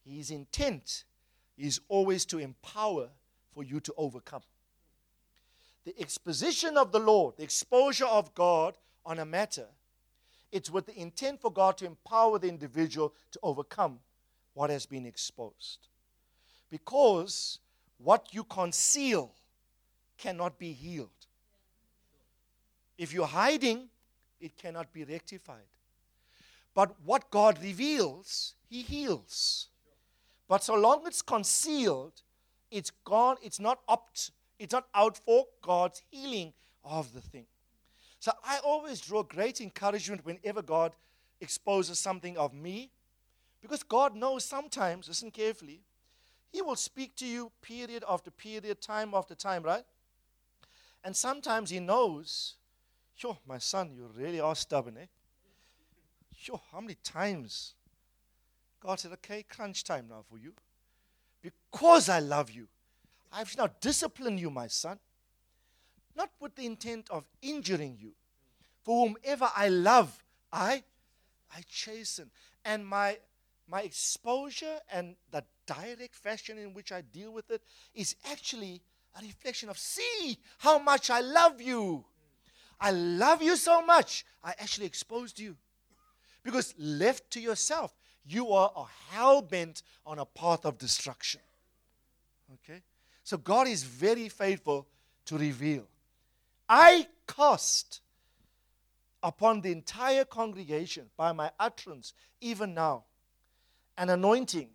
his 0.06 0.32
intent 0.32 1.04
is 1.58 1.82
always 1.88 2.26
to 2.26 2.40
empower 2.40 3.10
for 3.54 3.64
you 3.64 3.80
to 3.82 3.94
overcome. 3.98 4.42
The 5.86 6.00
exposition 6.00 6.78
of 6.78 6.92
the 6.92 7.00
Lord, 7.00 7.38
the 7.38 7.44
exposure 7.44 8.06
of 8.06 8.34
God 8.34 8.78
on 9.06 9.20
a 9.20 9.26
matter, 9.26 9.68
it's 10.52 10.70
with 10.70 10.86
the 10.86 11.00
intent 11.00 11.42
for 11.42 11.52
God 11.52 11.78
to 11.78 11.86
empower 11.86 12.40
the 12.40 12.50
individual 12.50 13.14
to 13.32 13.40
overcome 13.44 14.00
what 14.54 14.70
has 14.70 14.86
been 14.86 15.06
exposed. 15.06 15.88
Because 16.72 17.60
what 17.98 18.34
you 18.34 18.44
conceal 18.46 19.32
cannot 20.18 20.58
be 20.58 20.72
healed. 20.72 21.10
If 22.98 23.14
you're 23.14 23.28
hiding, 23.28 23.90
it 24.40 24.58
cannot 24.58 24.92
be 24.94 25.04
rectified. 25.04 25.70
But 26.74 26.96
what 27.04 27.30
God 27.30 27.62
reveals, 27.62 28.56
He 28.70 28.82
heals. 28.82 29.68
But 30.48 30.64
so 30.64 30.76
long 30.76 31.04
it's 31.06 31.22
concealed, 31.22 32.14
it's 32.72 32.92
gone, 33.04 33.38
it's 33.44 33.60
not 33.60 33.80
opt, 33.88 34.32
it's 34.58 34.72
not 34.72 34.88
out 34.96 35.18
for 35.18 35.48
God's 35.62 36.02
healing 36.10 36.54
of 36.84 37.14
the 37.14 37.22
thing. 37.22 37.46
So 38.20 38.32
I 38.46 38.60
always 38.60 39.02
draw 39.02 39.24
great 39.24 39.60
encouragement 39.60 40.26
whenever 40.26 40.62
God 40.62 40.94
exposes 41.42 42.00
something 42.00 42.38
of 42.38 42.54
me. 42.54 42.92
Because 43.62 43.84
God 43.84 44.16
knows 44.16 44.44
sometimes, 44.46 45.08
listen 45.08 45.32
carefully, 45.32 45.82
He 46.52 46.62
will 46.62 46.76
speak 46.76 47.16
to 47.18 47.26
you 47.26 47.52
period 47.62 48.04
after 48.08 48.32
period, 48.32 48.82
time 48.82 49.14
after 49.14 49.36
time, 49.36 49.64
right? 49.64 49.84
And 51.04 51.16
sometimes 51.16 51.70
He 51.70 51.80
knows, 51.80 52.56
sure, 53.16 53.38
my 53.48 53.58
son, 53.58 53.92
you 53.96 54.10
really 54.16 54.40
are 54.40 54.56
stubborn, 54.56 54.98
eh? 54.98 55.06
Sure, 56.38 56.62
how 56.72 56.82
many 56.82 56.96
times? 57.04 57.76
God 58.80 59.00
said, 59.00 59.12
okay, 59.14 59.44
crunch 59.44 59.84
time 59.84 60.08
now 60.10 60.24
for 60.30 60.38
you. 60.38 60.54
Because 61.42 62.10
I 62.10 62.20
love 62.20 62.52
you, 62.52 62.68
I've 63.32 63.56
now 63.58 63.70
disciplined 63.80 64.40
you, 64.40 64.50
my 64.50 64.68
son 64.68 65.00
not 66.16 66.30
with 66.40 66.56
the 66.56 66.66
intent 66.66 67.08
of 67.10 67.26
injuring 67.42 67.98
you. 68.00 68.12
For 68.84 69.08
whomever 69.08 69.50
I 69.56 69.70
love, 69.70 70.24
I 70.52 70.84
I 71.56 71.62
chasten. 71.68 72.32
And 72.66 72.86
my 72.86 73.18
my 73.68 73.82
exposure 73.82 74.80
and 74.92 75.16
the 75.32 75.44
direct 75.66 76.16
fashion 76.16 76.58
in 76.58 76.74
which 76.74 76.92
I 76.92 77.02
deal 77.02 77.32
with 77.32 77.50
it 77.52 77.62
is 77.94 78.16
actually 78.32 78.82
a 79.20 79.24
reflection 79.24 79.70
of 79.70 79.78
see 79.78 80.38
how 80.58 80.80
much 80.80 81.10
I 81.10 81.22
love 81.22 81.62
you. 81.62 82.06
I 82.80 82.92
love 82.92 83.42
you 83.42 83.56
so 83.56 83.86
much, 83.86 84.26
I 84.44 84.52
actually 84.60 84.88
exposed 84.88 85.40
you. 85.40 85.56
Because 86.44 86.74
left 86.78 87.30
to 87.32 87.40
yourself, 87.40 87.96
you 88.26 88.52
are 88.52 88.72
a 88.76 89.14
hell 89.14 89.42
bent 89.42 89.84
on 90.06 90.20
a 90.20 90.26
path 90.26 90.66
of 90.66 90.78
destruction. 90.78 91.42
Okay? 92.54 92.82
So 93.24 93.38
God 93.38 93.68
is 93.68 93.84
very 93.84 94.30
faithful 94.30 94.88
to 95.26 95.38
reveal. 95.38 95.88
I 96.68 97.08
cast 97.28 98.02
upon 99.22 99.62
the 99.62 99.72
entire 99.72 100.26
congregation 100.26 101.06
by 101.16 101.32
my 101.32 101.52
utterance, 101.60 102.14
even 102.40 102.74
now, 102.74 103.04
an 103.98 104.10
anointing 104.10 104.70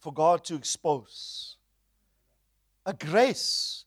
for 0.00 0.12
God 0.12 0.44
to 0.44 0.54
expose, 0.54 1.56
a 2.86 2.92
grace 2.92 3.84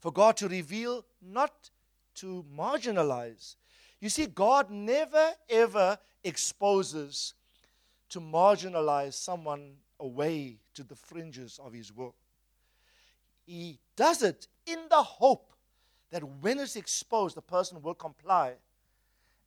for 0.00 0.12
God 0.12 0.36
to 0.38 0.48
reveal, 0.48 1.04
not 1.20 1.70
to 2.16 2.44
marginalize. 2.56 3.56
You 4.00 4.08
see, 4.08 4.26
God 4.26 4.70
never 4.70 5.32
ever 5.50 5.98
exposes 6.22 7.34
to 8.10 8.20
marginalize 8.20 9.14
someone 9.14 9.74
away 10.00 10.58
to 10.74 10.84
the 10.84 10.94
fringes 10.94 11.58
of 11.62 11.72
His 11.72 11.92
will. 11.92 12.14
He 13.44 13.78
does 13.96 14.22
it 14.22 14.46
in 14.66 14.78
the 14.88 15.02
hope 15.02 15.52
that 16.10 16.22
when 16.22 16.58
it's 16.58 16.76
exposed, 16.76 17.36
the 17.36 17.42
person 17.42 17.82
will 17.82 17.94
comply 17.94 18.54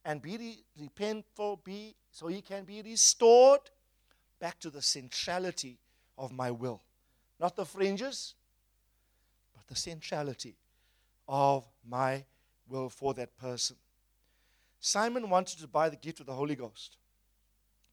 and 0.04 0.22
be 0.22 0.38
re- 0.38 0.64
repentful, 0.80 1.64
be 1.64 1.96
so 2.12 2.28
he 2.28 2.42
can 2.42 2.64
be 2.64 2.82
restored 2.82 3.62
back 4.40 4.60
to 4.60 4.70
the 4.70 4.82
centrality 4.82 5.78
of 6.22 6.32
my 6.32 6.52
will. 6.52 6.82
Not 7.40 7.56
the 7.56 7.66
fringes, 7.66 8.36
but 9.56 9.68
the 9.68 9.76
centrality 9.76 10.56
of 11.28 11.68
my 11.88 12.24
will 12.70 12.90
for 12.90 13.16
that 13.16 13.36
person. 13.38 13.76
Simon 14.80 15.30
wanted 15.30 15.60
to 15.60 15.68
buy 15.68 15.90
the 15.90 15.96
gift 15.96 16.20
of 16.20 16.28
the 16.28 16.34
Holy 16.34 16.56
Ghost. 16.56 16.98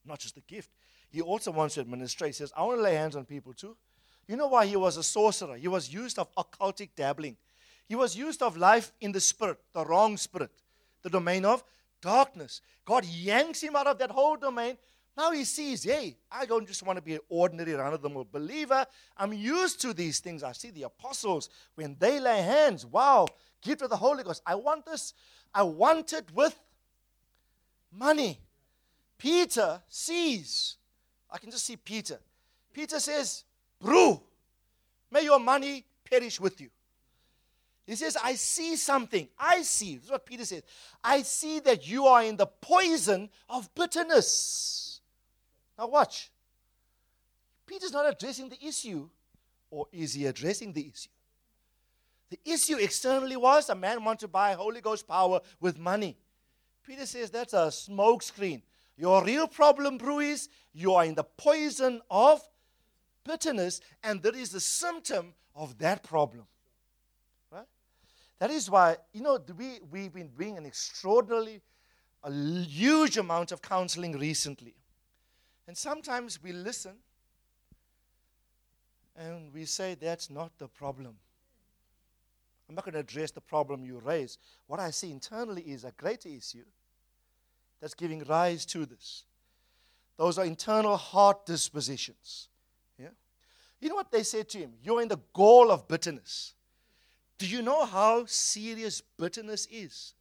Not 0.05 0.19
just 0.19 0.35
the 0.35 0.41
gift, 0.41 0.69
he 1.09 1.21
also 1.21 1.51
wants 1.51 1.75
to 1.75 1.81
administer. 1.81 2.27
He 2.27 2.31
says, 2.31 2.53
I 2.55 2.63
want 2.63 2.77
to 2.77 2.83
lay 2.83 2.95
hands 2.95 3.15
on 3.15 3.25
people 3.25 3.53
too. 3.53 3.75
You 4.27 4.37
know 4.37 4.47
why 4.47 4.67
he 4.67 4.75
was 4.75 4.95
a 4.95 5.03
sorcerer? 5.03 5.55
He 5.55 5.67
was 5.67 5.91
used 5.91 6.19
of 6.19 6.33
occultic 6.35 6.89
dabbling. 6.95 7.35
He 7.87 7.95
was 7.95 8.15
used 8.15 8.43
of 8.43 8.57
life 8.57 8.91
in 9.01 9.11
the 9.11 9.19
spirit, 9.19 9.57
the 9.73 9.83
wrong 9.83 10.17
spirit, 10.17 10.51
the 11.01 11.09
domain 11.09 11.45
of 11.45 11.63
darkness. 11.99 12.61
God 12.85 13.05
yanks 13.05 13.61
him 13.61 13.75
out 13.75 13.87
of 13.87 13.97
that 13.97 14.11
whole 14.11 14.37
domain. 14.37 14.77
Now 15.19 15.33
he 15.33 15.43
sees, 15.43 15.83
hey, 15.83 16.15
I 16.31 16.45
don't 16.45 16.65
just 16.65 16.81
want 16.81 16.95
to 16.95 17.03
be 17.03 17.15
an 17.15 17.19
ordinary 17.27 17.73
run 17.73 17.91
of 17.91 18.01
the 18.01 18.07
mill 18.07 18.25
believer. 18.31 18.85
I'm 19.17 19.33
used 19.33 19.81
to 19.81 19.93
these 19.93 20.21
things. 20.21 20.43
I 20.43 20.53
see 20.53 20.71
the 20.71 20.83
apostles 20.83 21.49
when 21.75 21.97
they 21.99 22.21
lay 22.21 22.41
hands. 22.41 22.85
Wow, 22.85 23.27
gift 23.61 23.81
of 23.81 23.89
the 23.89 23.97
Holy 23.97 24.23
Ghost. 24.23 24.41
I 24.45 24.55
want 24.55 24.85
this. 24.85 25.13
I 25.53 25.63
want 25.63 26.13
it 26.13 26.33
with 26.33 26.57
money. 27.91 28.39
Peter 29.17 29.81
sees. 29.89 30.77
I 31.29 31.37
can 31.37 31.51
just 31.51 31.65
see 31.65 31.75
Peter. 31.75 32.17
Peter 32.71 33.01
says, 33.01 33.43
Brew, 33.77 34.21
may 35.11 35.23
your 35.23 35.41
money 35.41 35.83
perish 36.09 36.39
with 36.39 36.61
you. 36.61 36.69
He 37.85 37.97
says, 37.97 38.15
I 38.23 38.35
see 38.35 38.77
something. 38.77 39.27
I 39.37 39.63
see. 39.63 39.97
This 39.97 40.05
is 40.05 40.11
what 40.11 40.25
Peter 40.25 40.45
says. 40.45 40.63
I 41.03 41.23
see 41.23 41.59
that 41.59 41.85
you 41.89 42.05
are 42.05 42.23
in 42.23 42.37
the 42.37 42.45
poison 42.45 43.29
of 43.49 43.67
bitterness. 43.75 44.88
Now, 45.79 45.87
watch. 45.87 46.29
Peter's 47.65 47.93
not 47.93 48.05
addressing 48.05 48.49
the 48.49 48.61
issue, 48.61 49.07
or 49.71 49.87
is 49.93 50.13
he 50.13 50.25
addressing 50.25 50.73
the 50.73 50.81
issue? 50.81 51.09
The 52.29 52.39
issue 52.43 52.75
externally 52.75 53.37
was 53.37 53.69
a 53.69 53.75
man 53.75 54.03
wanted 54.03 54.19
to 54.19 54.27
buy 54.27 54.53
Holy 54.53 54.81
Ghost 54.81 55.07
power 55.07 55.39
with 55.61 55.79
money. 55.79 56.17
Peter 56.85 57.05
says 57.05 57.31
that's 57.31 57.53
a 57.53 57.67
smokescreen. 57.67 58.61
Your 58.97 59.23
real 59.23 59.47
problem, 59.47 59.97
bro, 59.97 60.19
is 60.19 60.49
you 60.73 60.95
are 60.95 61.05
in 61.05 61.15
the 61.15 61.23
poison 61.23 62.01
of 62.11 62.41
bitterness, 63.23 63.79
and 64.03 64.21
that 64.23 64.35
is 64.35 64.49
the 64.49 64.59
symptom 64.59 65.33
of 65.55 65.77
that 65.77 66.03
problem. 66.03 66.45
That 68.39 68.51
is 68.51 68.69
why, 68.69 68.97
you 69.13 69.21
know, 69.21 69.37
we, 69.57 69.79
we've 69.91 70.13
been 70.13 70.29
doing 70.29 70.57
an 70.57 70.65
extraordinarily, 70.65 71.61
a 72.23 72.31
huge 72.31 73.17
amount 73.17 73.51
of 73.51 73.61
counseling 73.61 74.17
recently. 74.17 74.75
And 75.69 75.77
sometimes 75.77 76.41
we 76.41 76.51
listen 76.51 76.95
and 79.15 79.53
we 79.53 79.65
say, 79.65 79.93
that's 79.93 80.31
not 80.31 80.57
the 80.57 80.67
problem. 80.67 81.13
I'm 82.67 82.73
not 82.73 82.85
going 82.85 82.93
to 82.93 83.01
address 83.01 83.29
the 83.29 83.41
problem 83.41 83.85
you 83.85 84.01
raise. 84.03 84.39
What 84.65 84.79
I 84.79 84.89
see 84.89 85.11
internally 85.11 85.61
is 85.61 85.83
a 85.83 85.91
greater 85.91 86.27
issue 86.27 86.65
that's 87.79 87.93
giving 87.93 88.23
rise 88.23 88.65
to 88.65 88.87
this. 88.87 89.25
Those 90.17 90.39
are 90.39 90.45
internal 90.45 90.97
heart 90.97 91.45
dispositions. 91.45 92.47
Yeah? 92.97 93.09
You 93.79 93.89
know 93.89 93.95
what 93.95 94.11
they 94.11 94.23
said 94.23 94.49
to 94.49 94.57
him? 94.57 94.71
You're 94.81 95.03
in 95.03 95.07
the 95.07 95.19
gall 95.33 95.69
of 95.69 95.87
bitterness. 95.87 96.55
Do 97.37 97.45
you 97.45 97.61
know 97.61 97.85
how 97.85 98.25
serious 98.25 99.03
bitterness 99.19 99.67
is? 99.69 100.15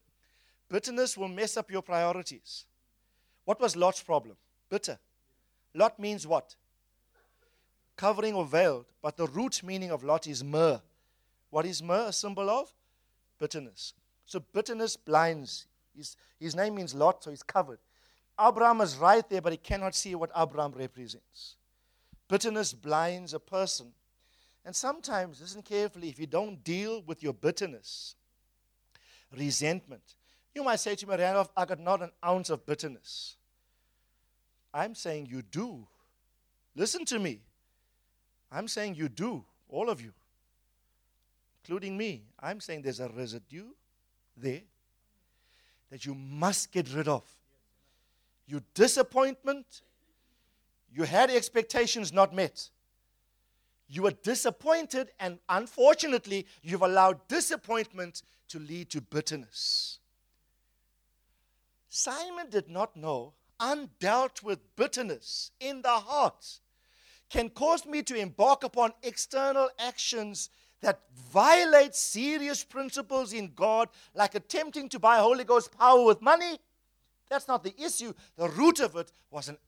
Bitterness 0.69 1.17
will 1.17 1.29
mess 1.29 1.57
up 1.57 1.71
your 1.71 1.81
priorities. 1.81 2.67
What 3.47 3.59
was 3.63 3.77
Lot's 3.77 4.03
problem? 4.03 4.37
Bitter. 4.69 4.99
Lot 5.79 5.99
means 5.99 6.27
what? 6.27 6.57
Covering 7.97 8.35
or 8.35 8.45
veiled. 8.45 8.87
But 9.01 9.17
the 9.17 9.27
root 9.27 9.63
meaning 9.63 9.91
of 9.91 10.05
Lot 10.05 10.27
is 10.27 10.45
myrrh. 10.45 10.81
What 11.51 11.65
is 11.65 11.83
myrrh? 11.83 12.09
A 12.09 12.13
symbol 12.13 12.51
of 12.51 12.73
bitterness. 13.39 13.95
So 14.27 14.41
bitterness 14.41 14.97
blinds. 14.97 15.67
His, 15.97 16.17
his 16.39 16.55
name 16.55 16.75
means 16.75 16.95
Lot, 16.95 17.25
so 17.25 17.31
he's 17.31 17.43
covered. 17.43 17.79
Abraham 18.41 18.81
is 18.81 18.97
right 18.97 19.29
there, 19.29 19.41
but 19.41 19.53
he 19.53 19.59
cannot 19.59 19.95
see 19.95 20.15
what 20.15 20.31
Abraham 20.37 20.73
represents. 20.73 21.57
Bitterness 22.29 22.73
blinds 22.73 23.33
a 23.33 23.41
person 23.41 23.93
and 24.69 24.77
sometimes, 24.77 25.41
listen 25.41 25.63
carefully, 25.63 26.11
if 26.11 26.19
you 26.19 26.27
don't 26.27 26.63
deal 26.63 27.01
with 27.07 27.23
your 27.23 27.33
bitterness, 27.33 28.17
resentment, 29.35 30.03
you 30.55 30.63
might 30.63 30.79
say 30.79 30.95
to 30.95 31.07
me, 31.07 31.17
Randolph, 31.17 31.49
I 31.57 31.65
got 31.65 31.81
not 31.81 32.03
an 32.03 32.11
ounce 32.23 32.51
of 32.51 32.67
bitterness. 32.67 33.38
I'm 34.79 34.95
saying 34.95 35.27
you 35.29 35.43
do. 35.43 35.89
Listen 36.77 37.05
to 37.07 37.19
me. 37.19 37.41
I'm 38.53 38.69
saying 38.69 38.95
you 38.95 39.09
do, 39.09 39.45
all 39.69 39.91
of 39.91 40.01
you, 40.01 40.13
including 41.61 41.97
me. 41.97 42.23
I'm 42.39 42.61
saying 42.61 42.83
there's 42.83 43.01
a 43.01 43.09
residue 43.09 43.71
there 44.37 44.63
that 45.91 46.07
you 46.07 46.15
must 46.15 46.71
get 46.71 46.95
rid 46.95 47.09
of. 47.09 47.25
Your 48.47 48.63
disappointment, 48.75 49.83
you 50.95 51.03
had 51.03 51.29
expectations 51.29 52.13
not 52.13 52.33
met. 52.33 52.71
You 53.89 54.03
were 54.03 54.13
disappointed, 54.13 55.11
and 55.19 55.41
unfortunately, 55.49 56.47
you've 56.63 56.83
allowed 56.83 57.27
disappointment 57.27 58.23
to 58.51 58.61
lead 58.61 58.91
to 58.91 59.01
bitterness. 59.01 59.99
Simon 61.89 62.49
did 62.49 62.69
not 62.71 62.97
know 62.97 63.33
undealt 63.61 64.43
with 64.43 64.77
bitterness 64.77 65.51
in 65.61 65.83
the 65.83 65.89
heart 65.89 66.61
can 67.31 67.51
cause 67.51 67.85
me 67.85 68.03
to 68.03 68.15
embark 68.15 68.65
upon 68.65 68.93
external 69.03 69.69
actions 69.79 70.51
that 70.81 71.01
violate 71.33 71.95
serious 71.95 72.65
principles 72.65 73.33
in 73.33 73.53
God, 73.55 73.89
like 74.15 74.35
attempting 74.35 74.89
to 74.91 74.99
buy 74.99 75.19
Holy 75.19 75.45
Ghost 75.45 75.77
power 75.77 76.05
with 76.05 76.23
money. 76.23 76.59
That's 77.29 77.49
not 77.49 77.65
the 77.65 77.75
issue. 77.83 78.15
The 78.37 78.49
root 78.49 78.81
of 78.81 78.97
it 78.97 79.13
was 79.31 79.49
an 79.49 79.59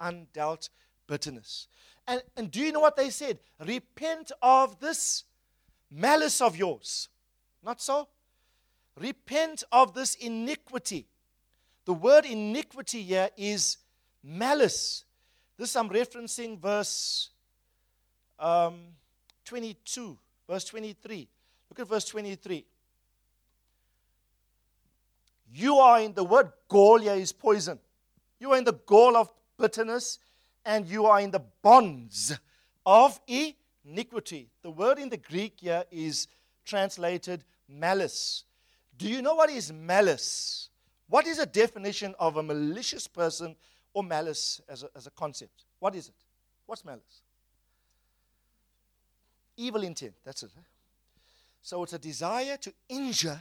undealt 0.00 0.68
bitterness. 1.06 1.68
And, 2.06 2.22
and 2.36 2.50
do 2.50 2.60
you 2.60 2.72
know 2.72 2.80
what 2.80 2.96
they 2.96 3.10
said? 3.10 3.38
Repent 3.64 4.32
of 4.40 4.80
this 4.80 5.24
malice 5.90 6.40
of 6.40 6.56
yours. 6.56 7.08
Not 7.62 7.80
so? 7.80 8.08
Repent 8.98 9.64
of 9.72 9.94
this 9.94 10.14
iniquity. 10.14 11.06
The 11.84 11.94
word 11.94 12.24
iniquity 12.24 13.02
here 13.02 13.30
is 13.36 13.78
malice. 14.22 15.04
This 15.56 15.74
I'm 15.76 15.88
referencing 15.88 16.58
verse 16.58 17.30
um, 18.38 18.80
22, 19.44 20.18
verse 20.48 20.64
23. 20.64 21.28
Look 21.70 21.80
at 21.80 21.88
verse 21.88 22.04
23. 22.06 22.64
You 25.54 25.76
are 25.76 26.00
in 26.00 26.14
the 26.14 26.24
word 26.24 26.52
here 26.70 27.14
is 27.14 27.32
poison. 27.32 27.78
You 28.38 28.52
are 28.52 28.58
in 28.58 28.64
the 28.64 28.72
gall 28.72 29.16
of 29.16 29.30
bitterness 29.58 30.18
and 30.64 30.86
you 30.86 31.06
are 31.06 31.20
in 31.20 31.30
the 31.30 31.42
bonds 31.62 32.38
of 32.86 33.20
iniquity. 33.26 34.48
The 34.62 34.70
word 34.70 34.98
in 34.98 35.10
the 35.10 35.16
Greek 35.16 35.54
here 35.60 35.84
is 35.90 36.28
translated 36.64 37.44
malice. 37.68 38.44
Do 38.96 39.08
you 39.08 39.20
know 39.20 39.34
what 39.34 39.50
is 39.50 39.72
malice? 39.72 40.70
What 41.08 41.26
is 41.26 41.38
a 41.38 41.46
definition 41.46 42.14
of 42.18 42.36
a 42.36 42.42
malicious 42.42 43.06
person 43.06 43.56
or 43.92 44.02
malice 44.02 44.60
as 44.68 44.82
a, 44.82 44.88
as 44.96 45.06
a 45.06 45.10
concept? 45.10 45.64
What 45.78 45.94
is 45.94 46.08
it? 46.08 46.14
What's 46.66 46.84
malice? 46.84 47.22
Evil 49.56 49.82
intent, 49.82 50.14
that's 50.24 50.42
it. 50.42 50.50
So 51.60 51.82
it's 51.82 51.92
a 51.92 51.98
desire 51.98 52.56
to 52.56 52.72
injure 52.88 53.40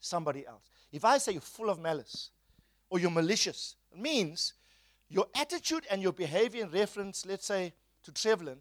somebody 0.00 0.46
else. 0.46 0.70
If 0.92 1.04
I 1.04 1.18
say 1.18 1.32
you're 1.32 1.40
full 1.40 1.70
of 1.70 1.78
malice 1.78 2.30
or 2.90 2.98
you're 2.98 3.10
malicious, 3.10 3.76
it 3.92 3.98
means 3.98 4.54
your 5.08 5.26
attitude 5.34 5.86
and 5.90 6.02
your 6.02 6.12
behavior 6.12 6.64
in 6.64 6.70
reference, 6.70 7.24
let's 7.24 7.46
say, 7.46 7.72
to 8.04 8.12
Trevlin, 8.12 8.56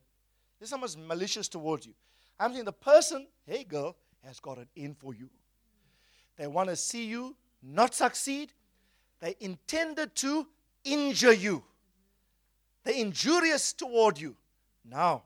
there's 0.60 0.70
someone's 0.70 0.96
malicious 0.96 1.48
towards 1.48 1.86
you. 1.86 1.94
I'm 2.40 2.54
saying 2.54 2.66
the 2.66 2.72
person, 2.72 3.28
hey 3.46 3.64
girl, 3.64 3.96
has 4.24 4.40
got 4.40 4.58
it 4.58 4.68
in 4.76 4.94
for 4.94 5.14
you. 5.14 5.30
They 6.38 6.48
want 6.48 6.70
to 6.70 6.76
see 6.76 7.06
you 7.06 7.36
not 7.64 7.96
succeed. 7.96 8.52
They 9.20 9.36
intended 9.40 10.16
to 10.18 10.48
injure 10.84 11.34
you. 11.34 11.64
They're 12.84 12.96
injurious 12.96 13.72
toward 13.72 14.20
you. 14.20 14.36
Now, 14.84 15.24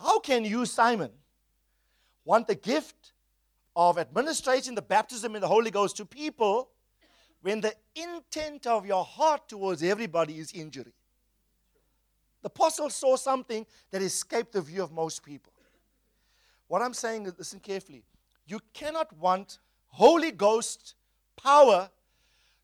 how 0.00 0.18
can 0.18 0.44
you, 0.44 0.66
Simon, 0.66 1.10
want 2.24 2.48
the 2.48 2.56
gift 2.56 3.12
of 3.76 3.96
administrating 3.98 4.74
the 4.74 4.82
baptism 4.82 5.36
in 5.36 5.40
the 5.40 5.46
Holy 5.46 5.70
Ghost 5.70 5.96
to 5.98 6.04
people 6.04 6.70
when 7.42 7.60
the 7.60 7.74
intent 7.94 8.66
of 8.66 8.84
your 8.84 9.04
heart 9.04 9.48
towards 9.48 9.82
everybody 9.82 10.38
is 10.38 10.52
injury? 10.52 10.92
The 12.42 12.46
apostle 12.46 12.90
saw 12.90 13.16
something 13.16 13.66
that 13.90 14.02
escaped 14.02 14.52
the 14.52 14.62
view 14.62 14.82
of 14.82 14.90
most 14.90 15.22
people. 15.22 15.52
What 16.66 16.82
I'm 16.82 16.94
saying 16.94 17.26
is, 17.26 17.34
listen 17.36 17.60
carefully. 17.60 18.04
You 18.46 18.60
cannot 18.72 19.12
want 19.16 19.58
Holy 19.88 20.30
Ghost 20.30 20.94
power. 21.42 21.90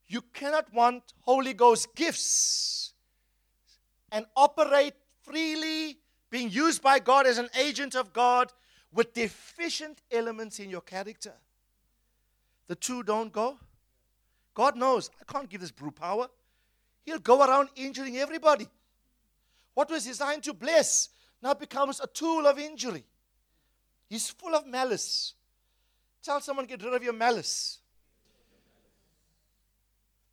You 0.09 0.22
cannot 0.33 0.72
want 0.72 1.03
Holy 1.20 1.53
Ghost 1.53 1.95
gifts 1.95 2.93
and 4.12 4.24
operate 4.37 4.95
freely 5.22 5.99
being 6.31 6.51
used 6.51 6.83
by 6.83 6.99
God 6.99 7.27
as 7.27 7.39
an 7.39 7.49
agent 7.59 7.95
of 7.95 8.12
God 8.12 8.53
with 8.93 9.12
deficient 9.12 10.01
elements 10.11 10.59
in 10.59 10.70
your 10.70 10.81
character. 10.81 11.33
The 12.68 12.74
two 12.74 13.03
don't 13.03 13.33
go. 13.33 13.59
God 14.55 14.77
knows, 14.77 15.11
I 15.20 15.31
can't 15.31 15.49
give 15.49 15.61
this 15.61 15.70
brew 15.70 15.91
power. 15.91 16.29
He'll 17.05 17.18
go 17.18 17.45
around 17.45 17.68
injuring 17.77 18.16
everybody. 18.16 18.66
What 19.74 19.91
was 19.91 20.05
designed 20.05 20.43
to 20.45 20.55
bless 20.55 21.11
now 21.43 21.55
becomes 21.55 22.01
a 22.01 22.07
tool 22.07 22.47
of 22.47 22.59
injury. 22.59 23.05
He's 24.09 24.31
full 24.31 24.55
of 24.55 24.66
malice. 24.66 25.35
Tell 26.22 26.41
someone, 26.41 26.66
get 26.66 26.83
rid 26.83 26.95
of 26.95 27.03
your 27.03 27.12
malice. 27.12 27.79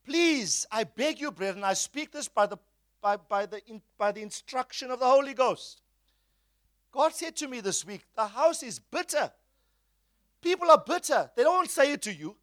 Please, 0.06 0.66
I 0.72 0.84
beg 0.84 1.20
you, 1.22 1.32
brethren, 1.32 1.64
I 1.64 1.74
speak 1.74 2.12
this 2.12 2.28
by 2.28 2.45
the, 2.45 2.58
by, 3.01 3.18
by, 3.18 3.45
the, 3.45 3.62
in, 3.68 3.82
by 3.97 4.12
the 4.12 4.22
instruction 4.22 4.91
of 4.91 4.99
the 4.99 5.06
Holy 5.06 5.34
Ghost. 5.34 5.82
God 6.91 7.14
said 7.14 7.36
to 7.38 7.47
me 7.47 7.62
this 7.62 7.86
week, 7.86 8.01
the 8.16 8.28
house 8.28 8.62
is 8.64 8.80
bitter. 8.80 9.32
People 10.41 10.70
are 10.70 10.84
bitter. 10.86 11.32
They 11.36 11.43
don't 11.43 11.70
say 11.70 11.93
it 11.93 12.01
to 12.04 12.14
you. 12.14 12.36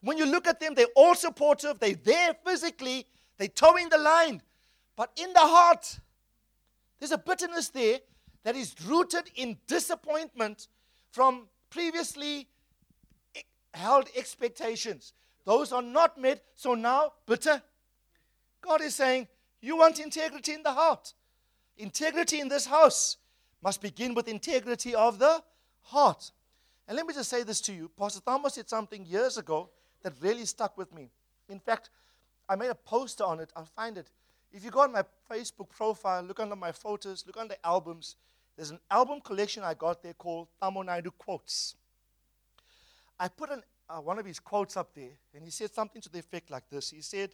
When 0.00 0.18
you 0.18 0.26
look 0.26 0.46
at 0.46 0.60
them, 0.60 0.74
they're 0.74 0.86
all 0.94 1.14
supportive. 1.14 1.78
They're 1.78 1.94
there 1.94 2.34
physically. 2.44 3.06
They're 3.38 3.48
towing 3.48 3.88
the 3.88 3.98
line. 3.98 4.42
But 4.96 5.10
in 5.16 5.32
the 5.32 5.40
heart, 5.40 5.98
there's 6.98 7.12
a 7.12 7.18
bitterness 7.18 7.68
there 7.70 8.00
that 8.42 8.56
is 8.56 8.74
rooted 8.84 9.30
in 9.36 9.56
disappointment 9.66 10.68
from 11.10 11.48
previously 11.70 12.48
held 13.72 14.08
expectations. 14.16 15.12
Those 15.44 15.72
are 15.72 15.82
not 15.82 16.18
met, 16.18 16.42
so 16.54 16.74
now 16.74 17.12
bitter. 17.26 17.62
God 18.60 18.80
is 18.80 18.94
saying, 18.94 19.28
You 19.60 19.76
want 19.76 20.00
integrity 20.00 20.52
in 20.52 20.62
the 20.62 20.72
heart, 20.72 21.12
integrity 21.76 22.40
in 22.40 22.48
this 22.48 22.66
house 22.66 23.18
must 23.62 23.80
begin 23.80 24.14
with 24.14 24.28
integrity 24.28 24.94
of 24.94 25.18
the 25.18 25.42
heart. 25.82 26.30
And 26.86 26.96
let 26.96 27.06
me 27.06 27.14
just 27.14 27.30
say 27.30 27.42
this 27.42 27.60
to 27.62 27.72
you. 27.72 27.90
Pastor 27.98 28.20
Thomas 28.20 28.54
said 28.54 28.68
something 28.68 29.06
years 29.06 29.38
ago 29.38 29.70
that 30.02 30.12
really 30.20 30.44
stuck 30.44 30.76
with 30.76 30.94
me. 30.94 31.08
In 31.48 31.58
fact, 31.58 31.88
I 32.48 32.56
made 32.56 32.68
a 32.68 32.74
poster 32.74 33.24
on 33.24 33.40
it. 33.40 33.50
I'll 33.56 33.64
find 33.64 33.96
it. 33.96 34.10
If 34.52 34.64
you 34.64 34.70
go 34.70 34.80
on 34.80 34.92
my 34.92 35.02
Facebook 35.30 35.70
profile, 35.70 36.22
look 36.22 36.40
under 36.40 36.56
my 36.56 36.72
photos, 36.72 37.24
look 37.26 37.38
under 37.38 37.56
albums, 37.64 38.16
there's 38.56 38.70
an 38.70 38.78
album 38.90 39.20
collection 39.20 39.64
I 39.64 39.74
got 39.74 40.02
there 40.02 40.14
called 40.14 40.48
Thamo 40.62 40.84
Naidoo 40.84 41.12
Quotes. 41.18 41.74
I 43.18 43.28
put 43.28 43.50
an, 43.50 43.62
uh, 43.88 43.98
one 43.98 44.18
of 44.18 44.26
his 44.26 44.38
quotes 44.38 44.76
up 44.76 44.94
there, 44.94 45.12
and 45.34 45.44
he 45.44 45.50
said 45.50 45.72
something 45.72 46.00
to 46.02 46.08
the 46.08 46.18
effect 46.18 46.50
like 46.50 46.68
this. 46.70 46.90
He 46.90 47.02
said, 47.02 47.30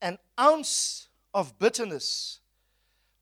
An 0.00 0.18
ounce 0.38 1.08
of 1.34 1.58
bitterness 1.58 2.40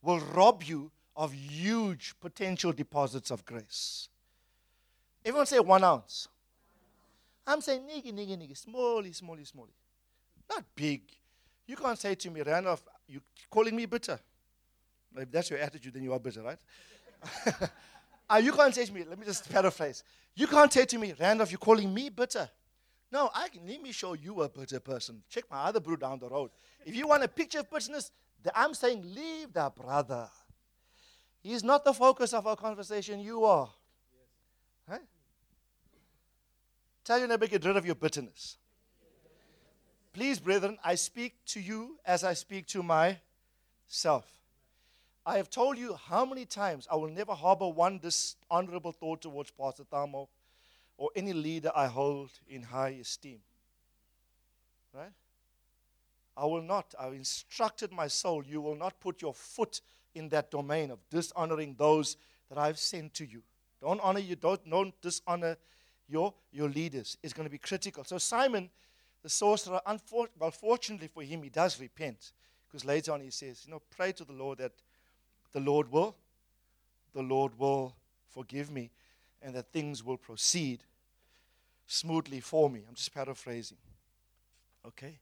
will 0.03 0.21
rob 0.21 0.63
you 0.63 0.91
of 1.17 1.33
huge 1.33 2.15
potential 2.21 2.73
deposits 2.73 3.31
of 3.31 3.45
grace. 3.45 4.09
Everyone 5.25 5.47
say 5.47 5.59
one 5.61 5.85
ounce. 5.85 6.29
I'm 7.47 7.61
saying 7.61 7.83
niggy, 7.83 8.13
niggy, 8.13 8.37
niggy, 8.37 8.67
smally, 8.67 9.21
smally, 9.21 9.51
smally. 9.51 9.75
Not 10.49 10.65
big. 10.75 11.03
You 11.67 11.77
can't 11.77 11.99
say 11.99 12.15
to 12.15 12.31
me, 12.31 12.43
Randolph, 12.43 12.83
you 13.07 13.21
calling 13.51 13.77
me 13.77 13.87
bitter. 13.87 14.19
If 15.17 15.31
that's 15.31 15.51
your 15.51 15.59
attitude, 15.59 15.95
then 15.95 16.03
you 16.03 16.13
are 16.13 16.19
bitter, 16.19 16.43
right? 16.43 16.59
uh, 18.31 18.37
you 18.37 18.53
can't 18.53 18.75
say 18.75 18.85
to 18.85 18.93
me, 18.93 19.05
let 19.09 19.19
me 19.19 19.27
just 19.27 19.51
paraphrase. 19.51 20.03
You 20.35 20.47
can't 20.47 20.73
say 20.73 20.85
to 20.87 20.99
me, 20.99 21.15
Randolph, 21.19 21.51
you're 21.51 21.59
calling 21.59 21.93
me 21.93 22.09
bitter. 22.09 22.49
No, 23.13 23.31
I 23.35 23.49
can, 23.49 23.67
let 23.67 23.83
me 23.83 23.93
show 23.93 24.13
you 24.15 24.43
a 24.43 24.49
bitter 24.49 24.81
person. 24.81 25.23
Check 25.29 25.45
my 25.51 25.65
other 25.65 25.81
brew 25.81 25.97
down 25.97 26.19
the 26.19 26.29
road. 26.29 26.51
If 26.85 26.95
you 26.95 27.09
want 27.09 27.25
a 27.25 27.29
picture 27.29 27.61
of 27.61 27.71
bitterness, 27.71 28.13
I'm 28.55 28.73
saying 28.73 29.03
leave 29.05 29.53
that 29.55 29.75
brother. 29.75 30.29
He's 31.43 31.65
not 31.65 31.85
the 31.85 31.93
focus 31.93 32.33
of 32.33 32.47
our 32.47 32.57
conversation. 32.57 33.21
You 33.21 33.45
are. 33.45 33.69
Huh? 34.89 34.99
Tell 37.05 37.19
your 37.19 37.29
neighbor, 37.29 37.47
get 37.47 37.65
rid 37.65 37.77
of 37.77 37.85
your 37.85 37.95
bitterness. 37.95 38.57
Please, 40.13 40.39
brethren, 40.39 40.79
I 40.85 40.97
speak 40.97 41.37
to 41.47 41.61
you 41.61 41.99
as 42.05 42.25
I 42.25 42.35
speak 42.35 42.67
to 42.69 42.83
myself. 42.83 44.27
I 45.27 45.37
have 45.37 45.51
told 45.51 45.77
you 45.79 45.95
how 46.09 46.25
many 46.25 46.47
times 46.47 46.89
I 46.91 46.97
will 46.97 47.11
never 47.11 47.35
harbor 47.35 47.69
one 47.69 47.99
dishonorable 47.99 48.93
thought 48.93 49.23
towards 49.23 49.51
Pastor 49.51 49.85
Thamo 49.85 50.29
or 50.97 51.11
any 51.15 51.33
leader 51.33 51.71
I 51.75 51.87
hold 51.87 52.31
in 52.49 52.63
high 52.63 52.97
esteem. 53.01 53.41
Right? 54.95 55.13
I 56.37 56.47
will 56.47 56.63
not. 56.63 56.95
I've 56.99 57.13
instructed 57.13 57.93
my 57.93 58.07
soul, 58.07 58.45
you 58.45 58.61
will 58.61 58.75
not 58.77 58.99
put 59.01 59.21
your 59.21 59.35
foot 59.35 59.83
in 60.15 60.29
that 60.31 60.51
domain 60.51 60.91
of 60.91 60.99
dishonoring 61.11 61.75
those 61.79 62.17
that 62.49 62.59
I've 62.59 62.79
sent 62.79 63.15
to 63.15 63.27
you. 63.27 63.43
Don't 63.81 64.01
honor 64.01 64.21
you, 64.21 64.37
don't, 64.37 64.69
don't 64.69 65.01
dishonor 65.01 65.57
your, 66.09 66.35
your 66.53 66.69
leaders. 66.69 67.17
It's 67.23 67.33
going 67.33 67.47
to 67.47 67.51
be 67.51 67.59
critical. 67.59 68.05
So 68.05 68.19
Simon, 68.19 68.71
the 69.23 69.29
sorcerer, 69.29 69.81
unfor- 69.87 70.29
well, 70.39 70.51
fortunately 70.51 71.09
for 71.09 71.23
him, 71.23 71.43
he 71.43 71.51
does 71.51 71.81
repent. 71.81 72.33
Because 72.67 72.85
later 72.85 73.13
on 73.13 73.21
he 73.21 73.31
says, 73.31 73.63
you 73.67 73.73
know, 73.73 73.83
pray 73.97 74.13
to 74.13 74.25
the 74.25 74.33
Lord 74.33 74.59
that 74.59 74.73
the 75.53 75.61
Lord 75.61 75.91
will, 75.91 76.17
the 77.15 77.23
Lord 77.23 77.59
will 77.59 77.95
forgive 78.29 78.71
me 78.71 78.91
and 79.43 79.55
that 79.55 79.73
things 79.73 80.05
will 80.05 80.17
proceed 80.17 80.81
smoothly 81.87 82.41
for 82.41 82.71
me. 82.71 82.85
I'm 82.89 82.95
just 82.95 83.13
paraphrasing. 83.13 83.79
Okay? 84.87 85.19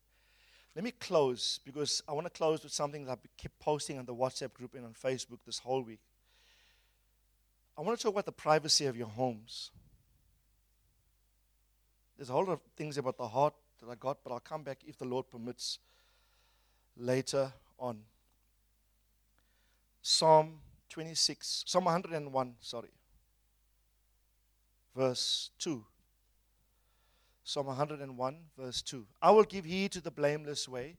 Let 0.75 0.85
me 0.85 0.93
close 0.93 1.59
because 1.65 2.03
I 2.07 2.13
want 2.13 2.27
to 2.27 2.31
close 2.31 2.63
with 2.63 2.73
something 2.73 3.05
that 3.07 3.13
I 3.13 3.29
keep 3.37 3.53
posting 3.59 3.99
on 3.99 4.05
the 4.05 4.15
WhatsApp 4.15 4.53
group 4.53 4.75
and 4.75 4.85
on 4.85 4.93
Facebook 4.93 5.39
this 5.47 5.59
whole 5.59 5.83
week. 5.83 6.01
I 7.77 7.81
want 7.81 7.99
to 7.99 8.03
talk 8.03 8.13
about 8.13 8.27
the 8.27 8.33
privacy 8.33 8.87
of 8.87 8.97
your 8.97 9.07
homes. 9.07 9.71
There's 12.17 12.29
a 12.29 12.33
whole 12.33 12.45
lot 12.45 12.55
of 12.55 12.61
things 12.77 12.99
about 12.99 13.17
the 13.17 13.29
heart 13.29 13.55
that 13.81 13.89
I 13.89 13.95
got, 13.95 14.19
but 14.25 14.33
I'll 14.33 14.41
come 14.41 14.63
back 14.63 14.79
if 14.87 14.99
the 14.99 15.05
Lord 15.05 15.31
permits 15.31 15.79
later 16.97 17.53
on. 17.79 18.01
Psalm 20.03 20.61
26, 20.91 21.65
Psalm 21.67 21.85
101, 21.85 22.55
sorry, 22.61 22.89
verse 24.97 25.51
2. 25.59 25.85
Psalm 27.45 27.67
101, 27.67 28.37
verse 28.59 28.83
2. 28.83 29.07
I 29.23 29.31
will 29.31 29.45
give 29.45 29.65
heed 29.65 29.93
to 29.93 30.03
the 30.03 30.11
blameless 30.11 30.69
way. 30.69 30.97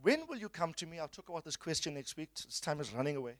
When 0.00 0.20
will 0.28 0.36
you 0.36 0.48
come 0.48 0.72
to 0.74 0.86
me? 0.86 1.00
I'll 1.00 1.08
talk 1.08 1.28
about 1.28 1.44
this 1.44 1.56
question 1.56 1.94
next 1.94 2.16
week. 2.16 2.28
This 2.34 2.60
time 2.60 2.78
is 2.80 2.92
running 2.92 3.16
away. 3.16 3.34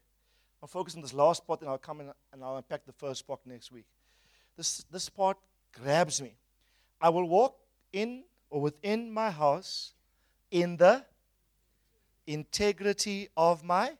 I'll 0.60 0.68
focus 0.68 0.96
on 0.96 1.02
this 1.02 1.14
last 1.14 1.46
part 1.46 1.60
and 1.60 1.70
I'll 1.70 1.78
come 1.78 2.00
in 2.00 2.10
and 2.32 2.42
I'll 2.42 2.56
unpack 2.56 2.84
the 2.84 2.92
first 2.92 3.26
part 3.26 3.40
next 3.46 3.70
week. 3.70 3.84
This, 4.56 4.84
this 4.90 5.08
part 5.08 5.36
grabs 5.72 6.20
me. 6.20 6.34
I 7.00 7.10
will 7.10 7.28
walk 7.28 7.56
in 7.92 8.24
or 8.50 8.60
within 8.60 9.12
my 9.12 9.30
house 9.30 9.92
in 10.50 10.76
the 10.76 11.04
integrity 12.26 13.28
of 13.36 13.62
my 13.62 13.92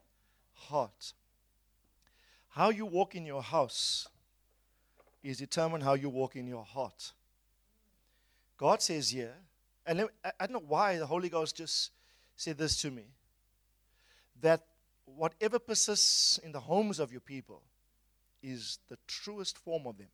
heart. 0.57 1.13
How 2.49 2.69
you 2.69 2.85
walk 2.85 3.15
in 3.15 3.25
your 3.25 3.41
house 3.41 4.07
is 5.23 5.37
determined 5.37 5.83
how 5.83 5.93
you 5.93 6.09
walk 6.09 6.35
in 6.35 6.47
your 6.47 6.63
heart. 6.63 7.11
God 8.57 8.81
says 8.81 9.09
here, 9.09 9.33
and 9.85 10.09
I 10.23 10.31
don't 10.47 10.53
know 10.53 10.63
why 10.67 10.97
the 10.97 11.05
Holy 11.05 11.29
Ghost 11.29 11.57
just 11.57 11.91
said 12.35 12.57
this 12.57 12.81
to 12.81 12.91
me, 12.91 13.03
that 14.41 14.65
whatever 15.05 15.59
persists 15.59 16.37
in 16.39 16.51
the 16.51 16.59
homes 16.59 16.99
of 16.99 17.11
your 17.11 17.21
people 17.21 17.61
is 18.43 18.79
the 18.89 18.97
truest 19.07 19.57
form 19.57 19.87
of 19.87 19.97
them. 19.97 20.07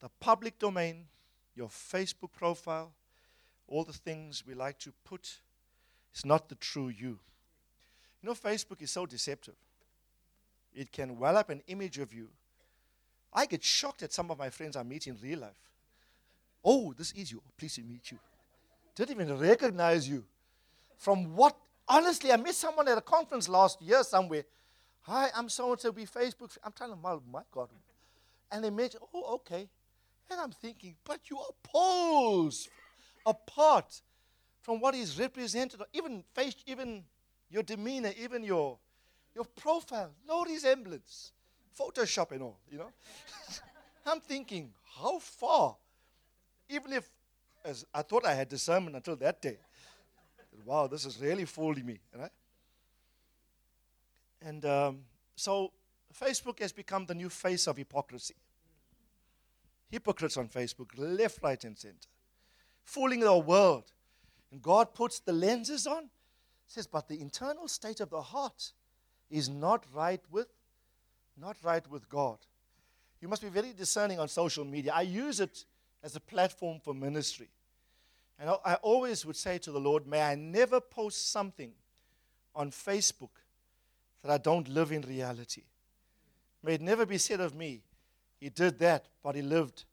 The 0.00 0.08
public 0.20 0.58
domain, 0.58 1.06
your 1.54 1.68
Facebook 1.68 2.32
profile, 2.32 2.92
all 3.66 3.84
the 3.84 3.92
things 3.92 4.44
we 4.46 4.54
like 4.54 4.78
to 4.80 4.92
put, 5.04 5.40
is 6.14 6.24
not 6.24 6.48
the 6.48 6.54
true 6.54 6.88
you. 6.88 7.18
You 8.22 8.28
know, 8.28 8.34
Facebook 8.34 8.82
is 8.82 8.90
so 8.90 9.06
deceptive. 9.06 9.54
It 10.74 10.92
can 10.92 11.18
well 11.18 11.36
up 11.36 11.50
an 11.50 11.62
image 11.66 11.98
of 11.98 12.12
you. 12.12 12.28
I 13.32 13.46
get 13.46 13.62
shocked 13.62 14.02
at 14.02 14.12
some 14.12 14.30
of 14.30 14.38
my 14.38 14.50
friends 14.50 14.76
I 14.76 14.82
meet 14.82 15.06
in 15.06 15.16
real 15.22 15.40
life. 15.40 15.70
Oh, 16.64 16.92
this 16.96 17.12
is 17.12 17.30
you. 17.30 17.42
Pleased 17.56 17.76
to 17.76 17.82
meet 17.82 18.10
you. 18.10 18.18
Didn't 18.94 19.20
even 19.20 19.38
recognize 19.38 20.08
you. 20.08 20.24
From 20.96 21.36
what? 21.36 21.56
Honestly, 21.86 22.32
I 22.32 22.36
met 22.36 22.54
someone 22.54 22.88
at 22.88 22.98
a 22.98 23.02
conference 23.02 23.48
last 23.48 23.80
year 23.80 24.02
somewhere. 24.02 24.44
Hi, 25.02 25.30
I'm 25.34 25.48
so 25.48 25.72
and 25.72 25.80
so. 25.80 25.90
We 25.90 26.04
Facebook. 26.04 26.56
I'm 26.64 26.72
trying 26.72 26.90
to, 26.90 26.98
oh 27.02 27.22
my 27.30 27.42
God. 27.52 27.68
And 28.50 28.64
they 28.64 28.70
mentioned, 28.70 29.04
oh, 29.14 29.34
okay. 29.36 29.68
And 30.30 30.40
I'm 30.40 30.50
thinking, 30.50 30.96
but 31.04 31.30
you 31.30 31.38
are 31.38 31.52
poles 31.62 32.68
apart 33.24 34.02
from 34.60 34.80
what 34.80 34.94
is 34.94 35.18
represented, 35.18 35.80
even 35.92 36.24
face, 36.34 36.56
even 36.66 37.04
your 37.50 37.62
demeanor, 37.62 38.12
even 38.18 38.42
your 38.44 38.78
your 39.34 39.44
profile, 39.44 40.10
no 40.26 40.44
resemblance. 40.44 41.32
Photoshop 41.78 42.32
and 42.32 42.42
all, 42.42 42.58
you 42.70 42.78
know. 42.78 42.90
I'm 44.06 44.20
thinking, 44.20 44.72
how 44.96 45.18
far? 45.20 45.76
Even 46.68 46.92
if 46.92 47.08
as 47.64 47.84
I 47.94 48.02
thought 48.02 48.24
I 48.24 48.34
had 48.34 48.48
discernment 48.48 48.96
until 48.96 49.16
that 49.16 49.42
day. 49.42 49.58
Wow, 50.64 50.86
this 50.86 51.04
is 51.04 51.20
really 51.20 51.44
fooling 51.44 51.86
me, 51.86 52.00
right? 52.16 52.30
And 54.42 54.64
um, 54.64 55.00
so 55.36 55.72
Facebook 56.18 56.58
has 56.60 56.72
become 56.72 57.06
the 57.06 57.14
new 57.14 57.28
face 57.28 57.66
of 57.66 57.76
hypocrisy. 57.76 58.34
Hypocrites 59.90 60.36
on 60.36 60.48
Facebook, 60.48 60.88
left, 60.96 61.38
right, 61.42 61.62
and 61.64 61.78
center, 61.78 62.08
fooling 62.84 63.20
the 63.20 63.36
world. 63.36 63.84
And 64.50 64.60
God 64.60 64.94
puts 64.94 65.20
the 65.20 65.32
lenses 65.32 65.86
on, 65.86 66.10
says, 66.68 66.86
but 66.86 67.08
the 67.08 67.20
internal 67.20 67.68
state 67.68 68.00
of 68.00 68.10
the 68.10 68.20
heart 68.20 68.72
is 69.30 69.48
not 69.48 69.84
right 69.92 70.20
with, 70.30 70.48
not 71.40 71.56
right 71.62 71.88
with 71.90 72.08
God. 72.08 72.38
You 73.20 73.28
must 73.28 73.42
be 73.42 73.48
very 73.48 73.72
discerning 73.72 74.20
on 74.20 74.28
social 74.28 74.64
media. 74.64 74.92
I 74.94 75.02
use 75.02 75.40
it 75.40 75.64
as 76.02 76.14
a 76.14 76.20
platform 76.20 76.78
for 76.82 76.94
ministry. 76.94 77.48
And 78.38 78.50
I 78.64 78.74
always 78.74 79.26
would 79.26 79.36
say 79.36 79.58
to 79.58 79.72
the 79.72 79.80
Lord, 79.80 80.06
may 80.06 80.22
I 80.22 80.36
never 80.36 80.80
post 80.80 81.32
something 81.32 81.72
on 82.54 82.70
Facebook 82.70 83.30
that 84.22 84.30
I 84.30 84.38
don't 84.38 84.68
live 84.68 84.92
in 84.92 85.02
reality. 85.02 85.62
May 86.62 86.74
it 86.74 86.80
never 86.80 87.04
be 87.04 87.18
said 87.18 87.40
of 87.40 87.54
me, 87.54 87.82
he 88.40 88.48
did 88.48 88.78
that, 88.78 89.06
but 89.22 89.34
he 89.34 89.42
lived 89.42 89.84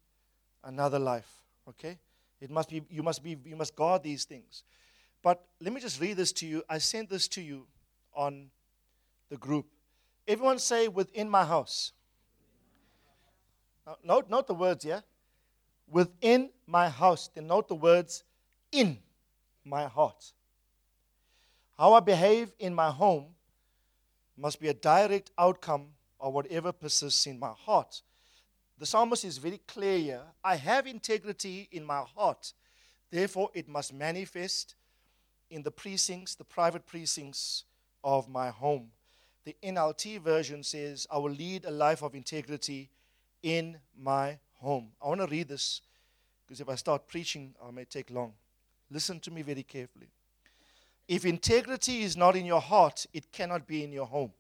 another 0.64 1.00
life. 1.00 1.42
Okay? 1.68 1.98
It 2.40 2.52
must 2.52 2.70
be, 2.70 2.84
you 2.90 3.02
must 3.02 3.24
be, 3.24 3.38
you 3.46 3.56
must 3.56 3.76
guard 3.76 4.04
these 4.04 4.26
things. 4.26 4.64
But 5.26 5.44
let 5.60 5.74
me 5.74 5.82
just 5.82 6.00
read 6.00 6.18
this 6.18 6.32
to 6.34 6.46
you. 6.46 6.62
I 6.70 6.78
sent 6.78 7.10
this 7.10 7.28
to 7.30 7.42
you 7.42 7.66
on 8.14 8.52
the 9.30 9.38
group. 9.38 9.66
Everyone 10.28 10.60
say 10.60 10.88
within 10.88 11.28
my 11.28 11.44
house. 11.44 11.94
Now, 13.88 13.98
note, 14.04 14.30
note 14.30 14.46
the 14.46 14.54
words, 14.54 14.86
yeah? 14.86 15.00
Within 15.90 16.52
my 16.68 16.90
house. 16.90 17.32
Then 17.34 17.48
note 17.48 17.68
the 17.68 17.74
words 17.74 18.24
in 18.72 19.00
my 19.64 19.86
heart. 19.86 20.32
How 21.76 21.94
I 21.94 22.02
behave 22.02 22.52
in 22.60 22.76
my 22.76 22.92
home 22.92 23.26
must 24.38 24.60
be 24.60 24.68
a 24.68 24.76
direct 24.76 25.32
outcome 25.40 25.88
of 26.20 26.34
whatever 26.34 26.72
persists 26.72 27.26
in 27.26 27.40
my 27.40 27.54
heart. 27.66 28.04
The 28.78 28.86
psalmist 28.86 29.26
is 29.26 29.40
very 29.40 29.60
clear 29.66 29.98
here. 29.98 30.22
I 30.44 30.58
have 30.58 30.86
integrity 30.86 31.68
in 31.72 31.84
my 31.84 32.04
heart. 32.16 32.54
Therefore, 33.10 33.50
it 33.56 33.68
must 33.68 33.92
manifest 33.92 34.76
in 35.56 35.64
the 35.64 35.72
precincts, 35.72 36.36
the 36.36 36.44
private 36.44 36.86
precincts 36.86 37.64
of 38.04 38.28
my 38.28 38.50
home. 38.50 38.92
The 39.46 39.56
NLT 39.64 40.20
version 40.20 40.64
says, 40.64 41.08
I 41.10 41.18
will 41.18 41.32
lead 41.32 41.64
a 41.64 41.72
life 41.72 42.02
of 42.02 42.14
integrity 42.14 42.90
in 43.42 43.78
my 43.98 44.38
home. 44.60 44.90
I 45.02 45.08
want 45.08 45.22
to 45.22 45.28
read 45.28 45.48
this 45.48 45.82
because 46.46 46.60
if 46.60 46.68
I 46.68 46.76
start 46.76 47.08
preaching, 47.08 47.56
I 47.66 47.72
may 47.72 47.86
take 47.86 48.12
long. 48.12 48.34
Listen 48.92 49.20
to 49.22 49.32
me 49.32 49.44
very 49.44 49.64
carefully. 49.64 50.10
If 51.08 51.26
integrity 51.26 52.02
is 52.02 52.18
not 52.18 52.36
in 52.36 52.46
your 52.46 52.62
heart, 52.62 53.06
it 53.14 53.32
cannot 53.32 53.66
be 53.66 53.82
in 53.84 53.94
your 53.94 54.08
home. 54.08 54.34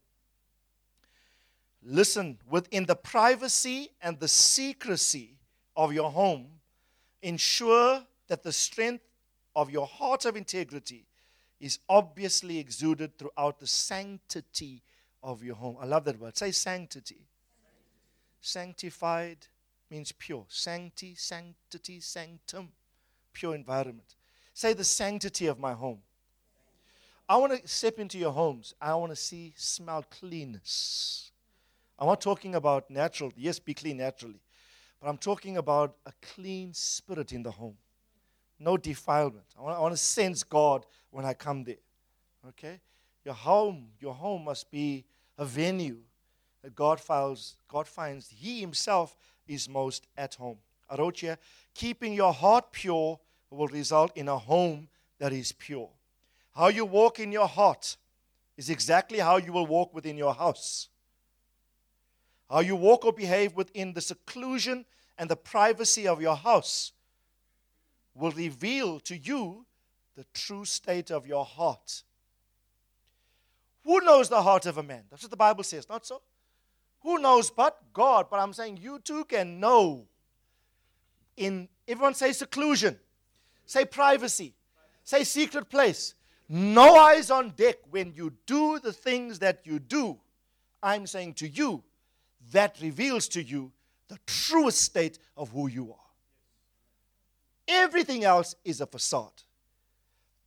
Listen, 1.81 2.39
within 2.49 2.85
the 2.85 2.95
privacy 2.95 3.89
and 4.01 4.19
the 4.19 4.27
secrecy 4.27 5.37
of 5.77 5.93
your 5.93 6.11
home, 6.11 6.47
ensure 7.21 8.03
that 8.27 8.43
the 8.43 8.51
strength 8.51 9.03
of 9.55 9.69
your 9.69 9.87
heart 9.87 10.25
of 10.25 10.35
integrity 10.35 11.05
is 11.59 11.79
obviously 11.87 12.59
exuded 12.59 13.17
throughout 13.17 13.59
the 13.59 13.67
sanctity 13.67 14.81
of 15.23 15.43
your 15.43 15.55
home. 15.55 15.77
I 15.79 15.85
love 15.85 16.05
that 16.05 16.19
word. 16.19 16.37
Say 16.37 16.51
sanctity. 16.51 17.27
Sanctified 18.41 19.37
means 19.89 20.11
pure. 20.11 20.45
Sancti, 20.49 21.15
sanctity, 21.15 21.99
sanctum, 21.99 22.69
pure 23.33 23.55
environment. 23.55 24.15
Say 24.53 24.73
the 24.73 24.83
sanctity 24.83 25.47
of 25.47 25.59
my 25.59 25.73
home. 25.73 25.99
I 27.27 27.37
want 27.37 27.59
to 27.59 27.67
step 27.67 27.97
into 27.97 28.19
your 28.19 28.31
homes. 28.31 28.75
I 28.79 28.93
want 28.95 29.11
to 29.11 29.15
see, 29.15 29.53
smell 29.57 30.05
cleanness. 30.11 31.31
I'm 31.97 32.07
not 32.07 32.21
talking 32.21 32.53
about 32.55 32.89
natural. 32.89 33.31
Yes, 33.35 33.57
be 33.57 33.73
clean 33.73 33.97
naturally. 33.97 34.41
But 35.01 35.09
I'm 35.09 35.17
talking 35.17 35.57
about 35.57 35.95
a 36.05 36.11
clean 36.21 36.73
spirit 36.73 37.31
in 37.31 37.41
the 37.41 37.51
home. 37.51 37.77
No 38.59 38.77
defilement. 38.77 39.45
I 39.57 39.61
want, 39.61 39.77
I 39.77 39.79
want 39.79 39.93
to 39.93 39.97
sense 39.97 40.43
God 40.43 40.85
when 41.11 41.25
I 41.25 41.33
come 41.33 41.63
there. 41.63 41.75
Okay? 42.49 42.79
Your 43.23 43.33
home, 43.33 43.87
your 43.99 44.13
home 44.13 44.45
must 44.45 44.69
be 44.71 45.05
a 45.37 45.45
venue 45.45 45.97
that 46.61 46.75
God 46.75 46.99
finds, 46.99 47.55
God 47.67 47.87
finds 47.87 48.29
He 48.29 48.61
Himself 48.61 49.15
is 49.47 49.67
most 49.67 50.07
at 50.17 50.35
home. 50.35 50.57
I 50.89 50.95
wrote 50.95 51.19
here, 51.19 51.37
keeping 51.73 52.13
your 52.13 52.33
heart 52.33 52.71
pure 52.71 53.19
will 53.49 53.67
result 53.67 54.15
in 54.15 54.27
a 54.27 54.37
home 54.37 54.87
that 55.19 55.33
is 55.33 55.51
pure. 55.51 55.89
How 56.55 56.67
you 56.67 56.85
walk 56.85 57.19
in 57.19 57.31
your 57.31 57.47
heart 57.47 57.97
is 58.57 58.69
exactly 58.69 59.19
how 59.19 59.37
you 59.37 59.51
will 59.51 59.65
walk 59.65 59.93
within 59.93 60.17
your 60.17 60.33
house. 60.33 60.89
How 62.49 62.59
you 62.59 62.75
walk 62.75 63.05
or 63.05 63.13
behave 63.13 63.55
within 63.55 63.93
the 63.93 64.01
seclusion 64.01 64.85
and 65.17 65.29
the 65.29 65.35
privacy 65.35 66.07
of 66.07 66.21
your 66.21 66.35
house 66.35 66.91
will 68.15 68.31
reveal 68.31 68.99
to 69.01 69.17
you 69.17 69.65
the 70.15 70.25
true 70.33 70.65
state 70.65 71.11
of 71.11 71.27
your 71.27 71.45
heart. 71.45 72.03
Who 73.83 73.99
knows 74.01 74.29
the 74.29 74.41
heart 74.41 74.65
of 74.65 74.77
a 74.77 74.83
man? 74.83 75.03
That's 75.11 75.23
what 75.23 75.31
the 75.31 75.37
Bible 75.37 75.63
says, 75.63 75.87
not 75.87 76.05
so? 76.05 76.21
Who 77.01 77.19
knows 77.19 77.51
but 77.51 77.77
God? 77.93 78.27
But 78.31 78.39
I'm 78.39 78.53
saying 78.53 78.77
you 78.81 78.99
too 78.99 79.25
can 79.25 79.59
know. 79.59 80.07
In 81.37 81.69
everyone 81.87 82.15
say 82.15 82.31
seclusion. 82.31 82.97
Say 83.65 83.85
privacy. 83.85 84.53
Say 85.03 85.23
secret 85.23 85.69
place. 85.69 86.15
No 86.49 86.95
eyes 86.95 87.29
on 87.29 87.51
deck 87.51 87.77
when 87.89 88.13
you 88.15 88.33
do 88.45 88.79
the 88.79 88.93
things 88.93 89.39
that 89.39 89.61
you 89.65 89.79
do. 89.79 90.17
I'm 90.81 91.05
saying 91.05 91.35
to 91.35 91.47
you, 91.47 91.83
that 92.51 92.77
reveals 92.81 93.27
to 93.29 93.43
you 93.43 93.71
the 94.07 94.19
truest 94.25 94.79
state 94.79 95.19
of 95.35 95.49
who 95.49 95.67
you 95.67 95.91
are. 95.91 96.04
Everything 97.67 98.23
else 98.23 98.55
is 98.63 98.81
a 98.81 98.85
facade. 98.85 99.43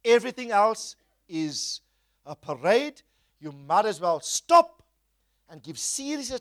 Everything 0.04 0.50
else 0.50 0.96
is 1.28 1.80
a 2.24 2.36
parade. 2.36 3.02
You 3.40 3.52
might 3.52 3.86
as 3.86 4.00
well 4.00 4.20
stop 4.20 4.82
and 5.50 5.62
give 5.62 5.78
serious 5.78 6.32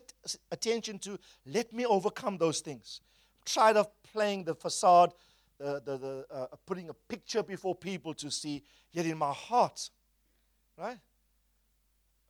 attention 0.52 0.98
to 1.00 1.18
let 1.46 1.72
me 1.72 1.86
overcome 1.86 2.38
those 2.38 2.60
things. 2.60 3.00
Tired 3.44 3.76
of 3.76 3.88
playing 4.02 4.44
the 4.44 4.54
facade 4.54 5.12
the, 5.58 5.82
the, 5.84 5.96
the 5.98 6.26
uh, 6.30 6.46
putting 6.66 6.88
a 6.88 6.94
picture 6.94 7.42
before 7.42 7.74
people 7.74 8.14
to 8.14 8.30
see, 8.30 8.62
yet 8.92 9.06
in 9.06 9.18
my 9.18 9.32
heart, 9.32 9.90
right? 10.78 10.98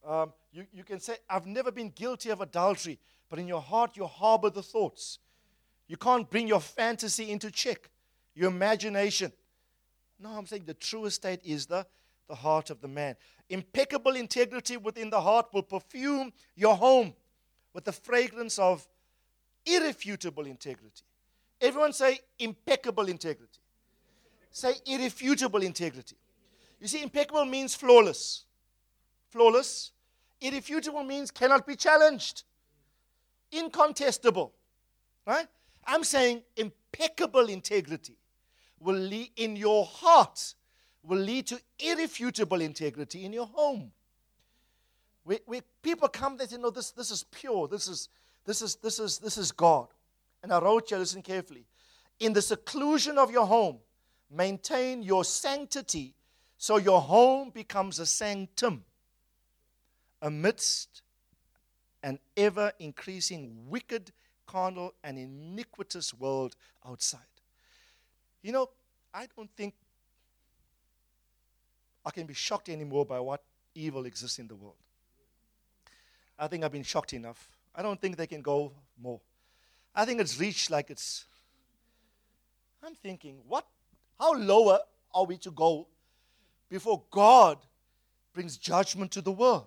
Um, 0.07 0.33
you, 0.53 0.65
you 0.73 0.85
can 0.85 1.01
say, 1.01 1.17
I've 1.29 1.47
never 1.47 1.71
been 1.71 1.91
guilty 1.91 2.31
of 2.31 2.41
adultery, 2.41 2.99
but 3.29 3.39
in 3.39 3.47
your 3.47 3.61
heart 3.61 3.97
you 3.97 4.07
harbor 4.07 4.51
the 4.51 4.63
thoughts. 4.63 5.19
You 5.87 5.97
can't 5.97 6.29
bring 6.29 6.49
your 6.49 6.61
fantasy 6.61 7.31
into 7.31 7.51
check, 7.51 7.91
your 8.39 8.51
imagination. 8.51 9.33
No, 10.21 10.31
I'm 10.31 10.47
saying 10.47 10.65
the 10.65 10.75
truest 10.75 11.17
state 11.17 11.41
is 11.45 11.67
the, 11.67 11.85
the 12.29 12.37
heart 12.37 12.71
of 12.71 12.81
the 12.81 12.87
man. 12.87 13.17
Impeccable 13.51 14.15
integrity 14.15 14.77
within 14.77 15.11
the 15.11 15.21
heart 15.21 15.47
will 15.53 15.63
perfume 15.63 16.33
your 16.55 16.77
home 16.77 17.15
with 17.75 17.85
the 17.85 17.93
fragrance 17.93 18.59
of 18.59 18.87
irrefutable 19.67 20.47
integrity. 20.47 21.03
Everyone 21.61 21.93
say 21.93 22.21
impeccable 22.39 23.09
integrity. 23.09 23.59
Say 24.53 24.75
irrefutable 24.87 25.63
integrity. 25.63 26.17
You 26.81 26.87
see, 26.87 27.03
impeccable 27.03 27.45
means 27.45 27.75
flawless. 27.75 28.45
Flawless. 29.31 29.91
Irrefutable 30.41 31.03
means 31.03 31.33
cannot 31.33 31.67
be 31.67 31.75
challenged. 31.75 32.45
Incontestable. 33.51 34.53
Right? 35.27 35.49
I'm 35.85 36.05
saying 36.05 36.43
impeccable 36.57 37.49
integrity 37.49 38.18
will 38.81 38.97
lead 38.97 39.31
in 39.37 39.57
your 39.57 39.85
heart 39.85 40.55
will 41.09 41.19
lead 41.19 41.47
to 41.47 41.61
irrefutable 41.79 42.61
integrity 42.61 43.25
in 43.25 43.33
your 43.33 43.47
home. 43.47 43.91
Where, 45.25 45.39
where 45.47 45.63
people 45.83 46.09
come, 46.09 46.37
they 46.37 46.47
say, 46.47 46.59
no, 46.59 46.71
this, 46.71 46.91
this 46.91 47.11
is 47.11 47.25
pure. 47.25 47.67
This 47.67 47.89
is, 47.89 48.09
this, 48.45 48.63
is, 48.63 48.77
this, 48.77 48.99
is, 48.99 49.19
this 49.19 49.39
is 49.39 49.53
God. 49.53 49.89
And 50.43 50.53
I 50.53 50.61
wrote 50.61 50.91
you, 50.91 50.99
listen 50.99 51.23
carefully. 51.23 51.65
In 52.21 52.33
the 52.33 52.43
seclusion 52.43 53.19
of 53.19 53.31
your 53.31 53.47
home, 53.47 53.79
maintain 54.31 55.03
your 55.03 55.25
sanctity 55.25 56.15
so 56.59 56.77
your 56.77 57.01
home 57.01 57.51
becomes 57.51 57.99
a 57.99 58.07
sanctum 58.07 58.85
amidst 60.21 61.03
an 62.03 62.19
ever 62.37 62.73
increasing 62.79 63.69
wicked, 63.69 64.13
carnal, 64.47 64.93
and 65.05 65.19
iniquitous 65.19 66.13
world 66.13 66.57
outside. 66.87 67.21
You 68.49 68.53
know, 68.53 68.71
I 69.13 69.27
don't 69.37 69.51
think 69.55 69.75
I 72.03 72.11
can 72.11 72.25
be 72.25 72.33
shocked 72.33 72.71
anymore 72.71 73.05
by 73.05 73.21
what 73.21 73.43
evil 73.75 74.07
exists 74.07 74.39
in 74.39 74.49
the 74.49 74.55
world. 74.55 74.81
I 76.39 76.47
think 76.47 76.65
I've 76.65 76.73
been 76.73 76.83
shocked 76.83 77.13
enough. 77.13 77.47
I 77.75 77.83
don't 77.83 78.01
think 78.01 78.17
they 78.17 78.27
can 78.27 78.41
go 78.41 78.73
more. 78.99 79.21
I 79.95 80.07
think 80.07 80.19
it's 80.23 80.41
reached 80.41 80.71
like 80.71 80.89
it's. 80.89 81.27
I'm 82.83 82.95
thinking, 82.95 83.37
what? 83.47 83.67
How 84.19 84.35
lower 84.35 84.79
are 85.15 85.27
we 85.27 85.37
to 85.37 85.51
go 85.51 85.87
before 86.71 87.03
God 87.11 87.59
brings 88.33 88.57
judgment 88.57 89.11
to 89.11 89.21
the 89.21 89.33
world? 89.33 89.67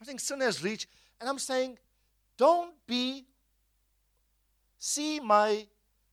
I 0.00 0.06
think 0.06 0.20
sin 0.20 0.40
has 0.40 0.64
reached, 0.64 0.88
and 1.20 1.28
I'm 1.28 1.38
saying, 1.38 1.76
don't 2.38 2.72
be. 2.86 3.26
See 4.78 5.20
my 5.20 5.66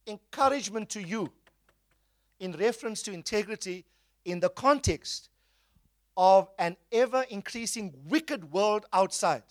encouragement 0.05 0.89
to 0.89 1.01
you 1.01 1.31
in 2.39 2.51
reference 2.53 3.01
to 3.03 3.11
integrity 3.11 3.85
in 4.25 4.39
the 4.39 4.49
context 4.49 5.29
of 6.15 6.49
an 6.57 6.75
ever 6.91 7.25
increasing 7.29 7.93
wicked 8.07 8.51
world 8.51 8.85
outside. 8.91 9.43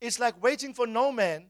It's 0.00 0.18
like 0.18 0.40
waiting 0.42 0.74
for 0.74 0.86
no 0.86 1.10
man. 1.10 1.46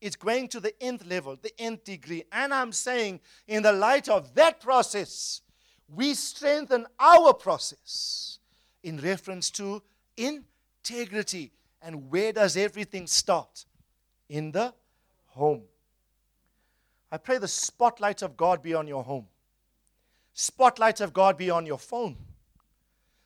It's 0.00 0.16
going 0.16 0.48
to 0.48 0.60
the 0.60 0.72
nth 0.82 1.06
level, 1.06 1.36
the 1.40 1.52
nth 1.60 1.84
degree. 1.84 2.24
And 2.32 2.54
I'm 2.54 2.72
saying, 2.72 3.20
in 3.46 3.62
the 3.62 3.72
light 3.72 4.08
of 4.08 4.34
that 4.34 4.60
process, 4.60 5.42
we 5.88 6.14
strengthen 6.14 6.86
our 6.98 7.34
process 7.34 8.38
in 8.82 8.98
reference 8.98 9.50
to 9.50 9.82
integrity. 10.16 11.52
And 11.82 12.10
where 12.10 12.32
does 12.32 12.56
everything 12.56 13.06
start? 13.06 13.66
In 14.28 14.52
the 14.52 14.72
home. 15.26 15.62
I 17.12 17.18
pray 17.18 17.38
the 17.38 17.48
spotlight 17.48 18.22
of 18.22 18.36
God 18.36 18.62
be 18.62 18.74
on 18.74 18.86
your 18.86 19.02
home. 19.02 19.26
Spotlight 20.32 21.00
of 21.00 21.12
God 21.12 21.36
be 21.36 21.50
on 21.50 21.66
your 21.66 21.78
phone. 21.78 22.16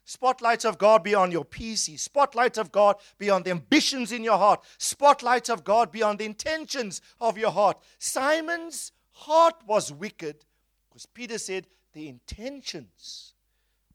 Spotlight 0.07 0.64
of 0.64 0.76
God 0.76 1.03
be 1.03 1.14
on 1.14 1.30
your 1.30 1.45
PC. 1.45 1.99
Spotlight 1.99 2.59
of 2.59 2.70
God 2.70 2.97
be 3.18 3.30
on 3.30 3.43
the 3.43 3.51
ambitions 3.51 4.12
in 4.12 4.22
your 4.22 4.37
heart. 4.37 4.62
Spotlight 4.78 5.49
of 5.49 5.64
God 5.64 5.91
be 5.91 6.03
on 6.03 6.16
the 6.16 6.24
intentions 6.24 7.01
of 7.20 7.39
your 7.39 7.51
heart. 7.51 7.78
Simon's 7.99 8.93
heart 9.12 9.55
was 9.66 9.93
wicked 9.93 10.45
because 10.89 11.07
Peter 11.07 11.39
said, 11.39 11.66
the 11.93 12.09
intentions, 12.09 13.32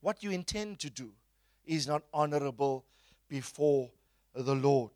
what 0.01 0.23
you 0.23 0.31
intend 0.31 0.79
to 0.79 0.89
do, 0.89 1.11
is 1.65 1.87
not 1.87 2.01
honorable 2.13 2.85
before 3.27 3.89
the 4.33 4.55
Lord. 4.55 4.91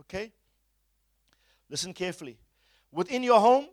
Okay? 0.00 0.32
Listen 1.68 1.92
carefully. 1.92 2.38
Within 2.92 3.22
your 3.22 3.40
home, 3.40 3.66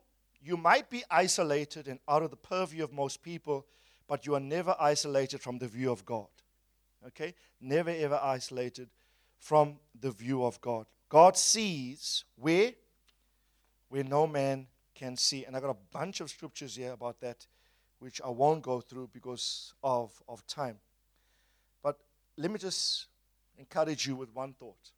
you 0.43 0.57
might 0.57 0.89
be 0.89 1.03
isolated 1.09 1.87
and 1.87 1.99
out 2.07 2.21
of 2.21 2.29
the 2.29 2.35
purview 2.35 2.83
of 2.83 2.91
most 2.91 3.23
people, 3.23 3.65
but 4.07 4.25
you 4.25 4.35
are 4.35 4.39
never 4.39 4.75
isolated 4.79 5.39
from 5.41 5.57
the 5.57 5.67
view 5.67 5.91
of 5.91 6.05
God. 6.05 6.27
Okay? 7.07 7.33
Never 7.61 7.91
ever 7.91 8.19
isolated 8.21 8.89
from 9.39 9.77
the 9.99 10.11
view 10.11 10.43
of 10.43 10.59
God. 10.59 10.85
God 11.07 11.37
sees 11.37 12.25
where? 12.35 12.71
Where 13.89 14.03
no 14.03 14.27
man 14.27 14.67
can 14.95 15.15
see. 15.15 15.45
And 15.45 15.55
I've 15.55 15.61
got 15.61 15.71
a 15.71 15.97
bunch 15.97 16.21
of 16.21 16.29
scriptures 16.29 16.75
here 16.75 16.91
about 16.91 17.19
that, 17.21 17.45
which 17.99 18.21
I 18.23 18.29
won't 18.29 18.61
go 18.61 18.81
through 18.81 19.09
because 19.13 19.73
of, 19.83 20.11
of 20.27 20.45
time. 20.47 20.77
But 21.81 21.99
let 22.37 22.51
me 22.51 22.57
just 22.57 23.07
encourage 23.57 24.07
you 24.07 24.15
with 24.15 24.33
one 24.33 24.53
thought. 24.53 24.91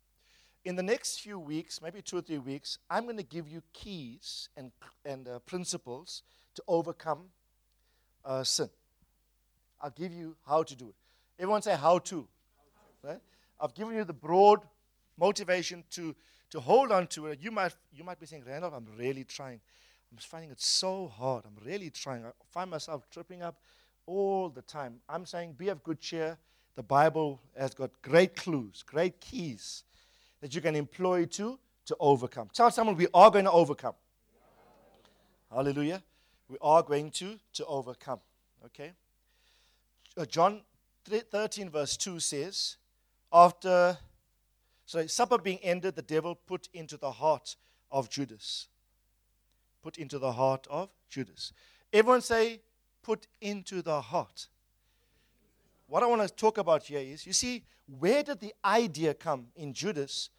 In 0.65 0.75
the 0.75 0.83
next 0.83 1.19
few 1.19 1.37
weeks, 1.37 1.79
maybe 1.79 2.01
two 2.01 2.17
or 2.17 2.21
three 2.21 2.39
weeks, 2.39 2.79
I'm 2.89 3.03
going 3.03 3.17
to 3.17 3.23
give 3.23 3.47
you 3.47 3.61
keys 3.71 4.49
and, 4.57 4.71
and 5.05 5.27
uh, 5.27 5.37
principles 5.39 6.23
to 6.55 6.63
overcome 6.67 7.25
uh, 8.25 8.43
sin. 8.43 8.69
I'll 9.79 9.91
give 9.91 10.11
you 10.11 10.35
how 10.47 10.63
to 10.63 10.75
do 10.75 10.89
it. 10.89 10.95
Everyone 11.37 11.61
say 11.61 11.75
how 11.75 11.99
to. 11.99 12.27
Right? 13.03 13.19
I've 13.61 13.75
given 13.75 13.93
you 13.93 14.03
the 14.05 14.13
broad 14.13 14.61
motivation 15.19 15.83
to, 15.91 16.15
to 16.49 16.59
hold 16.59 16.91
on 16.91 17.05
to 17.07 17.27
it. 17.27 17.39
You 17.39 17.51
might, 17.51 17.75
you 17.93 18.03
might 18.03 18.19
be 18.19 18.25
saying, 18.25 18.43
Randolph, 18.47 18.73
I'm 18.75 18.87
really 18.97 19.23
trying. 19.23 19.61
I'm 20.11 20.17
finding 20.17 20.49
it 20.49 20.59
so 20.59 21.07
hard. 21.07 21.43
I'm 21.45 21.63
really 21.63 21.91
trying. 21.91 22.25
I 22.25 22.31
find 22.49 22.71
myself 22.71 23.07
tripping 23.11 23.43
up 23.43 23.61
all 24.07 24.49
the 24.49 24.63
time. 24.63 24.95
I'm 25.07 25.27
saying, 25.27 25.53
be 25.59 25.69
of 25.69 25.83
good 25.83 26.01
cheer. 26.01 26.39
The 26.75 26.81
Bible 26.81 27.39
has 27.55 27.75
got 27.75 27.91
great 28.01 28.35
clues, 28.35 28.83
great 28.83 29.21
keys 29.21 29.83
that 30.45 30.53
you 30.53 30.61
can 30.61 30.75
employ 30.75 31.25
to, 31.25 31.57
to 31.87 31.95
overcome. 31.99 32.47
Tell 32.53 32.69
someone 32.69 32.95
we 32.95 33.07
are 33.15 33.31
going 33.31 33.45
to 33.45 33.51
overcome. 33.51 33.95
Hallelujah. 35.51 36.03
We 36.47 36.57
are 36.61 36.83
going 36.83 37.09
to, 37.13 37.39
to 37.53 37.65
overcome. 37.65 38.19
Okay? 38.63 38.91
Uh, 40.15 40.23
John 40.25 40.61
13, 41.03 41.71
verse 41.71 41.97
2 41.97 42.19
says, 42.19 42.77
After, 43.33 43.97
so 44.85 45.07
supper 45.07 45.39
being 45.39 45.57
ended, 45.63 45.95
the 45.95 46.03
devil 46.03 46.35
put 46.35 46.69
into 46.75 46.95
the 46.95 47.13
heart 47.13 47.55
of 47.91 48.11
Judas. 48.11 48.67
Put 49.81 49.97
into 49.97 50.19
the 50.19 50.33
heart 50.33 50.67
of 50.69 50.89
Judas. 51.09 51.53
Everyone 51.91 52.21
say, 52.21 52.61
put 53.01 53.25
into 53.41 53.81
the 53.81 53.99
heart. 53.99 54.45
What 55.95 56.03
I 56.03 56.07
want 56.07 56.23
to 56.23 56.27
talk 56.27 56.57
about 56.57 56.83
here 56.83 56.99
is 56.99 57.25
you 57.25 57.31
see, 57.31 57.63
where 57.87 58.21
did 58.21 58.41
the 58.41 58.53
idea 58.65 59.13
come 59.13 59.47
in 59.55 59.71
Judas 59.71 60.29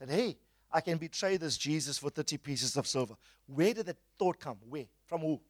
that, 0.00 0.10
hey, 0.10 0.36
I 0.72 0.80
can 0.80 0.98
betray 0.98 1.36
this 1.36 1.56
Jesus 1.56 1.98
for 1.98 2.10
30 2.10 2.36
pieces 2.38 2.76
of 2.76 2.84
silver? 2.84 3.14
Where 3.46 3.72
did 3.72 3.86
that 3.86 3.96
thought 4.18 4.40
come? 4.40 4.56
Where? 4.68 4.86
From 5.06 5.20
who? 5.20 5.40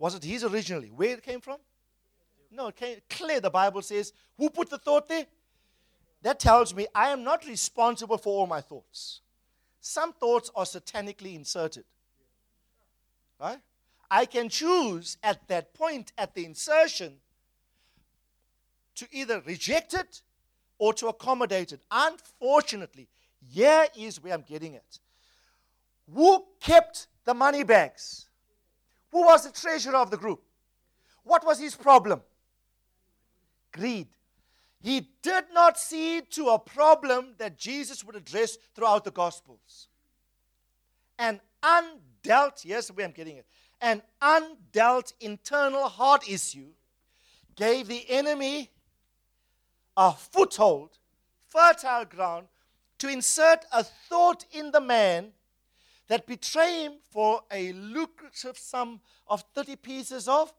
Was 0.00 0.16
it 0.16 0.24
his 0.24 0.42
originally? 0.42 0.88
Where 0.88 1.10
it 1.10 1.22
came 1.22 1.40
from? 1.40 1.58
No, 2.50 2.66
it 2.66 2.74
came 2.74 2.98
clear. 3.08 3.38
The 3.38 3.50
Bible 3.50 3.82
says, 3.82 4.12
Who 4.36 4.50
put 4.50 4.68
the 4.68 4.78
thought 4.78 5.08
there? 5.08 5.26
That 6.22 6.40
tells 6.40 6.74
me 6.74 6.88
I 6.92 7.10
am 7.10 7.22
not 7.22 7.46
responsible 7.46 8.18
for 8.18 8.36
all 8.36 8.48
my 8.48 8.62
thoughts. 8.62 9.20
Some 9.80 10.12
thoughts 10.12 10.50
are 10.56 10.64
satanically 10.64 11.36
inserted. 11.36 11.84
Right? 13.40 13.60
I 14.10 14.24
can 14.24 14.48
choose 14.48 15.18
at 15.22 15.46
that 15.46 15.72
point, 15.72 16.10
at 16.18 16.34
the 16.34 16.44
insertion, 16.44 17.20
to 19.00 19.08
either 19.12 19.42
reject 19.46 19.92
it 19.92 20.22
or 20.78 20.94
to 20.94 21.08
accommodate 21.08 21.72
it. 21.72 21.82
Unfortunately, 21.90 23.08
here 23.52 23.86
is 23.96 24.22
where 24.22 24.32
I'm 24.32 24.44
getting 24.48 24.76
at. 24.76 24.98
Who 26.14 26.44
kept 26.60 27.08
the 27.24 27.34
money 27.34 27.64
bags? 27.64 28.28
Who 29.12 29.24
was 29.24 29.44
the 29.44 29.52
treasurer 29.52 29.96
of 29.96 30.10
the 30.10 30.16
group? 30.16 30.42
What 31.24 31.44
was 31.44 31.60
his 31.60 31.74
problem? 31.74 32.22
greed. 33.72 34.08
He 34.82 35.08
did 35.22 35.44
not 35.52 35.78
see 35.78 36.22
to 36.30 36.48
a 36.48 36.58
problem 36.58 37.34
that 37.38 37.58
Jesus 37.58 38.02
would 38.04 38.16
address 38.16 38.56
throughout 38.74 39.04
the 39.04 39.10
Gospels. 39.10 39.88
An 41.18 41.40
undealt, 41.62 42.64
yes, 42.64 42.88
where 42.90 43.04
I'm 43.04 43.12
getting 43.12 43.36
it, 43.36 43.46
an 43.80 44.02
undealt 44.22 45.12
internal 45.20 45.88
heart 45.88 46.28
issue 46.28 46.68
gave 47.56 47.88
the 47.88 48.08
enemy 48.08 48.70
a 50.00 50.12
foothold, 50.12 50.96
fertile 51.50 52.06
ground, 52.06 52.46
to 52.98 53.06
insert 53.06 53.66
a 53.70 53.84
thought 53.84 54.46
in 54.50 54.70
the 54.70 54.80
man 54.80 55.30
that 56.08 56.26
betray 56.26 56.84
him 56.84 56.94
for 57.10 57.42
a 57.52 57.72
lucrative 57.74 58.56
sum 58.56 59.02
of 59.28 59.44
30 59.54 59.76
pieces 59.76 60.26
of, 60.26 60.54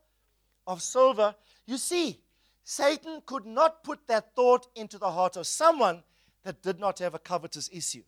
of 0.68 0.80
silver. 0.84 1.34
You 1.66 1.78
see, 1.78 2.20
Satan 2.64 3.24
could 3.26 3.48
not 3.48 3.84
put 3.84 4.06
that 4.06 4.36
thought 4.36 4.68
into 4.76 5.00
the 5.00 5.10
heart 5.10 5.36
of 5.38 5.48
someone 5.48 6.04
that 6.44 6.62
did 6.62 6.80
not 6.80 7.00
have 7.00 7.16
a 7.16 7.20
covetous 7.20 7.68
issue. 7.74 8.04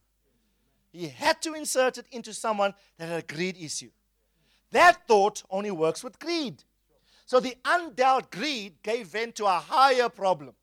He 0.92 1.08
had 1.08 1.42
to 1.42 1.56
insert 1.56 1.98
it 1.98 2.06
into 2.12 2.36
someone 2.36 2.76
that 3.00 3.10
had 3.10 3.24
a 3.24 3.34
greed 3.34 3.58
issue. 3.60 3.90
That 4.70 5.08
thought 5.08 5.42
only 5.50 5.72
works 5.72 6.04
with 6.04 6.20
greed. 6.20 6.64
So 7.26 7.40
the 7.40 7.58
undealt 7.66 8.30
greed 8.30 8.84
gave 8.84 9.08
vent 9.08 9.34
to 9.38 9.46
a 9.46 9.58
higher 9.58 10.10
problem. 10.10 10.54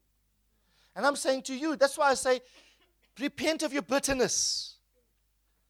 And 0.97 1.07
I'm 1.07 1.16
saying 1.16 1.43
to 1.43 1.55
you, 1.55 1.76
that's 1.76 1.97
why 1.97 2.11
I 2.11 2.14
say, 2.14 2.41
repent 3.18 3.62
of 3.62 3.72
your 3.72 3.82
bitterness. 3.82 4.76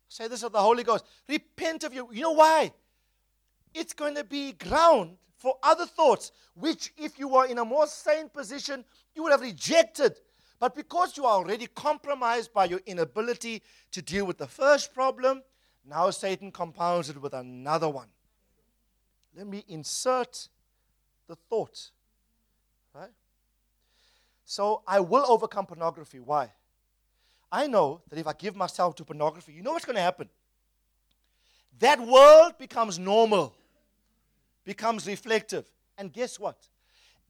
Say 0.08 0.28
this 0.28 0.42
of 0.42 0.52
the 0.52 0.60
Holy 0.60 0.82
Ghost. 0.82 1.04
Repent 1.28 1.84
of 1.84 1.94
your. 1.94 2.12
You 2.12 2.22
know 2.22 2.32
why? 2.32 2.72
It's 3.72 3.92
going 3.92 4.16
to 4.16 4.24
be 4.24 4.52
ground 4.52 5.16
for 5.36 5.54
other 5.62 5.86
thoughts, 5.86 6.32
which, 6.54 6.92
if 6.98 7.18
you 7.18 7.28
were 7.28 7.46
in 7.46 7.58
a 7.58 7.64
more 7.64 7.86
sane 7.86 8.28
position, 8.28 8.84
you 9.14 9.22
would 9.22 9.32
have 9.32 9.40
rejected. 9.40 10.16
But 10.58 10.74
because 10.74 11.16
you 11.16 11.24
are 11.24 11.34
already 11.34 11.66
compromised 11.68 12.52
by 12.52 12.66
your 12.66 12.80
inability 12.86 13.62
to 13.92 14.02
deal 14.02 14.26
with 14.26 14.38
the 14.38 14.48
first 14.48 14.92
problem, 14.92 15.42
now 15.88 16.10
Satan 16.10 16.50
compounds 16.50 17.08
it 17.08 17.20
with 17.20 17.32
another 17.32 17.88
one. 17.88 18.08
Let 19.36 19.46
me 19.46 19.64
insert 19.68 20.48
the 21.28 21.36
thought. 21.36 21.90
So 24.50 24.82
I 24.84 24.98
will 24.98 25.24
overcome 25.28 25.64
pornography. 25.66 26.18
Why? 26.18 26.50
I 27.52 27.68
know 27.68 28.00
that 28.08 28.18
if 28.18 28.26
I 28.26 28.32
give 28.32 28.56
myself 28.56 28.96
to 28.96 29.04
pornography, 29.04 29.52
you 29.52 29.62
know 29.62 29.70
what's 29.70 29.84
going 29.84 29.94
to 29.94 30.02
happen? 30.02 30.28
That 31.78 32.00
world 32.00 32.54
becomes 32.58 32.98
normal, 32.98 33.54
becomes 34.64 35.06
reflective. 35.06 35.66
And 35.96 36.12
guess 36.12 36.40
what? 36.40 36.56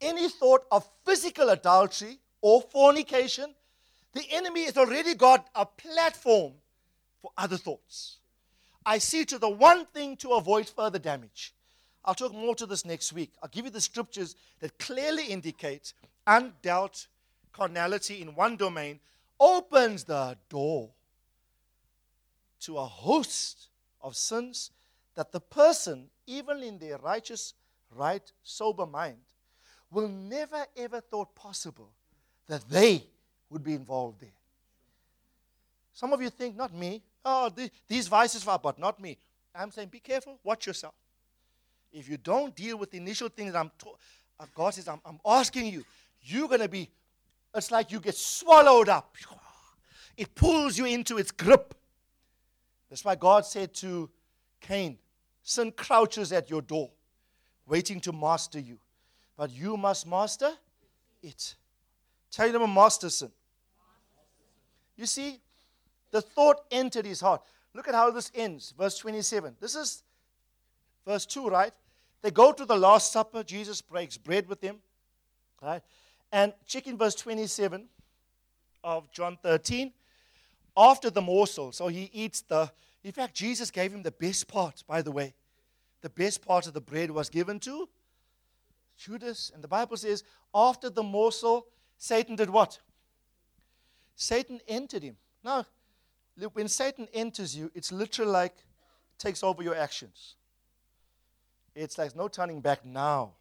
Any 0.01 0.31
thought 0.31 0.62
of 0.73 0.89
physical 1.05 1.51
adultery 1.51 2.21
or 2.41 2.62
fornication, 2.62 3.55
the 4.14 4.25
enemy 4.31 4.64
has 4.64 4.79
already 4.79 5.14
got 5.14 5.47
a 5.55 5.66
platform 5.66 6.55
for 7.21 7.33
other 7.37 7.59
thoughts. 7.59 8.16
I 8.87 8.97
see 8.97 9.27
to 9.27 9.39
the 9.39 9.51
one 9.51 9.85
thing 9.85 10.16
to 10.16 10.31
avoid 10.31 10.71
further 10.71 10.99
damage. 10.99 11.53
I'll 12.03 12.14
talk 12.14 12.33
more 12.33 12.55
to 12.55 12.64
this 12.64 12.87
next 12.87 13.12
week. 13.12 13.33
I'll 13.43 13.51
give 13.51 13.66
you 13.66 13.71
the 13.71 13.83
scriptures 13.83 14.37
that 14.61 14.79
clearly 14.79 15.27
indicate 15.27 15.93
undealt 16.27 17.07
carnality 17.53 18.23
in 18.23 18.35
one 18.35 18.57
domain 18.57 19.01
opens 19.39 20.05
the 20.05 20.37
door 20.49 20.91
to 22.61 22.79
a 22.79 22.85
host 22.85 23.68
of 24.03 24.14
sins 24.16 24.71
that 25.14 25.33
the 25.33 25.41
person, 25.41 26.09
even 26.27 26.62
in 26.62 26.79
their 26.79 26.99
righteous, 26.99 27.55
right, 27.95 28.31
sober 28.43 28.87
mind, 28.87 29.16
will 29.91 30.09
never 30.09 30.66
ever 30.77 31.01
thought 31.01 31.35
possible 31.35 31.91
that 32.47 32.68
they 32.68 33.05
would 33.49 33.64
be 33.64 33.75
involved 33.75 34.21
there. 34.21 34.31
Some 35.93 36.12
of 36.12 36.23
you 36.23 36.31
think, 36.31 36.57
not 36.57 36.73
me. 36.73 37.03
Oh, 37.25 37.51
the, 37.55 37.71
these 37.89 38.09
vices 38.09 38.47
are, 38.47 38.59
but 38.59 38.79
not 38.79 39.01
me. 39.01 39.18
I'm 39.55 39.71
saying, 39.71 39.89
be 39.89 40.01
careful, 40.01 40.39
watch 40.45 40.66
yourself. 40.66 40.95
If 41.93 42.09
you 42.09 42.16
don't 42.16 42.55
deal 42.55 42.79
with 42.79 42.93
the 42.93 42.99
initial 42.99 43.29
things 43.29 43.55
I'm, 43.55 43.71
to- 43.81 43.91
uh, 44.39 44.47
God 44.55 44.73
says, 44.75 44.89
I'm, 44.89 45.01
I'm 45.05 45.18
asking 45.27 45.66
you, 45.66 45.85
you're 46.23 46.49
going 46.49 46.61
to 46.61 46.68
be 46.68 46.91
it's 47.55 47.71
like 47.71 47.91
you 47.91 48.01
get 48.01 48.14
swallowed 48.14 48.89
up. 48.89 49.16
It 50.16 50.35
pulls 50.35 50.79
you 50.79 50.85
into 50.85 51.18
its 51.18 51.31
grip. 51.31 51.75
That's 52.89 53.05
why 53.05 53.14
God 53.14 53.45
said 53.45 53.75
to 53.75 54.11
Cain, 54.61 54.99
Sin 55.43 55.73
crouches 55.73 56.33
at 56.33 56.51
your 56.51 56.62
door, 56.62 56.91
waiting 57.66 58.01
to 58.01 58.12
master 58.12 58.61
you. 58.61 58.79
But 59.37 59.51
you 59.51 59.77
must 59.77 60.07
master 60.07 60.51
it. 61.23 61.55
Tell 62.31 62.53
them 62.53 62.62
a 62.62 62.68
master 62.68 63.09
sin. 63.09 63.31
You 64.97 65.07
see, 65.07 65.41
the 66.11 66.21
thought 66.21 66.61
entered 66.71 67.07
his 67.07 67.21
heart. 67.21 67.43
Look 67.75 67.89
at 67.89 67.95
how 67.95 68.11
this 68.11 68.31
ends. 68.35 68.75
Verse 68.77 68.99
27. 68.99 69.57
This 69.61 69.75
is 69.75 70.03
verse 71.07 71.25
2, 71.25 71.49
right? 71.49 71.73
They 72.23 72.31
go 72.31 72.53
to 72.53 72.64
the 72.64 72.77
Last 72.77 73.12
Supper. 73.12 73.43
Jesus 73.43 73.81
breaks 73.81 74.18
bread 74.18 74.47
with 74.47 74.61
them. 74.61 74.77
Right? 75.62 75.83
And 76.33 76.53
check 76.66 76.87
in 76.87 76.97
verse 76.97 77.14
27 77.14 77.89
of 78.85 79.11
John 79.12 79.39
13. 79.43 79.93
After 80.76 81.11
the 81.11 81.20
morsel, 81.20 81.72
so 81.72 81.89
he 81.89 82.11
eats 82.12 82.43
the. 82.43 82.70
In 83.03 83.12
fact, 83.12 83.35
Jesus 83.35 83.70
gave 83.70 83.93
him 83.93 84.03
the 84.03 84.12
best 84.12 84.47
part, 84.47 84.85
by 84.87 85.03
the 85.03 85.11
way. 85.11 85.35
The 86.03 86.11
best 86.11 86.45
part 86.45 86.66
of 86.66 86.74
the 86.74 86.81
bread 86.81 87.11
was 87.11 87.28
given 87.28 87.59
to 87.61 87.89
Judas. 88.97 89.51
And 89.53 89.62
the 89.62 89.68
Bible 89.68 89.97
says, 89.97 90.22
after 90.55 90.89
the 90.89 91.03
morsel, 91.03 91.66
Satan 91.99 92.37
did 92.37 92.51
what? 92.51 92.78
Satan 94.14 94.61
entered 94.68 95.03
him. 95.03 95.16
Now, 95.43 95.66
when 96.53 96.68
Satan 96.68 97.09
enters 97.12 97.57
you, 97.57 97.70
it's 97.74 97.91
literally 97.91 98.31
like 98.31 98.55
takes 99.18 99.43
over 99.43 99.62
your 99.62 99.74
actions. 99.74 100.37
It's 101.74 101.99
like 101.99 102.14
no 102.16 102.28
turning 102.28 102.61
back 102.61 102.85
now. 102.85 103.33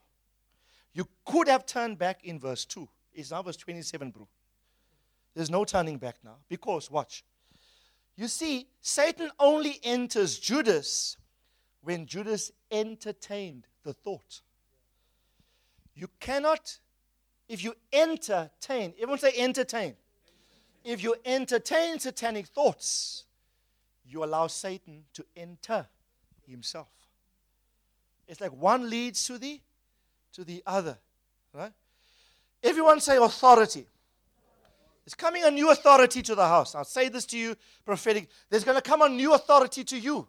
You 0.94 1.08
could 1.26 1.48
have 1.48 1.66
turned 1.66 1.98
back 1.98 2.24
in 2.24 2.40
verse 2.40 2.66
2. 2.66 2.88
It's 3.14 3.32
now 3.32 3.42
verse 3.42 3.58
27, 3.58 4.12
bro. 4.12 4.28
There's 5.36 5.50
no 5.50 5.64
turning 5.66 5.98
back 5.98 6.16
now. 6.24 6.38
Because, 6.48 6.90
watch. 6.90 7.24
You 8.16 8.28
see, 8.28 8.68
Satan 8.82 9.30
only 9.40 9.80
enters 9.84 10.40
Judas 10.40 11.18
when 11.82 12.06
Judas 12.06 12.52
entertained 12.72 13.68
the 13.84 13.94
thought. 13.94 14.42
You 15.96 16.10
cannot, 16.20 16.80
if 17.48 17.64
you 17.64 17.76
entertain, 17.94 18.94
everyone 18.98 19.20
say 19.20 19.34
entertain. 19.38 19.96
If 20.84 21.04
you 21.04 21.16
entertain 21.26 22.00
satanic 22.00 22.48
thoughts, 22.48 23.26
you 24.06 24.24
allow 24.24 24.48
Satan 24.48 25.04
to 25.14 25.26
enter 25.36 25.88
himself. 26.48 26.90
It's 28.28 28.42
like 28.42 28.52
one 28.52 28.90
leads 28.90 29.26
to 29.28 29.38
the 29.38 29.62
to 30.34 30.44
the 30.44 30.64
other. 30.66 30.98
Right? 31.54 31.72
Everyone 32.64 33.00
say 33.00 33.18
authority. 33.18 33.86
It's 35.06 35.16
coming 35.16 35.44
a 35.44 35.52
new 35.52 35.72
authority 35.72 36.22
to 36.22 36.36
the 36.36 36.46
house. 36.46 36.76
I'll 36.76 36.84
say 36.84 37.10
this 37.10 37.26
to 37.28 37.38
you 37.38 37.56
prophetic. 37.86 38.28
There's 38.50 38.64
going 38.64 38.78
to 38.78 38.82
come 38.82 39.02
a 39.02 39.10
new 39.10 39.34
authority 39.34 39.84
to 39.86 39.98
you. 39.98 40.28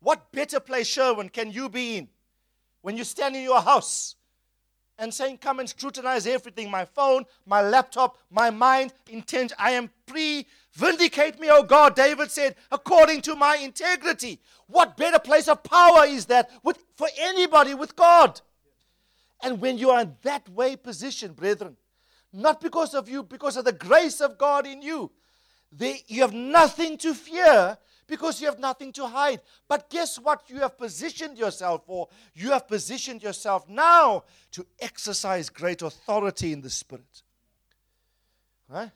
What 0.00 0.30
better 0.30 0.60
place, 0.60 0.86
Sherwin, 0.86 1.30
can 1.30 1.50
you 1.50 1.68
be 1.68 1.96
in 1.96 2.08
when 2.82 2.96
you 2.96 3.04
stand 3.04 3.34
in 3.34 3.42
your 3.42 3.60
house 3.60 4.14
and 4.98 5.12
saying, 5.12 5.38
Come 5.38 5.60
and 5.60 5.68
scrutinize 5.68 6.26
everything 6.26 6.70
my 6.70 6.84
phone, 6.84 7.24
my 7.46 7.62
laptop, 7.62 8.18
my 8.30 8.50
mind, 8.50 8.92
intent. 9.08 9.52
I 9.58 9.72
am 9.72 9.90
pre. 10.06 10.46
Vindicate 10.74 11.40
me, 11.40 11.48
O 11.50 11.64
God. 11.64 11.96
David 11.96 12.30
said, 12.30 12.54
according 12.70 13.22
to 13.22 13.34
my 13.34 13.56
integrity. 13.56 14.38
What 14.68 14.96
better 14.96 15.18
place 15.18 15.48
of 15.48 15.64
power 15.64 16.04
is 16.04 16.26
that 16.26 16.50
with, 16.62 16.78
for 16.94 17.08
anybody 17.18 17.74
with 17.74 17.96
God? 17.96 18.40
And 19.42 19.60
when 19.60 19.78
you 19.78 19.90
are 19.90 20.00
in 20.00 20.16
that 20.22 20.48
way 20.48 20.76
positioned, 20.76 21.36
brethren, 21.36 21.76
not 22.32 22.60
because 22.60 22.94
of 22.94 23.08
you, 23.08 23.22
because 23.22 23.56
of 23.56 23.64
the 23.64 23.72
grace 23.72 24.20
of 24.20 24.36
God 24.36 24.66
in 24.66 24.82
you, 24.82 25.10
they, 25.70 26.02
you 26.06 26.22
have 26.22 26.34
nothing 26.34 26.96
to 26.98 27.14
fear 27.14 27.76
because 28.06 28.40
you 28.40 28.46
have 28.46 28.58
nothing 28.58 28.90
to 28.92 29.06
hide. 29.06 29.40
But 29.68 29.90
guess 29.90 30.18
what? 30.18 30.42
You 30.48 30.60
have 30.60 30.76
positioned 30.78 31.38
yourself 31.38 31.84
for? 31.86 32.08
You 32.34 32.50
have 32.50 32.66
positioned 32.66 33.22
yourself 33.22 33.68
now 33.68 34.24
to 34.52 34.66
exercise 34.80 35.48
great 35.50 35.82
authority 35.82 36.52
in 36.52 36.62
the 36.62 36.70
Spirit. 36.70 37.22
Right? 38.68 38.90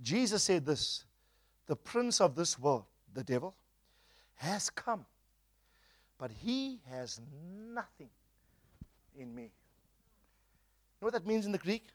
Jesus 0.00 0.42
said 0.42 0.66
this 0.66 1.04
the 1.66 1.76
prince 1.76 2.20
of 2.20 2.36
this 2.36 2.58
world, 2.58 2.84
the 3.14 3.24
devil, 3.24 3.54
has 4.34 4.68
come, 4.68 5.06
but 6.18 6.30
he 6.30 6.80
has 6.90 7.20
nothing 7.72 8.10
in 9.16 9.34
me. 9.34 9.42
You 9.42 9.48
know 11.00 11.06
what 11.06 11.12
that 11.14 11.26
means 11.26 11.46
in 11.46 11.52
the 11.52 11.58
Greek? 11.58 11.86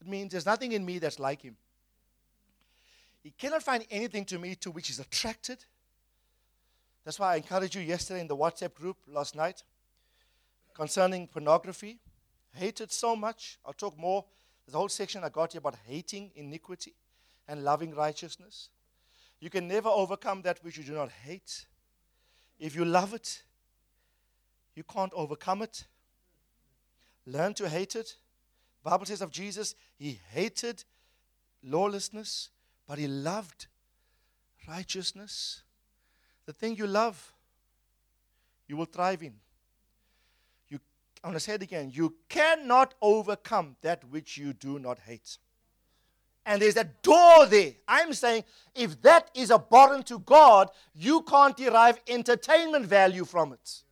It 0.00 0.06
means 0.06 0.32
there's 0.32 0.46
nothing 0.46 0.72
in 0.72 0.84
me 0.84 0.98
that's 0.98 1.18
like 1.18 1.42
him. 1.42 1.56
He 3.22 3.30
cannot 3.30 3.62
find 3.62 3.84
anything 3.90 4.24
to 4.26 4.38
me 4.38 4.54
to 4.56 4.70
which 4.70 4.88
he's 4.88 5.00
attracted. 5.00 5.64
That's 7.04 7.18
why 7.18 7.34
I 7.34 7.36
encouraged 7.36 7.74
you 7.74 7.82
yesterday 7.82 8.20
in 8.20 8.26
the 8.26 8.36
WhatsApp 8.36 8.74
group 8.74 8.96
last 9.06 9.34
night 9.34 9.62
concerning 10.74 11.26
pornography. 11.26 11.98
Hated 12.54 12.92
so 12.92 13.16
much. 13.16 13.58
I'll 13.64 13.72
talk 13.72 13.98
more. 13.98 14.24
There's 14.64 14.74
a 14.74 14.78
whole 14.78 14.88
section 14.88 15.24
I 15.24 15.28
got 15.28 15.52
here 15.52 15.58
about 15.58 15.76
hating 15.86 16.32
iniquity 16.36 16.94
and 17.48 17.64
loving 17.64 17.94
righteousness. 17.94 18.70
You 19.40 19.50
can 19.50 19.68
never 19.68 19.88
overcome 19.88 20.42
that 20.42 20.62
which 20.62 20.78
you 20.78 20.84
do 20.84 20.92
not 20.92 21.10
hate. 21.10 21.66
If 22.58 22.74
you 22.74 22.84
love 22.84 23.12
it, 23.12 23.42
you 24.74 24.84
can't 24.84 25.12
overcome 25.14 25.62
it. 25.62 25.84
Learn 27.26 27.54
to 27.54 27.68
hate 27.68 27.96
it. 27.96 28.16
Bible 28.82 29.06
says 29.06 29.22
of 29.22 29.30
Jesus, 29.30 29.74
he 29.96 30.20
hated 30.32 30.84
lawlessness, 31.62 32.50
but 32.86 32.98
he 32.98 33.06
loved 33.06 33.66
righteousness. 34.68 35.62
The 36.46 36.52
thing 36.52 36.76
you 36.76 36.86
love, 36.86 37.32
you 38.66 38.76
will 38.76 38.84
thrive 38.84 39.22
in. 39.22 39.34
You, 40.68 40.78
I'm 41.22 41.30
going 41.30 41.34
to 41.34 41.40
say 41.40 41.54
it 41.54 41.62
again. 41.62 41.90
You 41.94 42.14
cannot 42.28 42.94
overcome 43.00 43.76
that 43.80 44.04
which 44.10 44.36
you 44.36 44.52
do 44.52 44.78
not 44.78 44.98
hate. 44.98 45.38
And 46.46 46.60
there's 46.60 46.76
a 46.76 46.84
door 46.84 47.46
there. 47.46 47.72
I'm 47.88 48.12
saying 48.12 48.44
if 48.74 49.00
that 49.00 49.30
is 49.34 49.50
abhorrent 49.50 50.06
to 50.08 50.18
God, 50.18 50.68
you 50.94 51.22
can't 51.22 51.56
derive 51.56 51.98
entertainment 52.06 52.84
value 52.84 53.24
from 53.24 53.54
it. 53.54 53.82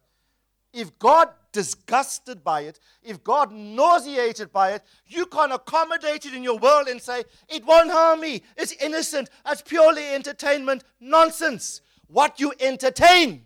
If 0.73 0.99
God 0.99 1.28
disgusted 1.53 2.43
by 2.43 2.62
it, 2.62 2.81
if 3.03 3.23
God 3.23 3.53
nauseated 3.53 4.53
by 4.53 4.73
it, 4.73 4.82
you 5.07 5.27
can't 5.27 5.53
accommodate 5.53 6.24
it 6.24 6.35
in 6.35 6.43
your 6.43 6.59
world 6.59 6.89
and 6.89 7.01
say, 7.01 7.24
it 7.49 7.65
won't 7.66 7.90
harm 7.90 8.20
me. 8.20 8.43
It's 8.57 8.73
innocent. 8.73 9.28
It's 9.47 9.62
purely 9.62 10.15
entertainment. 10.15 10.85
Nonsense. 10.99 11.82
What 12.07 12.40
you 12.40 12.53
entertain 12.59 13.44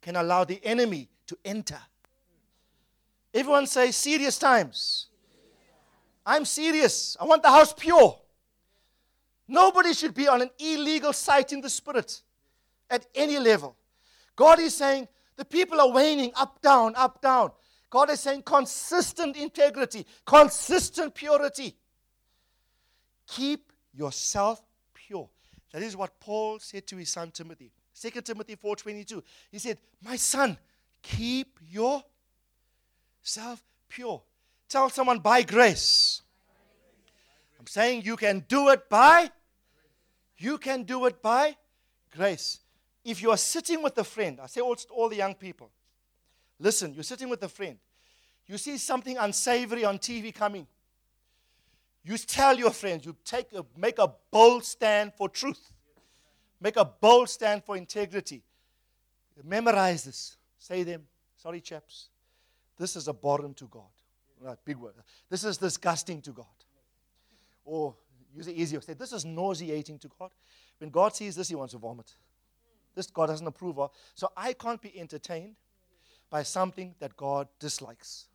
can 0.00 0.16
allow 0.16 0.44
the 0.44 0.60
enemy 0.64 1.08
to 1.26 1.36
enter. 1.44 1.80
Everyone 3.34 3.66
say 3.66 3.90
serious 3.90 4.38
times. 4.38 5.06
I'm 6.24 6.44
serious. 6.44 7.16
I 7.20 7.24
want 7.24 7.42
the 7.42 7.48
house 7.48 7.72
pure. 7.72 8.18
Nobody 9.48 9.92
should 9.94 10.14
be 10.14 10.28
on 10.28 10.42
an 10.42 10.50
illegal 10.60 11.12
site 11.12 11.52
in 11.52 11.60
the 11.60 11.70
spirit 11.70 12.22
at 12.88 13.06
any 13.14 13.38
level. 13.38 13.76
God 14.36 14.60
is 14.60 14.76
saying, 14.76 15.08
the 15.40 15.44
people 15.46 15.80
are 15.80 15.90
waning 15.90 16.30
up, 16.36 16.60
down, 16.60 16.92
up, 16.96 17.22
down. 17.22 17.50
God 17.88 18.10
is 18.10 18.20
saying 18.20 18.42
consistent 18.42 19.38
integrity, 19.38 20.04
consistent 20.26 21.14
purity. 21.14 21.74
Keep 23.26 23.72
yourself 23.94 24.60
pure. 24.92 25.30
That 25.72 25.80
is 25.80 25.96
what 25.96 26.20
Paul 26.20 26.58
said 26.58 26.86
to 26.88 26.98
his 26.98 27.08
son 27.08 27.30
Timothy. 27.30 27.72
2 27.94 28.20
Timothy 28.20 28.54
4:22. 28.54 29.24
He 29.50 29.58
said, 29.58 29.78
"My 30.02 30.16
son, 30.16 30.58
keep 31.00 31.58
yourself 31.70 32.04
pure." 33.88 34.22
Tell 34.68 34.90
someone 34.90 35.20
by 35.20 35.40
grace. 35.42 36.20
I'm 37.58 37.66
saying 37.66 38.02
you 38.02 38.18
can 38.18 38.40
do 38.40 38.68
it 38.68 38.90
by 38.90 39.30
you 40.36 40.58
can 40.58 40.82
do 40.82 41.06
it 41.06 41.22
by 41.22 41.56
grace 42.10 42.60
if 43.04 43.22
you 43.22 43.30
are 43.30 43.36
sitting 43.36 43.82
with 43.82 43.96
a 43.98 44.04
friend, 44.04 44.40
I 44.42 44.46
say 44.46 44.60
to 44.60 44.86
all 44.92 45.08
the 45.08 45.16
young 45.16 45.34
people, 45.34 45.70
listen, 46.58 46.94
you're 46.94 47.02
sitting 47.02 47.28
with 47.28 47.42
a 47.42 47.48
friend, 47.48 47.78
you 48.46 48.58
see 48.58 48.78
something 48.78 49.16
unsavory 49.16 49.84
on 49.84 49.98
TV 49.98 50.34
coming. 50.34 50.66
You 52.02 52.16
tell 52.18 52.58
your 52.58 52.70
friends, 52.70 53.04
you 53.06 53.14
take 53.24 53.52
a, 53.52 53.64
make 53.76 53.98
a 53.98 54.10
bold 54.30 54.64
stand 54.64 55.12
for 55.14 55.28
truth. 55.28 55.72
Make 56.60 56.76
a 56.76 56.84
bold 56.84 57.28
stand 57.28 57.64
for 57.64 57.76
integrity. 57.76 58.42
Memorize 59.42 60.04
this. 60.04 60.36
Say 60.58 60.82
them, 60.82 61.06
sorry 61.36 61.60
chaps, 61.60 62.08
this 62.78 62.96
is 62.96 63.08
abhorrent 63.08 63.56
to 63.58 63.66
God. 63.66 63.88
Right, 64.40 64.58
big 64.64 64.76
word. 64.76 64.94
This 65.28 65.44
is 65.44 65.58
disgusting 65.58 66.22
to 66.22 66.30
God. 66.30 66.46
Or 67.64 67.94
use 68.34 68.48
it 68.48 68.56
easier. 68.56 68.80
Say, 68.80 68.94
this 68.94 69.12
is 69.12 69.24
nauseating 69.24 69.98
to 69.98 70.08
God. 70.18 70.30
When 70.78 70.90
God 70.90 71.14
sees 71.14 71.36
this, 71.36 71.48
he 71.48 71.54
wants 71.54 71.72
to 71.72 71.78
vomit. 71.78 72.14
This 72.94 73.06
God 73.06 73.26
doesn't 73.26 73.46
approve 73.46 73.78
of. 73.78 73.90
So 74.14 74.30
I 74.36 74.52
can't 74.52 74.80
be 74.80 74.98
entertained 74.98 75.56
by 76.28 76.42
something 76.42 76.94
that 77.00 77.16
God 77.16 77.48
dislikes. 77.58 78.26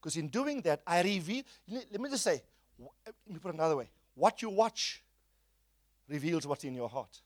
Because 0.00 0.16
in 0.16 0.28
doing 0.28 0.60
that, 0.62 0.82
I 0.86 1.02
reveal. 1.02 1.42
Let 1.68 2.00
me 2.00 2.10
just 2.10 2.24
say, 2.24 2.42
let 2.78 3.14
me 3.28 3.38
put 3.38 3.48
it 3.48 3.54
another 3.54 3.76
way. 3.76 3.88
What 4.14 4.42
you 4.42 4.50
watch 4.50 5.02
reveals 6.08 6.46
what's 6.46 6.64
in 6.64 6.74
your 6.74 6.88
heart. 6.88 7.20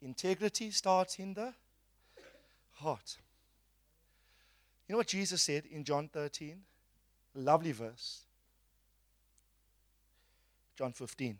Integrity 0.00 0.70
starts 0.70 1.18
in 1.18 1.34
the 1.34 1.52
heart. 2.72 3.16
You 4.86 4.94
know 4.94 4.98
what 4.98 5.08
Jesus 5.08 5.42
said 5.42 5.64
in 5.66 5.84
John 5.84 6.08
13? 6.08 6.60
Lovely 7.34 7.72
verse. 7.72 8.22
John 10.76 10.92
15. 10.92 11.38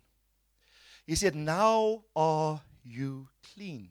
He 1.07 1.15
said, 1.15 1.35
Now 1.35 2.03
are 2.15 2.61
you 2.89 3.29
clean 3.55 3.91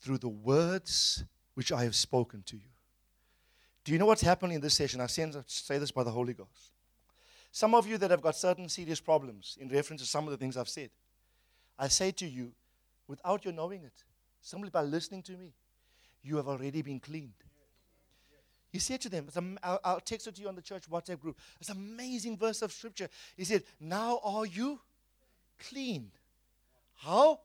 through 0.00 0.18
the 0.18 0.28
words 0.28 1.24
which 1.54 1.72
I 1.72 1.84
have 1.84 1.94
spoken 1.94 2.42
to 2.46 2.56
you. 2.56 2.68
Do 3.84 3.92
you 3.92 3.98
know 3.98 4.06
what's 4.06 4.22
happening 4.22 4.56
in 4.56 4.60
this 4.60 4.74
session? 4.74 5.00
I 5.00 5.06
say 5.06 5.78
this 5.78 5.90
by 5.90 6.04
the 6.04 6.10
Holy 6.10 6.32
Ghost. 6.32 6.72
Some 7.52 7.74
of 7.74 7.86
you 7.86 7.98
that 7.98 8.10
have 8.10 8.22
got 8.22 8.34
certain 8.34 8.68
serious 8.68 9.00
problems 9.00 9.56
in 9.60 9.68
reference 9.68 10.02
to 10.02 10.08
some 10.08 10.24
of 10.24 10.30
the 10.30 10.36
things 10.36 10.56
I've 10.56 10.68
said, 10.68 10.90
I 11.78 11.88
say 11.88 12.10
to 12.12 12.26
you, 12.26 12.52
without 13.06 13.44
you 13.44 13.52
knowing 13.52 13.84
it, 13.84 14.04
simply 14.40 14.70
by 14.70 14.82
listening 14.82 15.22
to 15.22 15.32
me, 15.32 15.52
you 16.22 16.36
have 16.36 16.48
already 16.48 16.82
been 16.82 16.98
cleaned. 16.98 17.32
He 18.70 18.80
said 18.80 19.00
to 19.02 19.08
them, 19.08 19.28
I'll 19.62 20.00
text 20.00 20.26
it 20.26 20.34
to 20.34 20.42
you 20.42 20.48
on 20.48 20.56
the 20.56 20.62
church 20.62 20.90
WhatsApp 20.90 21.20
group. 21.20 21.38
It's 21.60 21.68
an 21.68 21.76
amazing 21.76 22.36
verse 22.36 22.60
of 22.60 22.72
scripture. 22.72 23.08
He 23.36 23.44
said, 23.44 23.62
Now 23.78 24.18
are 24.24 24.46
you 24.46 24.80
clean 25.60 26.10
how? 26.96 27.40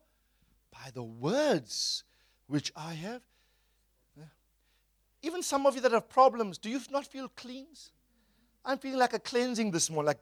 By 0.72 0.92
the 0.94 1.04
words 1.04 2.04
which 2.48 2.72
I 2.76 2.94
have. 2.94 3.22
Even 5.22 5.44
some 5.44 5.66
of 5.66 5.76
you 5.76 5.82
that 5.82 5.92
have 5.92 6.08
problems, 6.08 6.58
do 6.58 6.70
you 6.70 6.80
not 6.92 7.06
feel 7.06 7.28
cleans? 7.30 7.92
I'm 8.64 8.78
feeling 8.78 9.00
like 9.00 9.14
a 9.14 9.20
cleansing 9.20 9.72
this 9.72 9.90
morning. 9.90 10.08
Like 10.08 10.20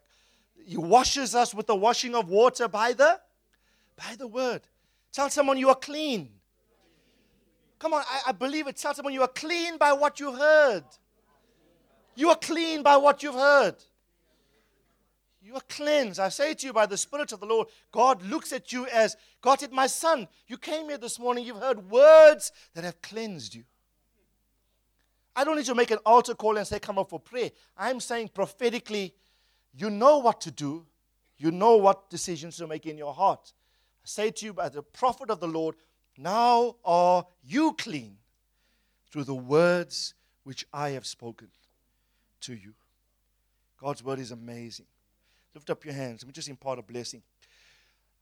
He 0.65 0.77
washes 0.77 1.35
us 1.35 1.53
with 1.53 1.67
the 1.67 1.75
washing 1.75 2.15
of 2.15 2.29
water 2.29 2.67
by 2.67 2.93
the 2.93 3.19
by 3.95 4.15
the 4.17 4.27
word. 4.27 4.61
Tell 5.11 5.29
someone 5.29 5.57
you 5.57 5.69
are 5.69 5.75
clean. 5.75 6.29
Come 7.79 7.93
on, 7.93 8.03
I, 8.09 8.21
I 8.27 8.31
believe 8.31 8.67
it. 8.67 8.77
Tell 8.77 8.93
someone 8.93 9.13
you 9.13 9.21
are 9.21 9.27
clean 9.27 9.77
by 9.77 9.93
what 9.93 10.19
you 10.19 10.33
heard. 10.33 10.83
You 12.15 12.29
are 12.29 12.35
clean 12.35 12.81
by 12.81 12.97
what 12.97 13.21
you've 13.21 13.35
heard. 13.35 13.75
You 15.47 15.55
are 15.55 15.61
cleansed. 15.69 16.19
I 16.19 16.27
say 16.27 16.53
to 16.53 16.67
you, 16.67 16.73
by 16.73 16.87
the 16.87 16.97
Spirit 16.97 17.31
of 17.31 17.39
the 17.39 17.45
Lord, 17.45 17.69
God 17.93 18.21
looks 18.21 18.51
at 18.51 18.73
you 18.73 18.85
as 18.87 19.15
God 19.39 19.61
said, 19.61 19.71
My 19.71 19.87
son, 19.87 20.27
you 20.45 20.57
came 20.57 20.89
here 20.89 20.97
this 20.97 21.17
morning, 21.19 21.45
you've 21.45 21.61
heard 21.61 21.89
words 21.89 22.51
that 22.73 22.83
have 22.83 23.01
cleansed 23.01 23.55
you. 23.55 23.63
I 25.37 25.45
don't 25.45 25.55
need 25.55 25.67
to 25.67 25.75
make 25.75 25.91
an 25.91 25.99
altar 26.05 26.35
call 26.35 26.57
and 26.57 26.67
say, 26.67 26.79
Come 26.79 26.99
up 26.99 27.09
for 27.09 27.21
prayer. 27.21 27.51
I'm 27.77 28.01
saying 28.01 28.31
prophetically, 28.33 29.13
you 29.73 29.89
know 29.89 30.17
what 30.17 30.41
to 30.41 30.51
do, 30.51 30.85
you 31.37 31.49
know 31.51 31.77
what 31.77 32.09
decisions 32.09 32.57
to 32.57 32.67
make 32.67 32.85
in 32.85 32.97
your 32.97 33.13
heart. 33.13 33.53
I 34.03 34.05
say 34.05 34.31
to 34.31 34.45
you, 34.47 34.51
by 34.53 34.67
the 34.67 34.83
prophet 34.83 35.29
of 35.29 35.39
the 35.39 35.47
Lord, 35.47 35.75
now 36.17 36.75
are 36.83 37.25
you 37.45 37.71
clean 37.77 38.17
through 39.09 39.23
the 39.23 39.33
words 39.33 40.13
which 40.43 40.65
I 40.73 40.89
have 40.89 41.05
spoken 41.05 41.47
to 42.41 42.53
you. 42.53 42.73
God's 43.79 44.03
word 44.03 44.19
is 44.19 44.31
amazing. 44.31 44.87
Lift 45.57 45.71
up 45.71 45.85
your 45.85 45.95
hands. 45.95 46.21
Let 46.21 46.27
me 46.27 46.33
just 46.33 46.49
impart 46.49 46.77
a 46.77 46.83
blessing. 46.83 47.23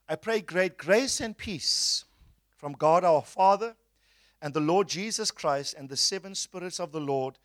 I 0.07 0.15
pray 0.15 0.39
great 0.39 0.77
grace 0.77 1.19
and 1.19 1.37
peace 1.37 2.05
from 2.55 2.71
God 2.71 3.03
our 3.03 3.21
Father 3.23 3.75
and 4.41 4.53
the 4.53 4.61
Lord 4.61 4.87
Jesus 4.87 5.31
Christ 5.31 5.75
and 5.77 5.89
the 5.89 5.97
seven 5.97 6.33
spirits 6.33 6.79
of 6.79 6.93
the 6.93 7.01
Lord 7.01 7.37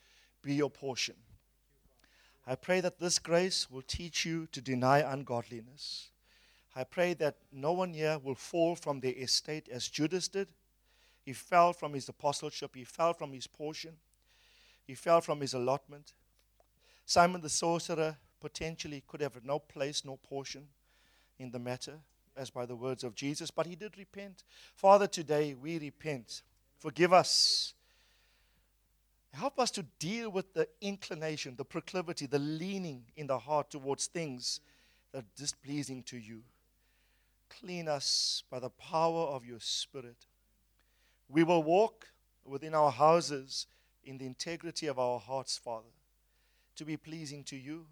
be 0.43 0.55
your 0.55 0.71
portion. 0.71 1.17
I 2.47 2.55
pray 2.55 2.81
that 2.81 3.01
this 3.01 3.19
grace 3.19 3.69
will 3.69 3.83
teach 3.83 4.25
you 4.25 4.47
to 4.53 4.61
deny 4.61 5.01
ungodliness. 5.01 6.11
I 6.77 6.85
pray 6.85 7.15
that 7.15 7.39
no 7.51 7.73
one 7.73 7.93
here 7.93 8.21
will 8.23 8.37
fall 8.37 8.77
from 8.77 9.01
their 9.01 9.15
estate 9.19 9.69
as 9.73 9.89
Judas 9.89 10.29
did. 10.29 10.47
He 11.25 11.33
fell 11.33 11.73
from 11.73 11.95
his 11.95 12.09
apostleship, 12.09 12.77
he 12.77 12.85
fell 12.85 13.13
from 13.13 13.33
his 13.33 13.49
portion, 13.49 13.97
he 14.87 14.95
fell 14.95 15.21
from 15.21 15.41
his 15.41 15.53
allotment. 15.53 16.13
Simon 17.07 17.41
the 17.41 17.49
sorcerer 17.49 18.19
potentially 18.41 19.03
could 19.07 19.21
have 19.21 19.45
no 19.45 19.59
place 19.59 20.05
nor 20.05 20.19
portion 20.19 20.67
in 21.39 21.51
the 21.51 21.59
matter, 21.59 21.99
as 22.37 22.51
by 22.51 22.67
the 22.67 22.77
words 22.77 23.05
of 23.05 23.15
Jesus, 23.15 23.51
but 23.51 23.67
he 23.67 23.77
did 23.77 23.99
repent. 23.99 24.45
Father, 24.75 25.07
today 25.07 25.55
we 25.55 25.79
repent. 25.79 26.43
Forgive 26.79 27.13
us. 27.13 27.75
Help 29.33 29.61
us 29.61 29.71
to 29.73 29.85
deal 29.99 30.31
with 30.31 30.53
the 30.55 30.67
inclination, 30.81 31.55
the 31.57 31.65
proclivity, 31.65 32.27
the 32.27 32.39
leaning 32.39 33.05
in 33.17 33.27
the 33.27 33.39
heart 33.39 33.71
towards 33.71 34.07
things 34.07 34.61
that 35.13 35.19
are 35.19 35.27
displeasing 35.37 36.03
to 36.05 36.17
you. 36.17 36.43
Clean 37.49 37.89
us 37.89 38.43
by 38.51 38.59
the 38.59 38.71
power 38.71 39.23
of 39.27 39.45
your 39.45 39.61
Spirit. 39.61 40.27
We 41.29 41.45
will 41.45 41.63
walk 41.63 42.09
within 42.45 42.75
our 42.75 42.91
houses 42.91 43.67
in 44.05 44.19
the 44.19 44.27
integrity 44.27 44.87
of 44.87 44.99
our 44.99 45.21
hearts, 45.21 45.57
Father, 45.57 45.93
to 46.77 46.85
be 46.85 46.97
pleasing 46.97 47.45
to 47.45 47.57
you 47.57 47.87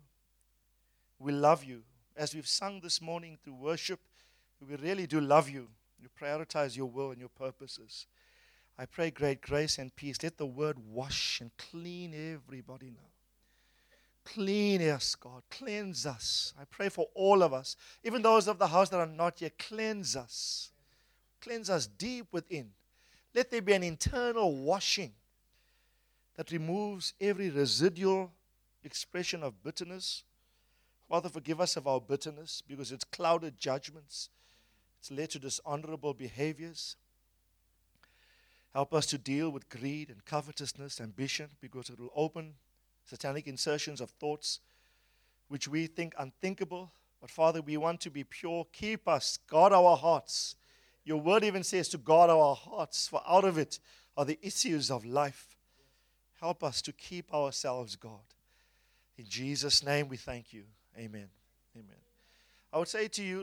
we 1.18 1.32
love 1.32 1.64
you. 1.64 1.82
As 2.16 2.34
we've 2.34 2.46
sung 2.46 2.80
this 2.80 3.00
morning 3.00 3.38
through 3.42 3.54
worship, 3.54 4.00
we 4.66 4.76
really 4.76 5.06
do 5.06 5.20
love 5.20 5.48
you. 5.48 5.68
You 6.00 6.08
prioritize 6.20 6.76
your 6.76 6.86
will 6.86 7.10
and 7.10 7.20
your 7.20 7.28
purposes. 7.28 8.06
I 8.78 8.86
pray 8.86 9.10
great 9.10 9.40
grace 9.40 9.78
and 9.78 9.94
peace. 9.94 10.22
Let 10.22 10.38
the 10.38 10.46
word 10.46 10.76
wash 10.78 11.40
and 11.40 11.50
clean 11.56 12.14
everybody 12.14 12.90
now. 12.90 13.08
Clean 14.24 14.82
us, 14.82 15.14
God. 15.14 15.42
Cleanse 15.50 16.06
us. 16.06 16.52
I 16.60 16.64
pray 16.64 16.88
for 16.88 17.06
all 17.14 17.42
of 17.42 17.52
us, 17.52 17.76
even 18.04 18.22
those 18.22 18.46
of 18.46 18.58
the 18.58 18.66
house 18.66 18.90
that 18.90 19.00
are 19.00 19.06
not 19.06 19.40
yet. 19.40 19.58
Cleanse 19.58 20.14
us. 20.16 20.70
Cleanse 21.40 21.70
us 21.70 21.86
deep 21.86 22.26
within. 22.30 22.70
Let 23.34 23.50
there 23.50 23.62
be 23.62 23.72
an 23.72 23.82
internal 23.82 24.54
washing 24.54 25.12
that 26.36 26.52
removes 26.52 27.14
every 27.20 27.50
residual 27.50 28.32
expression 28.84 29.42
of 29.42 29.62
bitterness. 29.62 30.24
Father, 31.09 31.28
forgive 31.28 31.60
us 31.60 31.76
of 31.76 31.86
our 31.86 32.01
bitterness 32.01 32.62
because 32.66 32.93
it's 32.93 33.05
clouded 33.05 33.59
judgments, 33.59 34.28
it's 35.01 35.10
led 35.10 35.30
to 35.30 35.39
dishonorable 35.39 36.12
behaviors. 36.12 36.97
Help 38.74 38.93
us 38.93 39.06
to 39.06 39.18
deal 39.18 39.51
with 39.51 39.70
greed 39.70 40.10
and 40.10 40.24
covetousness, 40.24 41.01
ambition, 41.01 41.48
because 41.60 41.89
it 41.89 41.98
will 41.98 42.12
open 42.14 42.55
satanic 43.06 43.47
insertions 43.47 44.01
of 44.01 44.10
thoughts 44.10 44.60
which 45.48 45.66
we 45.66 45.86
think 45.86 46.14
unthinkable. 46.18 46.93
But 47.20 47.30
Father, 47.30 47.62
we 47.62 47.76
want 47.78 48.01
to 48.02 48.10
be 48.10 48.24
pure. 48.24 48.66
Keep 48.72 49.09
us, 49.09 49.39
guard 49.48 49.72
our 49.72 49.97
hearts. 49.97 50.56
Your 51.05 51.20
word 51.20 51.43
even 51.43 51.64
says 51.64 51.89
to 51.89 51.98
guard 51.98 52.28
our 52.28 52.55
hearts, 52.55 53.09
for 53.09 53.22
out 53.26 53.44
of 53.44 53.56
it 53.56 53.78
are 54.16 54.26
the 54.26 54.39
issues 54.43 54.90
of 54.90 55.06
life. 55.06 55.56
Help 56.40 56.62
us 56.62 56.82
to 56.82 56.93
keep 56.93 57.32
ourselves, 57.32 57.97
God. 57.97 58.20
In 59.16 59.24
Jesus' 59.26 59.82
name 59.82 60.09
we 60.09 60.18
thank 60.18 60.52
you. 60.52 60.64
Amen. 60.98 61.28
Amen. 61.76 61.96
I 62.72 62.78
would 62.78 62.88
say 62.88 63.08
to 63.08 63.22
you, 63.22 63.36